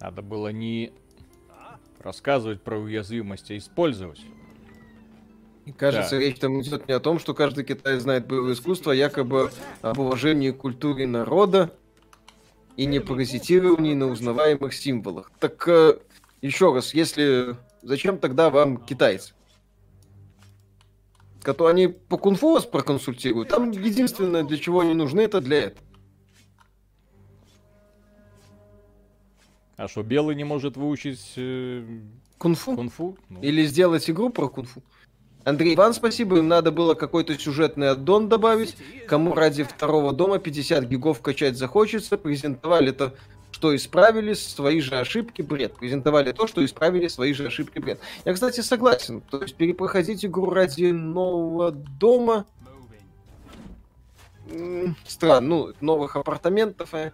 [0.00, 0.92] Надо было не
[2.00, 4.20] рассказывать про уязвимость, а использовать.
[5.66, 6.20] И кажется, да.
[6.20, 9.50] речь там идет не о том, что каждый китаец знает боевое искусство, а якобы
[9.82, 11.70] об уважении к культуре народа
[12.76, 15.30] и не паразитировании на узнаваемых символах.
[15.38, 15.98] Так э,
[16.40, 19.34] еще раз, если зачем тогда вам китайцы?
[21.42, 23.48] Которые они по кунфу вас проконсультируют.
[23.48, 25.86] Там единственное, для чего они нужны, это для этого.
[29.76, 31.82] А что, белый не может выучить э,
[32.36, 32.76] кунфу?
[32.76, 33.16] кунфу?
[33.30, 33.40] Ну.
[33.40, 34.82] Или сделать игру про кунфу?
[35.44, 36.38] Андрей Иван, спасибо.
[36.38, 38.76] Им надо было какой-то сюжетный аддон добавить.
[39.06, 42.18] Кому ради второго дома 50 гигов качать захочется.
[42.18, 43.12] Презентовали то,
[43.50, 45.74] что исправили свои же ошибки, бред.
[45.74, 48.00] Презентовали то, что исправили свои же ошибки, бред.
[48.24, 49.22] Я, кстати, согласен.
[49.22, 52.46] То есть перепроходить игру ради нового дома...
[55.06, 55.48] Странно.
[55.48, 57.12] Ну, новых апартаментов, а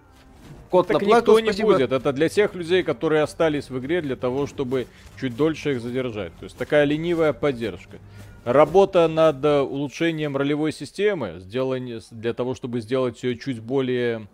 [0.71, 1.73] Кот так наплакал, никто не спасибо.
[1.75, 1.93] будет.
[1.93, 4.87] Это для тех людей, которые остались в игре, для того, чтобы
[5.21, 6.33] чуть дольше их задержать.
[6.39, 7.99] То есть такая ленивая поддержка.
[8.45, 14.29] Работа над улучшением ролевой системы, сделание, для того, чтобы сделать ее чуть более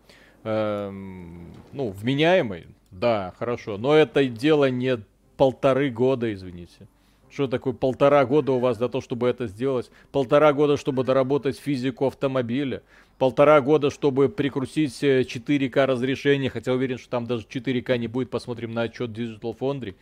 [0.45, 3.79] э, ну, вменяемой, да, хорошо.
[3.79, 4.99] Но это дело не
[5.37, 6.87] полторы года, извините.
[7.31, 9.91] Что такое полтора года у вас за то, чтобы это сделать?
[10.13, 12.83] Полтора года, чтобы доработать физику автомобиля?
[13.19, 18.31] Полтора года, чтобы прикрутить 4К э, разрешение, хотя уверен, что там даже 4К не будет,
[18.31, 19.95] посмотрим на отчет Digital Foundry.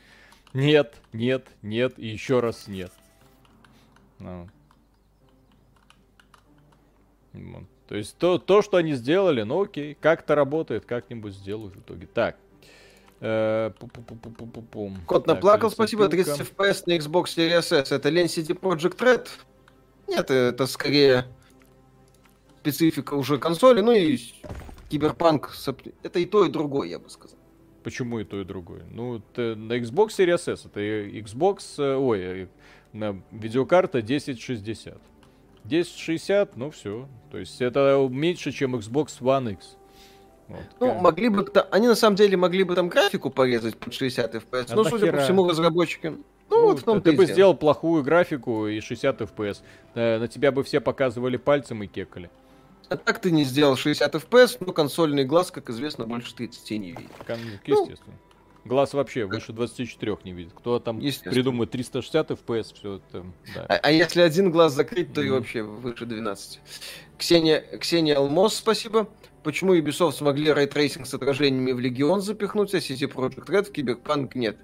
[0.55, 2.93] Нет, нет, нет и еще раз нет.
[4.19, 4.49] Ну.
[7.89, 12.07] То есть то, то, что они сделали, ну окей, как-то работает, как-нибудь сделают в итоге.
[12.07, 12.37] Так,
[13.21, 13.71] Э,
[15.07, 16.09] Кот наплакал, спасибо.
[16.09, 17.93] 30 FPS на Xbox Series S.
[17.93, 19.29] Это лень CD Project Red?
[20.09, 21.27] Нет, это скорее
[22.61, 23.81] специфика уже консоли.
[23.81, 24.19] Ну и
[24.91, 25.53] Киберпанк.
[26.03, 27.39] Это и то, и другое, я бы сказал.
[27.83, 28.85] Почему и то, и другое?
[28.91, 32.47] Ну, на Xbox Series S это Xbox, э, ой, э,
[32.93, 34.99] на видеокарта 1060.
[35.65, 37.09] 1060, ну все.
[37.31, 39.77] То есть это меньше, чем Xbox One X.
[40.49, 41.47] Вот, ну, могли бы...
[41.71, 44.67] Они на самом деле могли бы там графику порезать под 60 FPS.
[44.71, 44.99] А ну, нахера?
[44.99, 46.09] судя по всему, разработчики...
[46.09, 49.63] Ну, ну вот в том ты бы сделал плохую графику и 60 FPS.
[49.95, 52.29] Э, на тебя бы все показывали пальцем и кекали.
[52.91, 56.91] А так ты не сделал 60 FPS, но консольный глаз, как известно, больше 30 не
[56.91, 57.11] видит.
[57.29, 58.19] Ну, естественно.
[58.65, 60.53] Глаз вообще выше 24 не видит.
[60.55, 63.25] Кто там придумает 360 FPS, все это...
[63.55, 63.65] Да.
[63.69, 65.27] А, а если один глаз закрыть, то mm.
[65.27, 66.61] и вообще выше 12.
[67.17, 69.09] Ксения, Ксения Алмос, спасибо.
[69.45, 73.73] Почему Ubisoft смогли ray tracing с отражениями в Легион запихнуть, а CD Projekt Red в
[73.73, 74.59] Киберпанк нет?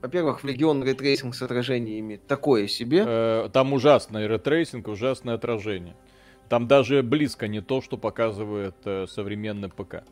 [0.00, 3.04] Во-первых, в Legion ray tracing с отражениями такое себе.
[3.06, 5.94] Э, там ужасный ray tracing, ужасное отражение.
[6.50, 10.02] Там даже близко не то, что показывает э, современный ПК.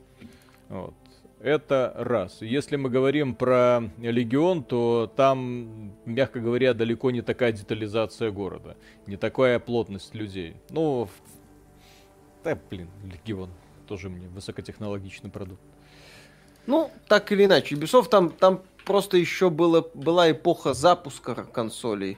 [0.68, 0.94] Вот.
[1.40, 2.42] Это раз.
[2.42, 8.76] Если мы говорим про Легион, то там, мягко говоря, далеко не такая детализация города,
[9.08, 10.54] не такая плотность людей.
[10.70, 11.08] Ну,
[12.44, 13.50] да, блин, Легион
[13.88, 15.60] тоже мне высокотехнологичный продукт.
[16.66, 22.16] Ну, так или иначе, Ubisoft там, там просто еще было, была эпоха запуска консолей.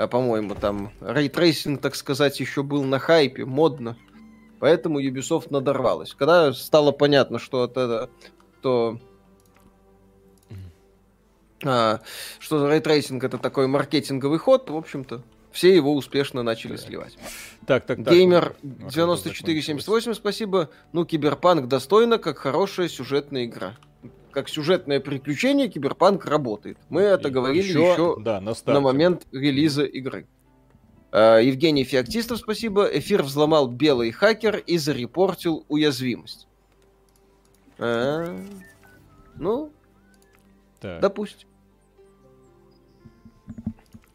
[0.00, 3.98] А, по-моему, там ray tracing, так сказать, еще был на хайпе, модно.
[4.58, 6.14] Поэтому Ubisoft надорвалась.
[6.14, 8.08] Когда стало понятно, что это,
[8.62, 8.98] то
[11.62, 12.00] а,
[12.38, 15.22] что ray tracing это такой маркетинговый ход, в общем-то,
[15.52, 17.18] все его успешно начали сливать.
[17.66, 18.14] Так, так, так.
[18.14, 20.70] Геймер 9478, спасибо.
[20.92, 23.76] Ну, Киберпанк достойно, как хорошая сюжетная игра.
[24.32, 26.78] Как сюжетное приключение Киберпанк работает.
[26.88, 30.26] Мы это И говорили еще, еще да, на, на момент релиза игры.
[31.12, 32.84] Uh, Евгений Феоктистов, спасибо.
[32.84, 36.46] Эфир взломал белый хакер и зарепортил уязвимость.
[37.78, 38.36] А,
[39.36, 39.72] ну,
[40.80, 41.00] так.
[41.00, 41.48] допустим.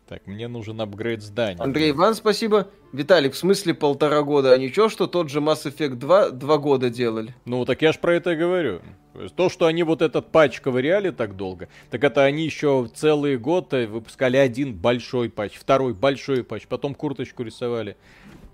[0.08, 1.60] Так, мне нужен апгрейд здания.
[1.60, 2.70] Андрей Иван, спасибо.
[2.94, 4.54] Виталик, в смысле полтора года?
[4.54, 7.34] А ничего, что тот же Mass Effect 2 два года делали?
[7.46, 8.82] Ну, так я ж про это и говорю.
[9.36, 13.72] То, что они вот этот патч ковыряли так долго, так это они еще целый год
[13.72, 17.98] выпускали один большой патч, второй большой патч, потом курточку рисовали.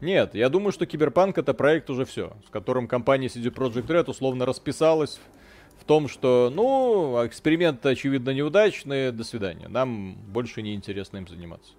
[0.02, 4.10] Нет, я думаю, что Киберпанк это проект уже все, с которым компания CD Projekt Red
[4.10, 5.20] условно расписалась
[5.80, 9.68] в том, что, ну, эксперименты, очевидно, неудачные, до свидания.
[9.68, 11.74] Нам больше не интересно им заниматься.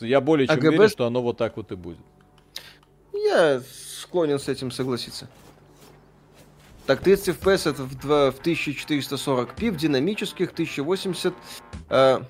[0.00, 0.68] Я более чем АГБ...
[0.68, 1.98] уверен, что оно вот так вот и будет.
[3.12, 5.28] Я склонен с этим согласиться.
[6.86, 11.32] Так, 30 FPS это в, 2, в 1440p, в динамических 1080
[11.90, 12.20] э,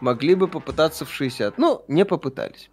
[0.00, 1.58] могли бы попытаться в 60.
[1.58, 2.70] Ну, не попытались.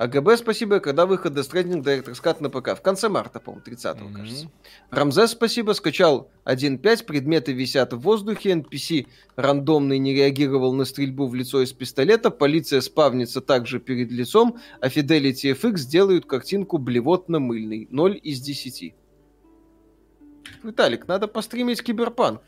[0.00, 2.70] АГБ, спасибо, когда выход Death Stranding Director's Cut на ПК?
[2.74, 4.12] В конце марта, по-моему, 30 mm-hmm.
[4.14, 4.50] кажется.
[4.90, 11.34] Рамзес, спасибо, скачал 1.5, предметы висят в воздухе, NPC рандомный не реагировал на стрельбу в
[11.34, 17.86] лицо из пистолета, полиция спавнится также перед лицом, а Fidelity FX делают картинку блевотно-мыльный.
[17.90, 18.94] 0 из 10.
[20.62, 22.40] Виталик, надо постримить Киберпанк.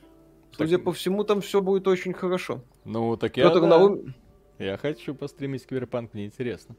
[0.56, 0.84] Судя так...
[0.84, 2.62] по всему, там все будет очень хорошо.
[2.84, 3.60] Ну, так я, да.
[3.60, 4.14] Наум...
[4.58, 6.76] я хочу постримить Киберпанк, мне интересно.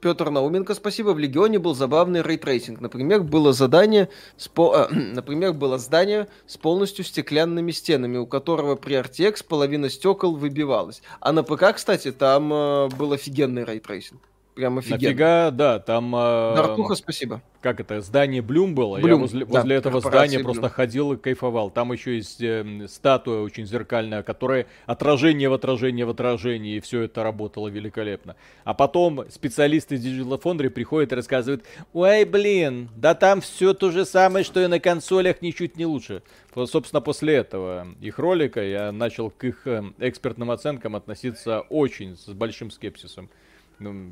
[0.00, 1.10] Петр Науменко, спасибо.
[1.10, 2.80] В Легионе был забавный ray tracing.
[2.80, 4.86] Например, было задание, с по...
[4.90, 11.02] э, например, было здание с полностью стеклянными стенами, у которого при RTX половина стекол выбивалась.
[11.20, 14.20] А на ПК, кстати, там э, был офигенный ray tracing.
[14.58, 15.00] Прям офигенно.
[15.00, 16.12] Нафига, да, там...
[16.16, 17.40] Э, Дартуха, спасибо.
[17.60, 18.98] Как это, здание Blume было?
[18.98, 20.46] Blume, Я возле, да, возле этого здания Blume.
[20.46, 21.70] просто ходил и кайфовал.
[21.70, 27.02] Там еще есть э, статуя очень зеркальная, которая отражение в отражение в отражении, и все
[27.02, 28.34] это работало великолепно.
[28.64, 31.62] А потом специалисты из Digital Foundry приходят и рассказывают,
[31.92, 36.24] ой, блин, да там все то же самое, что и на консолях, ничуть не лучше.
[36.52, 42.26] Собственно, после этого их ролика я начал к их э, экспертным оценкам относиться очень с
[42.30, 43.30] большим скепсисом.
[43.78, 44.10] Ну,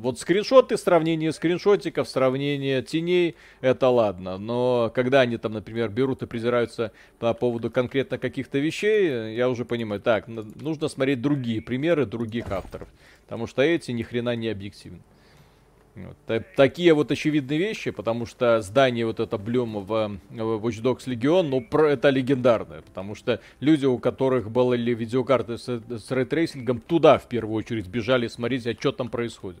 [0.00, 4.38] вот скриншоты, сравнение скриншотиков, сравнение теней, это ладно.
[4.38, 9.64] Но когда они там, например, берут и презираются по поводу конкретно каких-то вещей, я уже
[9.64, 12.88] понимаю, так, нужно смотреть другие примеры других авторов.
[13.24, 15.00] Потому что эти ни хрена не объективны.
[15.94, 16.44] Вот.
[16.56, 19.86] Такие вот очевидные вещи, потому что здание вот это Blume в,
[20.30, 25.58] в Watch Dogs Legion, ну, про, это легендарное, потому что люди, у которых были видеокарты
[25.58, 29.60] с, с рейтрейсингом, туда в первую очередь бежали смотреть, а что там происходит.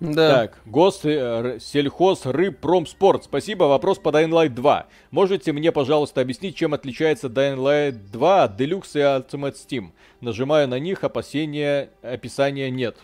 [0.00, 0.30] Да.
[0.30, 3.24] Так, Гос, э, сельхоз, рыб, промспорт.
[3.24, 3.64] Спасибо.
[3.64, 4.86] Вопрос по Dying Light 2.
[5.10, 9.92] Можете мне, пожалуйста, объяснить, чем отличается Dying Light 2 от Deluxe и Ultimate Steam?
[10.20, 12.96] Нажимаю на них, опасения, описания нет.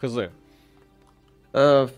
[0.00, 0.30] Хз.
[1.52, 1.88] А,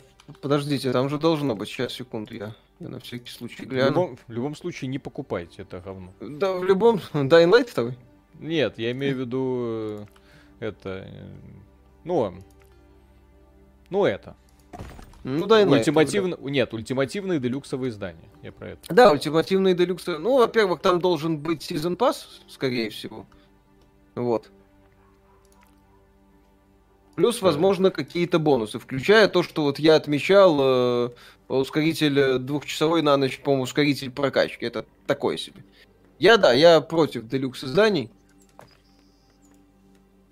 [0.42, 1.68] подождите, там же должно быть.
[1.68, 3.84] Сейчас, секунду, я, я на всякий случай гляну.
[3.84, 6.12] В любом, в любом случае, не покупайте это говно.
[6.20, 7.00] Да, в любом...
[7.14, 7.94] Dying Light 2?
[8.40, 9.56] Нет, я имею в виду...
[9.60, 10.06] Э,
[10.60, 11.06] это...
[11.08, 11.28] Э,
[12.04, 12.34] ну,
[13.90, 14.36] ну, это.
[15.24, 16.36] Ну, да, Ультимативно...
[16.36, 16.50] Да.
[16.50, 18.28] Нет, ультимативные делюксовые издания.
[18.42, 18.94] Я про это.
[18.94, 20.20] Да, ультимативные делюксовые.
[20.20, 23.26] Ну, во-первых, там должен быть Season Pass, скорее всего.
[24.14, 24.50] Вот.
[27.16, 31.10] Плюс, возможно, какие-то бонусы, включая то, что вот я отмечал э,
[31.48, 34.66] ускоритель двухчасовой на ночь, по-моему, ускоритель прокачки.
[34.66, 35.64] Это такое себе.
[36.18, 38.10] Я, да, я против делюкс изданий.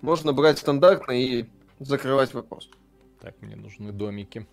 [0.01, 1.45] Можно брать стандартно и
[1.79, 2.69] закрывать вопрос.
[3.23, 4.45] Так, мне нужны домики.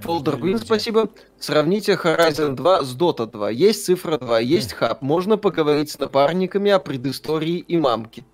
[0.00, 1.08] Green, спасибо.
[1.38, 3.50] Сравните Horizon 2 с Dota 2.
[3.50, 5.02] Есть цифра 2, есть хаб.
[5.02, 8.24] Можно поговорить с напарниками о предыстории и мамке.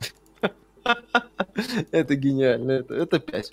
[1.90, 2.72] Это гениально.
[2.72, 3.52] Это, это 5.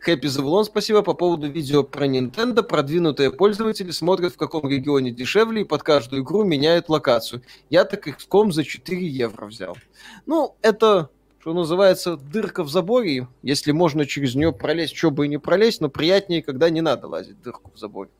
[0.00, 1.02] Хэппи Завулон, спасибо.
[1.02, 2.64] По поводу видео про Nintendo.
[2.64, 7.42] Продвинутые пользователи смотрят, в каком регионе дешевле, и под каждую игру меняют локацию.
[7.70, 9.76] Я так XCOM за 4 евро взял.
[10.26, 11.10] Ну, это
[11.46, 15.80] что называется, дырка в заборе, если можно через нее пролезть, что бы и не пролезть,
[15.80, 18.10] но приятнее, когда не надо лазить дырку в заборе.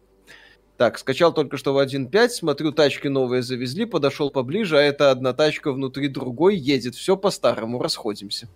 [0.77, 5.33] Так, скачал только что в 1.5, смотрю, тачки новые завезли, подошел поближе, а это одна
[5.33, 6.95] тачка внутри другой едет.
[6.95, 8.49] Все по-старому, расходимся.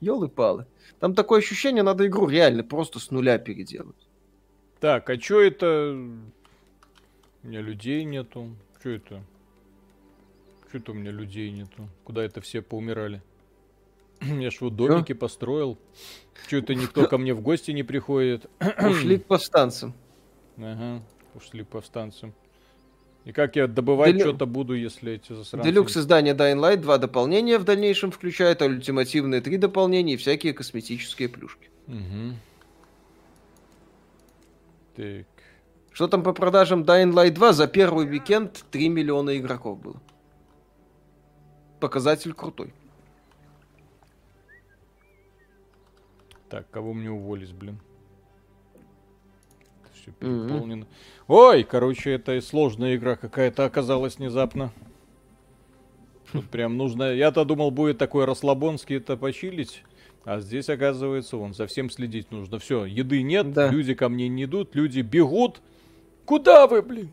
[0.00, 0.66] Ёлы-палы.
[0.98, 4.08] Там такое ощущение, надо игру реально просто с нуля переделать.
[4.80, 5.92] Так, а что это?
[7.44, 8.56] У меня людей нету.
[8.80, 9.22] Что это?
[10.68, 11.88] Что-то у меня людей нету.
[12.04, 13.22] Куда это все поумирали?
[14.20, 15.18] Я ж вот домики Чё?
[15.18, 15.78] построил.
[16.46, 18.46] Что-то никто ко мне в гости не приходит.
[18.80, 19.94] Ушли к повстанцам.
[20.56, 21.02] Ага,
[21.34, 22.34] ушли к повстанцам.
[23.24, 24.30] И как я добывать Делю...
[24.30, 25.68] что-то буду, если эти засранцы...
[25.68, 30.52] Делюкс издания Dying Light два дополнения в дальнейшем включает, а ультимативные три дополнения и всякие
[30.54, 31.68] косметические плюшки.
[31.88, 32.36] Угу.
[34.96, 35.26] Так.
[35.92, 37.52] Что там по продажам Dying Light 2?
[37.52, 40.00] За первый уикенд 3 миллиона игроков было.
[41.80, 42.72] Показатель крутой.
[46.48, 47.78] Так, кого мне уволить, блин?
[49.92, 50.84] Все переполнено.
[50.84, 51.24] Mm-hmm.
[51.28, 54.72] Ой, короче, это сложная игра какая-то оказалась внезапно.
[56.32, 57.12] Тут прям нужно...
[57.12, 59.82] Я-то думал, будет такой расслабонский это почилить.
[60.24, 62.58] А здесь, оказывается, вон, совсем следить нужно.
[62.58, 63.70] Все, еды нет, да.
[63.70, 65.60] люди ко мне не идут, люди бегут.
[66.24, 67.10] Куда вы, блин?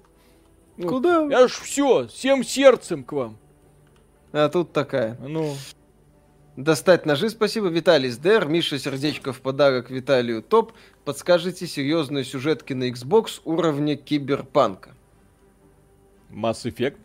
[0.78, 1.26] Ну, Куда?
[1.30, 3.38] Я ж все, всем сердцем к вам.
[4.38, 5.18] А тут такая.
[5.22, 5.56] Ну.
[6.58, 7.68] Достать ножи, спасибо.
[7.68, 10.74] Виталий СДР, Миша Сердечко в подарок Виталию Топ.
[11.06, 14.94] Подскажите серьезные сюжетки на Xbox уровня киберпанка.
[16.30, 16.98] Mass Effect.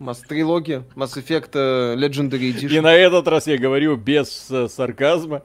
[0.00, 2.76] Mass трилогия, Mass Effect uh, Legendary Edition.
[2.76, 5.44] И на этот раз я говорю без uh, сарказма.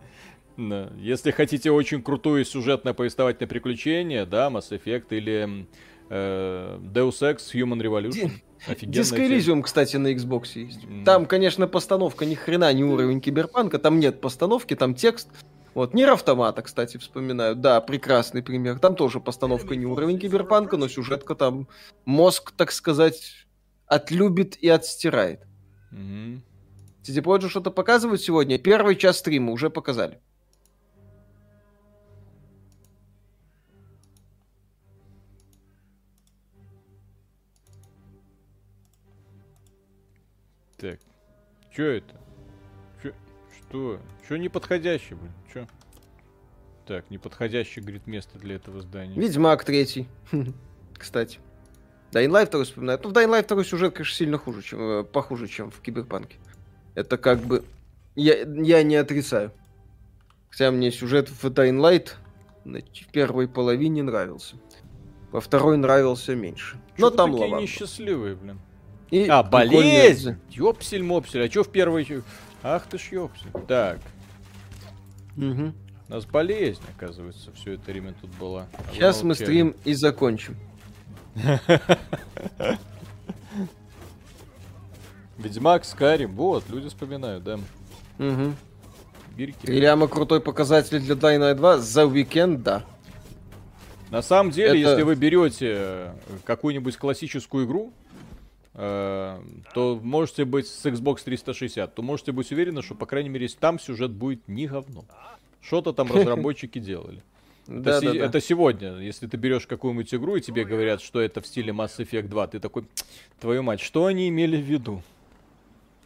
[0.58, 5.68] Если хотите очень крутое сюжетное повествовательное приключение, да, Mass Effect или
[6.12, 8.32] uh, Deus Ex Human Revolution.
[8.82, 10.84] Диско Elysium, кстати, на Xbox есть.
[10.84, 11.04] Mm.
[11.04, 15.30] Там, конечно, постановка ни хрена не уровень киберпанка, там нет постановки, там текст.
[15.74, 17.56] Вот, Нир Автомата, кстати, вспоминаю.
[17.56, 18.78] Да, прекрасный пример.
[18.80, 21.68] Там тоже постановка не уровень киберпанка, но сюжетка там
[22.06, 23.48] мозг, так сказать,
[23.88, 25.42] отлюбит и отстирает.
[25.94, 26.42] Mm-hmm.
[27.04, 28.60] CD Projekt что-то показывают сегодня.
[28.60, 30.20] Первый час стрима уже показали.
[40.82, 41.00] Так.
[41.76, 42.20] Чё это?
[43.04, 43.12] Чё?
[43.56, 44.00] Что?
[44.28, 45.32] Чё неподходящий, блин?
[45.54, 45.68] Чё?
[46.88, 49.14] Так, неподходящий, говорит, место для этого здания.
[49.16, 50.08] Ведьмак третий.
[50.98, 51.40] Кстати.
[52.12, 53.04] Dying Light 2 вспоминает.
[53.04, 56.38] Ну, в Dying Light 2 сюжет, конечно, сильно хуже, чем, э, похуже, чем в Киберпанке.
[56.96, 57.64] Это как бы...
[58.16, 59.52] Я, я не отрицаю.
[60.50, 62.14] Хотя мне сюжет в Dying Light
[62.66, 64.56] в первой половине нравился.
[65.32, 66.82] Во второй нравился меньше.
[66.98, 67.62] Но там такие лаванда.
[67.62, 68.60] несчастливые, блин.
[69.12, 70.38] И а, болезнь!
[70.50, 71.44] Ёпсель-мопсель.
[71.44, 72.08] А чё в первой...
[72.64, 73.52] Ах ты ж ёпсель.
[73.68, 74.00] Так.
[75.36, 75.74] Угу.
[76.08, 78.68] У нас болезнь, оказывается, все это время тут была.
[78.74, 80.56] А Сейчас мы стрим и закончим.
[85.38, 87.60] Ведьмак, Скарим, вот, люди вспоминают, да.
[88.20, 88.54] Угу.
[89.36, 89.66] Бирки.
[89.66, 92.86] Ильяма крутой показатель для Dying 2 за уикенд, да.
[94.10, 94.90] На самом деле, Это...
[94.90, 96.14] если вы берете
[96.46, 98.01] какую-нибудь классическую игру, Э,
[98.74, 103.80] то можете быть с Xbox 360, то можете быть уверены, что, по крайней мере, там
[103.80, 105.04] сюжет будет не говно.
[105.62, 107.22] Что-то там разработчики делали.
[107.68, 111.48] Это, си- это сегодня, если ты берешь какую-нибудь игру и тебе говорят, что это в
[111.48, 112.86] стиле Mass Effect 2, ты такой,
[113.40, 115.04] твою мать, что они имели в виду?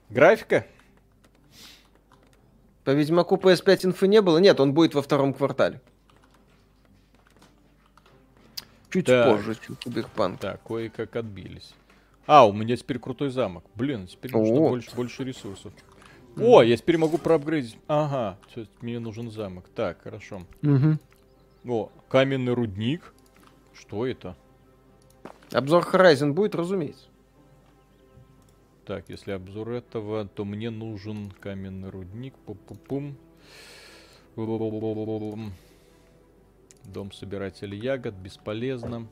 [0.10, 0.68] Графика?
[2.84, 4.38] По Ведьмаку PS5 инфы не было?
[4.38, 5.82] Нет, он будет во втором квартале.
[8.92, 9.28] Чуть так.
[9.28, 10.40] позже, чуть Киберпанк.
[10.40, 11.74] Так, кое-как отбились.
[12.26, 13.64] А, у меня теперь крутой замок.
[13.76, 15.74] Блин, теперь нужно больше, больше ресурсов.
[16.38, 17.78] О, я теперь могу проапгрейдить.
[17.88, 18.38] Ага,
[18.82, 19.66] мне нужен замок.
[19.74, 20.42] Так, хорошо.
[20.64, 21.72] Угу.
[21.72, 23.14] О, каменный рудник.
[23.74, 24.36] Что это?
[25.52, 27.08] Обзор Horizon будет, разумеется.
[28.86, 32.34] Так, если обзор этого, то мне нужен каменный рудник.
[32.46, 33.16] Пу-пу-пум.
[36.84, 39.08] Дом собирателя ягод, бесполезно.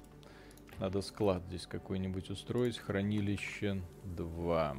[0.80, 2.77] Надо склад здесь какой-нибудь устроить.
[2.77, 4.77] Хранилище 2.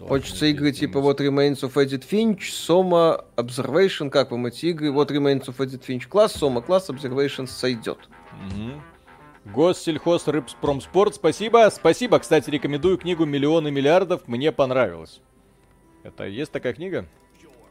[0.00, 4.92] Хочется игры типа вот Remains of Edith Finch, Soma, Observation, как вам эти игры?
[4.92, 7.98] Вот Remains of Edith Finch класс, Soma класс, Observation сойдет.
[8.46, 9.52] Угу.
[9.52, 11.68] Госсельхоз Рыбспромспорт, спасибо.
[11.72, 15.20] Спасибо, кстати, рекомендую книгу «Миллионы миллиардов», мне понравилось.
[16.02, 17.06] Это есть такая книга?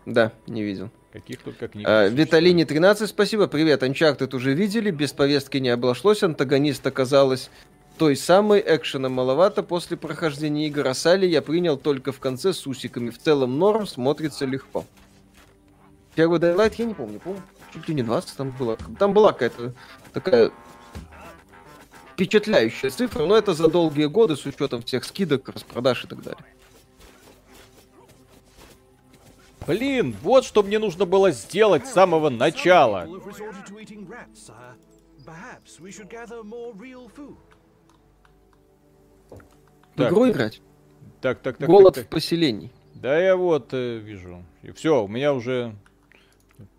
[0.05, 0.89] Да, не видел.
[1.11, 1.87] Каких только книг.
[1.87, 3.47] А, Виталине 13, спасибо.
[3.47, 6.23] Привет, Uncharted уже видели, без повестки не обошлось.
[6.23, 7.49] Антагонист оказалась
[7.97, 10.87] той самой, экшена маловато после прохождения игр.
[10.87, 13.09] Асали я принял только в конце с усиками.
[13.09, 14.85] В целом норм, смотрится легко.
[16.15, 17.41] Первый Daylight я не помню, помню,
[17.73, 18.77] чуть ли не 20 там было.
[18.99, 19.73] Там была какая-то
[20.13, 20.51] такая
[22.13, 26.45] впечатляющая цифра, но это за долгие годы с учетом всех скидок, распродаж и так далее.
[29.67, 33.07] Блин, вот что мне нужно было сделать с самого начала.
[39.95, 40.61] В игру играть?
[41.21, 41.67] Так, так, так.
[41.67, 42.11] Голод так, так.
[42.11, 42.71] в поселении.
[42.93, 44.43] Да, я вот э, вижу.
[44.61, 45.75] И все, у меня уже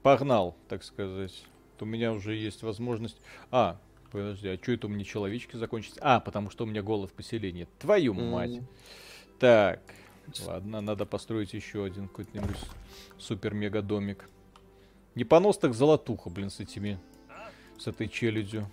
[0.03, 1.45] погнал, так сказать.
[1.81, 3.21] У меня уже есть возможность.
[3.51, 3.79] А,
[4.11, 5.99] подожди, а что это у меня человечки закончились?
[6.01, 7.67] А, потому что у меня голод в поселении.
[7.79, 8.51] Твою мать.
[8.51, 8.65] Mm.
[9.41, 9.81] Так.
[10.47, 12.59] Ладно, надо построить еще один какой-нибудь
[13.19, 14.29] супер-мега домик.
[15.15, 16.99] Не понос, так золотуха, блин, с этими...
[17.79, 18.69] С этой челюдью.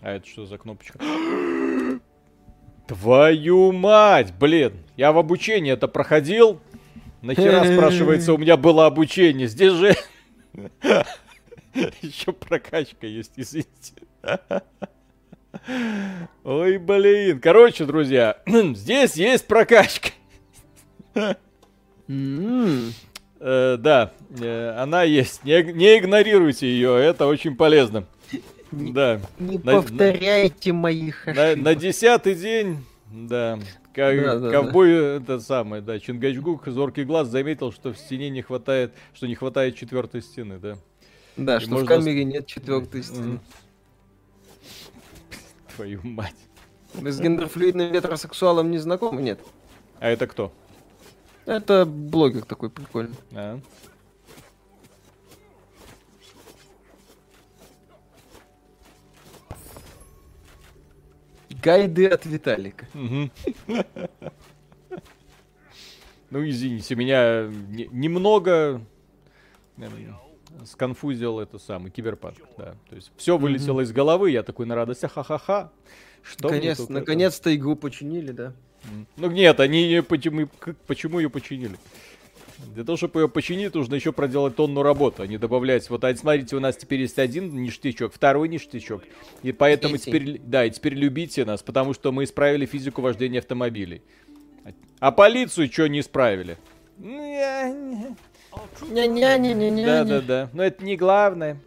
[0.00, 0.98] А это что за кнопочка?
[2.86, 4.74] Твою мать, блин!
[4.96, 6.60] Я в обучении это проходил.
[7.22, 9.48] Нахера, спрашивается, у меня было обучение.
[9.48, 9.94] Здесь же...
[12.02, 13.94] Еще прокачка есть, извините.
[16.44, 17.40] Ой, блин.
[17.40, 20.10] Короче, друзья, здесь есть прокачка.
[23.46, 25.44] Э, да, э, она есть.
[25.44, 28.06] Не, не игнорируйте ее, это очень полезно.
[28.72, 29.20] Да.
[29.38, 31.56] Не на, повторяйте на, моих ошибок.
[31.56, 32.78] На, на десятый день,
[33.12, 33.58] да,
[33.92, 35.16] как, да, да, ковбой, да.
[35.16, 39.76] это самое, да, Чингачгук, зоркий глаз, заметил, что в стене не хватает, что не хватает
[39.76, 40.76] четвертой стены, да.
[41.36, 41.86] Да, И что можно...
[41.86, 43.40] в камере нет четвертой стены.
[45.76, 46.36] Твою мать.
[46.94, 49.40] Вы с гендерфлюидным ветросексуалом не знакомы, нет?
[49.98, 50.52] А это кто?
[51.46, 53.16] Это блогер такой прикольный.
[53.32, 53.60] А.
[61.62, 62.86] Гайды от Виталика.
[66.30, 67.48] Ну, извините, меня
[67.92, 68.80] немного
[70.64, 72.74] сконфузил это самый киберпанк, да.
[72.88, 75.70] То есть все вылетело из головы, я такой на радость, ха-ха-ха.
[76.22, 78.54] Что Наконец, наконец-то игру починили, да?
[79.16, 80.48] Ну нет, они почему,
[80.86, 81.76] почему ее починили?
[82.74, 85.88] Для того, чтобы ее починить, нужно еще проделать тонну работы, а не добавлять.
[85.90, 89.02] Вот, а смотрите, у нас теперь есть один ништячок, второй ништячок.
[89.42, 90.10] И поэтому Третий.
[90.10, 94.02] теперь, да, и теперь любите нас, потому что мы исправили физику вождения автомобилей.
[95.00, 96.56] А полицию что не исправили?
[99.84, 101.60] Да-да-да, но это не главное.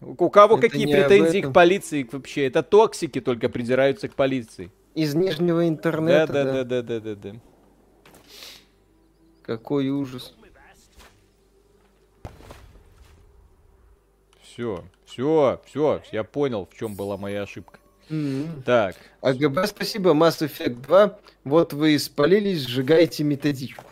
[0.00, 2.46] У кого это какие претензии к полиции вообще?
[2.46, 4.70] Это токсики только придираются к полиции.
[4.94, 6.32] Из нижнего интернета.
[6.32, 7.32] Да, да, да, да, да, да.
[9.42, 10.34] Какой ужас.
[14.42, 17.78] Все, все, все, я понял, в чем была моя ошибка.
[18.10, 18.62] Mm-hmm.
[18.64, 18.96] Так.
[19.22, 21.18] АГБ, спасибо, Mass Effect 2.
[21.44, 23.84] Вот вы испалились, сжигайте методичку.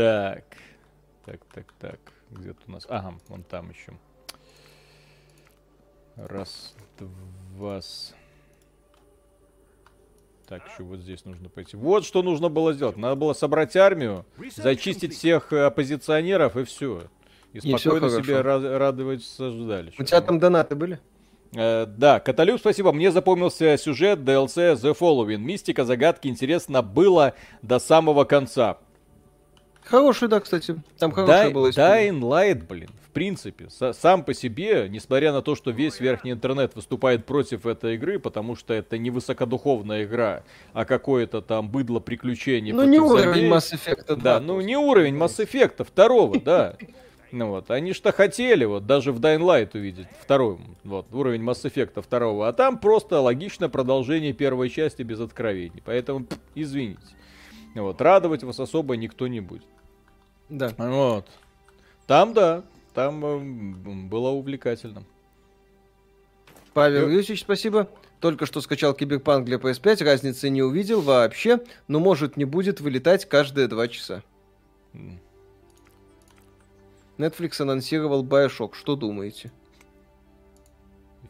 [0.00, 0.44] Так.
[1.26, 2.00] Так, так, так.
[2.30, 2.86] Где-то у нас...
[2.88, 3.92] Ага, вон там еще.
[6.16, 7.80] Раз, два...
[10.46, 11.76] Так, еще вот здесь нужно пойти.
[11.76, 12.96] Вот что нужно было сделать.
[12.96, 14.24] Надо было собрать армию,
[14.56, 17.02] зачистить всех э, оппозиционеров и все.
[17.52, 20.00] И спокойно и себе радоваться дальше.
[20.00, 20.98] У тебя там донаты были?
[21.54, 22.90] Э, да, Каталюб, спасибо.
[22.92, 25.36] Мне запомнился сюжет DLC The Following.
[25.36, 28.78] Мистика, загадки, интересно было до самого конца.
[29.84, 30.76] Хороший, да, кстати.
[30.98, 32.10] Там хорошая Дай, была история.
[32.10, 36.76] Dying Light, блин в принципе, сам по себе, несмотря на то, что весь верхний интернет
[36.76, 40.44] выступает против этой игры, потому что это не высокодуховная игра,
[40.74, 42.70] а какое-то там быдло приключений.
[42.70, 44.14] Ну не уровень Mass Effect.
[44.14, 46.76] Да, ну не уровень Mass Effect второго, да.
[47.32, 51.62] Ну вот, они что хотели вот даже в Dying Light увидеть второй, вот, уровень Mass
[51.64, 56.26] Effect второго, а там просто логичное продолжение первой части без откровений, поэтому
[56.56, 57.00] извините.
[57.74, 59.66] Вот, радовать вас особо никто не будет.
[60.48, 60.74] Да.
[60.76, 61.26] Вот.
[62.06, 63.38] Там, да, там э,
[64.08, 65.04] было увлекательно.
[66.72, 67.88] Павел Юрьевич, спасибо.
[68.20, 73.26] Только что скачал Киберпанк для PS5, разницы не увидел вообще, но может не будет вылетать
[73.28, 74.22] каждые два часа.
[77.16, 78.74] Netflix анонсировал Bioshock.
[78.74, 79.52] Что думаете?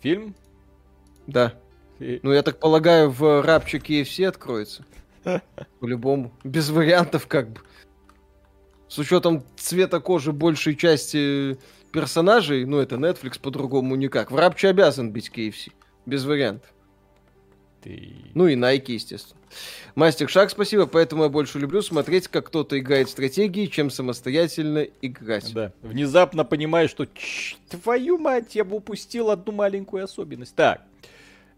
[0.01, 0.35] Фильм?
[1.27, 1.55] Да.
[1.99, 2.21] И...
[2.23, 4.85] Ну, я так полагаю, в рапче KFC откроется.
[5.81, 6.33] По-любому.
[6.45, 7.61] Без вариантов, как бы
[8.91, 11.59] с учетом цвета кожи большей части
[11.93, 14.31] персонажей, ну это Netflix по-другому никак.
[14.31, 15.73] В Рапче обязан быть KFC.
[16.07, 16.69] Без вариантов.
[17.83, 18.13] Ты...
[18.35, 19.41] Ну и Nike, естественно.
[19.95, 24.87] Мастер Шаг, спасибо, поэтому я больше люблю смотреть, как кто-то играет в стратегии, чем самостоятельно
[25.03, 25.53] играть.
[25.53, 27.07] Да, внезапно понимаешь, что
[27.69, 30.55] твою мать, я бы упустил одну маленькую особенность.
[30.55, 30.83] Так,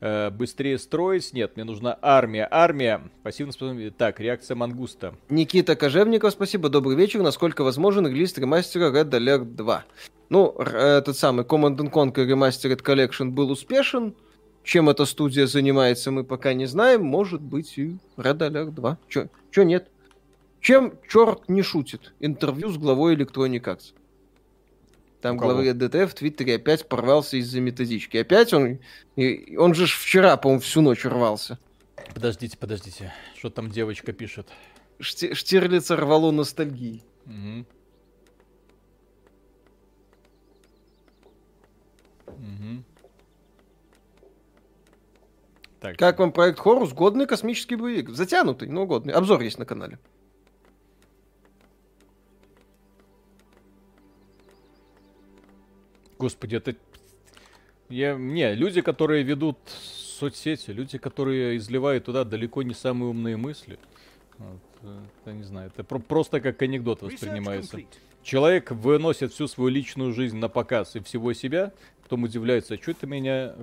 [0.03, 1.33] э, быстрее строить.
[1.33, 2.47] Нет, мне нужна армия.
[2.51, 3.01] Армия.
[3.23, 3.97] Пассивно способность.
[3.97, 5.15] Так, реакция мангуста.
[5.31, 6.69] Никита Кожевников, спасибо.
[6.69, 7.23] Добрый вечер.
[7.23, 9.85] Насколько возможен релиз ремастера Red Alert 2?
[10.29, 14.15] Ну, этот самый Command Conquer Remastered Collection был успешен.
[14.65, 17.05] Чем эта студия занимается, мы пока не знаем.
[17.05, 18.99] Может быть и Red Alert 2.
[19.09, 19.89] Чё, чё нет?
[20.61, 22.13] Чем черт не шутит?
[22.21, 23.95] Интервью с главой Electronic Arts.
[25.23, 28.17] Там главарь ДТФ в Твиттере опять порвался из-за методички.
[28.17, 28.81] Опять он...
[29.57, 31.61] Он же вчера, по-моему, всю ночь рвался.
[32.13, 33.15] Подождите, подождите.
[33.39, 34.49] Что там девочка пишет?
[34.99, 35.33] Шти...
[35.35, 37.05] Штирлица рвало ностальгии.
[37.27, 37.67] Угу.
[42.27, 42.85] Угу.
[45.79, 45.97] Так.
[45.99, 46.93] Как вам проект Хорус?
[46.93, 48.11] Годный космический боевик.
[48.11, 49.15] Затянутый, но годный.
[49.15, 50.01] Обзор есть на канале.
[56.23, 56.77] Господи, это...
[57.89, 58.15] Я...
[58.15, 63.77] Не, люди, которые ведут соцсети, люди, которые изливают туда далеко не самые умные мысли.
[64.39, 64.61] Вот,
[65.27, 67.81] я не знаю, это про- просто как анекдот воспринимается.
[68.23, 71.73] Человек выносит всю свою личную жизнь на показ и всего себя,
[72.05, 73.57] потом удивляется, а что это меня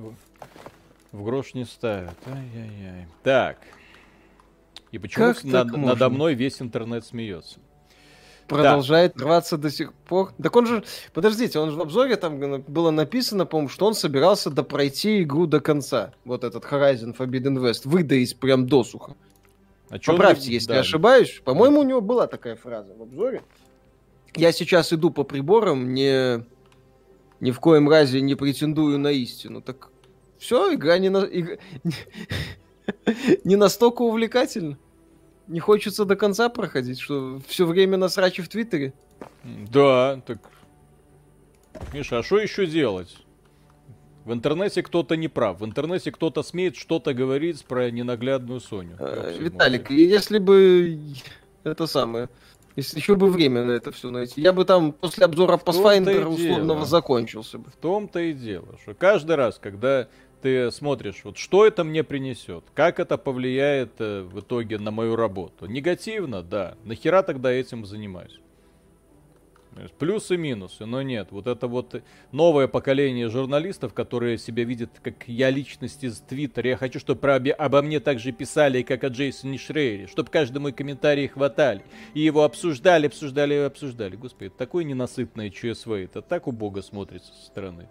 [1.14, 2.18] в грош не ставят.
[2.26, 3.08] Ай-яй-яй.
[3.24, 3.58] Так.
[4.92, 7.62] И почему над, надо мной весь интернет смеется?
[8.50, 9.24] Продолжает да.
[9.24, 10.34] рваться до сих пор.
[10.42, 14.50] Так он же, подождите, он же в обзоре там было написано, по-моему, что он собирался
[14.50, 16.14] допройти игру до конца.
[16.26, 17.82] Вот этот Horizon Forbidden West.
[17.86, 19.16] Выдаить прям досуха.
[19.90, 20.53] А Поправьте, он...
[20.53, 20.74] если да.
[20.76, 21.42] я ошибаюсь.
[21.45, 23.44] По-моему, у него была такая фраза в обзоре.
[24.36, 26.44] Я сейчас иду по приборам, не
[27.40, 29.61] ни в коем разе не претендую на истину.
[29.61, 29.90] Так
[30.38, 31.19] все, игра не, на...
[31.19, 31.56] игра...
[33.44, 34.78] не настолько увлекательна
[35.50, 38.94] не хочется до конца проходить, что все время насрачи в Твиттере.
[39.44, 40.38] Да, так...
[41.94, 43.18] Миша, а что еще делать?
[44.26, 45.60] В интернете кто-то не прав.
[45.60, 48.95] В интернете кто-то смеет что-то говорить про ненаглядную Соню.
[49.00, 51.00] А, Виталик, если бы
[51.64, 52.30] это самое,
[52.76, 56.86] если еще бы время на это все найти, я бы там после обзора Pathfinder условного
[56.86, 57.72] закончился бы.
[57.72, 60.08] В том-то и дело, что каждый раз, когда
[60.42, 65.16] ты смотришь, вот что это мне принесет, как это повлияет э, в итоге на мою
[65.16, 65.66] работу.
[65.66, 66.76] Негативно, да.
[66.84, 68.40] Нахера тогда этим занимаюсь?
[69.98, 71.30] Плюсы и минусы, но нет.
[71.32, 72.01] Вот это вот
[72.32, 76.69] новое поколение журналистов, которые себя видят как я личность из Твиттера.
[76.69, 80.08] Я хочу, чтобы про, обо мне так же писали, как о Джейсоне Шрейере.
[80.08, 81.84] Чтобы каждый мой комментарий хватали.
[82.14, 84.16] И его обсуждали, обсуждали и обсуждали.
[84.16, 85.92] Господи, такое ненасытное ЧСВ.
[85.92, 87.88] Это так убого смотрится со стороны.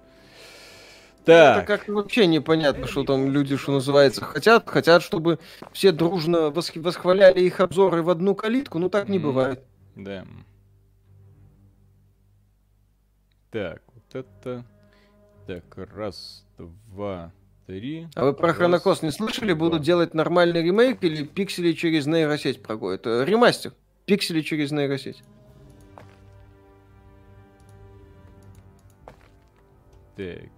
[1.28, 1.68] Так.
[1.68, 4.66] Это как вообще непонятно, что там люди, что называется, хотят.
[4.66, 5.39] Хотят, чтобы
[5.74, 8.78] все дружно восхваляли их обзоры в одну калитку.
[8.78, 9.62] Ну так не бывает.
[9.94, 10.24] Да.
[13.50, 14.65] Так, вот это...
[15.47, 17.31] Так, раз, два,
[17.66, 18.08] три.
[18.15, 19.52] А вы про Хронокос не слышали?
[19.52, 19.66] Два.
[19.66, 23.07] Будут делать нормальный ремейк или пиксели через нейросеть проходят?
[23.07, 23.74] Э, ремастер.
[24.07, 25.23] Пиксели через нейросеть.
[30.16, 30.58] Так.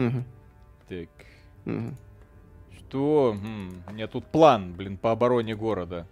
[0.00, 0.24] Угу.
[0.88, 1.08] Так.
[1.66, 1.94] Угу.
[2.78, 3.36] Что?
[3.36, 6.06] М-м, у меня тут план, блин, по обороне города.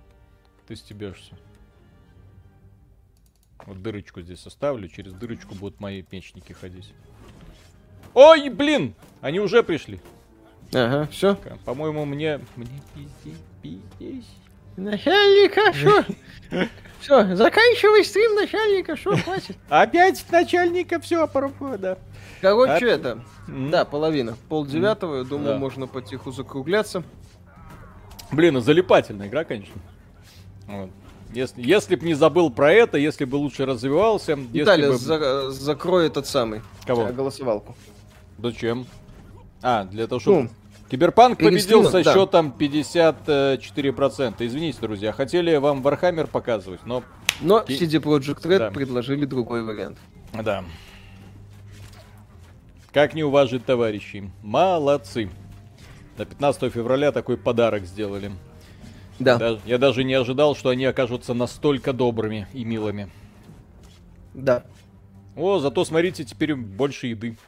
[0.66, 1.34] Ты стебешься.
[3.66, 6.92] Вот дырочку здесь оставлю, через дырочку будут мои мечники ходить.
[8.14, 8.94] Ой, блин!
[9.20, 10.00] Они уже пришли.
[10.72, 11.36] Ага, все.
[11.64, 12.40] По-моему, мне...
[12.56, 14.24] Мне пиздец, пиздец.
[14.76, 16.04] Начальника, что?
[17.00, 19.56] Все, заканчивай стрим начальника, что, хватит.
[19.68, 21.28] Опять начальника, все,
[21.78, 21.96] да.
[22.40, 22.94] Короче, а...
[22.94, 23.20] это...
[23.46, 24.36] Да, половина.
[24.48, 25.58] Пол девятого, я думаю, да.
[25.58, 27.02] можно потиху закругляться.
[28.30, 29.74] Блин, ну залипательная игра, конечно.
[30.66, 30.90] Вот.
[31.32, 34.34] Если, если б не забыл про это, если бы лучше развивался.
[34.34, 34.96] Виталий, бы...
[34.96, 36.62] за, закрой этот самый.
[36.86, 37.08] Кого?
[37.08, 37.76] Э, голосовалку.
[38.38, 38.86] Зачем?
[39.62, 40.42] А, для того, чтобы...
[40.42, 40.48] Ну,
[40.90, 42.14] Киберпанк победил со да.
[42.14, 44.34] счетом 54%.
[44.38, 47.02] Извините, друзья, хотели вам Warhammer показывать, но...
[47.40, 48.70] Но CD Projekt Red да.
[48.70, 49.98] предложили другой вариант.
[50.32, 50.64] Да.
[52.98, 54.28] Как не уважить товарищей.
[54.42, 55.30] Молодцы.
[56.16, 58.32] На 15 февраля такой подарок сделали.
[59.20, 59.60] Да.
[59.64, 63.08] Я даже не ожидал, что они окажутся настолько добрыми и милыми.
[64.34, 64.64] Да.
[65.36, 67.38] О, зато смотрите, теперь больше еды.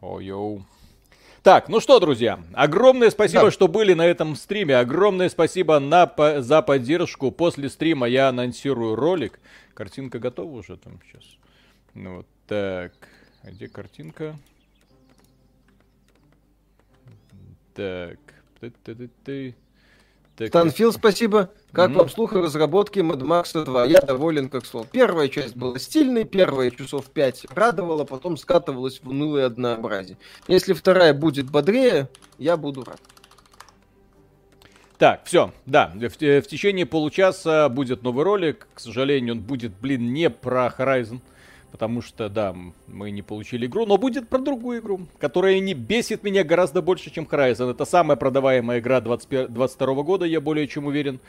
[0.00, 0.64] Ой-йоу.
[1.42, 3.50] Так, ну что, друзья, огромное спасибо, да.
[3.50, 4.76] что были на этом стриме.
[4.76, 7.30] Огромное спасибо на, по, за поддержку.
[7.30, 9.38] После стрима я анонсирую ролик.
[9.74, 11.24] Картинка готова уже там сейчас.
[11.94, 12.92] Ну вот так.
[13.42, 14.36] А где картинка?
[17.74, 18.18] Так.
[18.60, 19.54] Ты -ты -ты -ты.
[20.38, 21.50] Так, Станфил, спасибо.
[21.72, 21.94] Как mm-hmm.
[21.94, 23.86] вам слух о разработке Mad Max 2?
[23.86, 24.86] Я доволен как слон.
[24.90, 30.16] Первая часть была стильной, первая часов 5 радовала, потом скатывалась в унылое однообразие.
[30.46, 32.08] Если вторая будет бодрее,
[32.38, 33.00] я буду рад.
[34.96, 38.68] Так, все, да, в, в течение получаса будет новый ролик.
[38.74, 41.20] К сожалению, он будет, блин, не про Horizon.
[41.70, 42.56] Потому что, да,
[42.86, 47.10] мы не получили игру, но будет про другую игру, которая не бесит меня гораздо больше,
[47.10, 47.70] чем Horizon.
[47.70, 51.20] Это самая продаваемая игра 2022 года, я более чем уверен.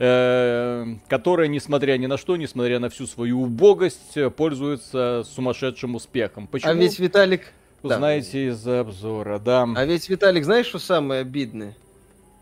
[0.00, 6.46] Э, которая, несмотря ни на что, несмотря на всю свою убогость, пользуется сумасшедшим успехом.
[6.46, 6.70] Почему?
[6.70, 7.52] А ведь Виталик...
[7.82, 8.52] Узнаете да.
[8.52, 9.68] из обзора, да.
[9.76, 11.76] А ведь, Виталик, знаешь, что самое обидное?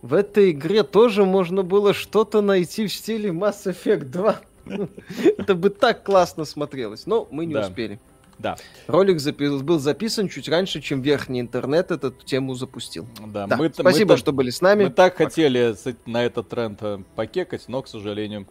[0.02, 4.40] В этой игре тоже можно было что-то найти в стиле Mass Effect 2.
[5.38, 7.62] Это бы так классно смотрелось, но мы не да.
[7.62, 8.00] успели.
[8.38, 8.56] Да.
[8.86, 13.06] Ролик запи- был записан чуть раньше, чем верхний интернет эту тему запустил.
[13.26, 13.56] Да, да.
[13.56, 14.84] Мы, спасибо, мы, что были с нами.
[14.84, 15.24] Мы так Пока.
[15.24, 18.46] хотели на этот тренд э, покекать, но, к сожалению,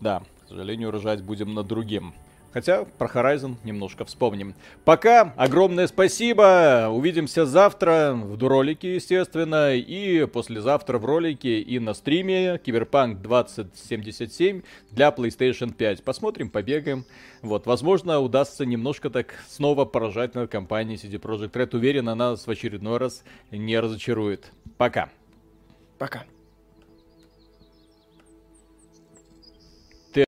[0.00, 2.14] да, к сожалению, рожать будем на другим.
[2.52, 4.54] Хотя про Horizon немножко вспомним.
[4.84, 6.88] Пока, огромное спасибо.
[6.90, 15.08] Увидимся завтра в ролике, естественно, и послезавтра в ролике и на стриме Киберпанк 2077 для
[15.10, 16.02] PlayStation 5.
[16.02, 17.04] Посмотрим, побегаем.
[17.40, 21.76] Вот, возможно, удастся немножко так снова поражать над компанией CD Projekt Red.
[21.76, 24.52] Уверен, она нас в очередной раз не разочарует.
[24.78, 25.10] Пока.
[25.98, 26.24] Пока.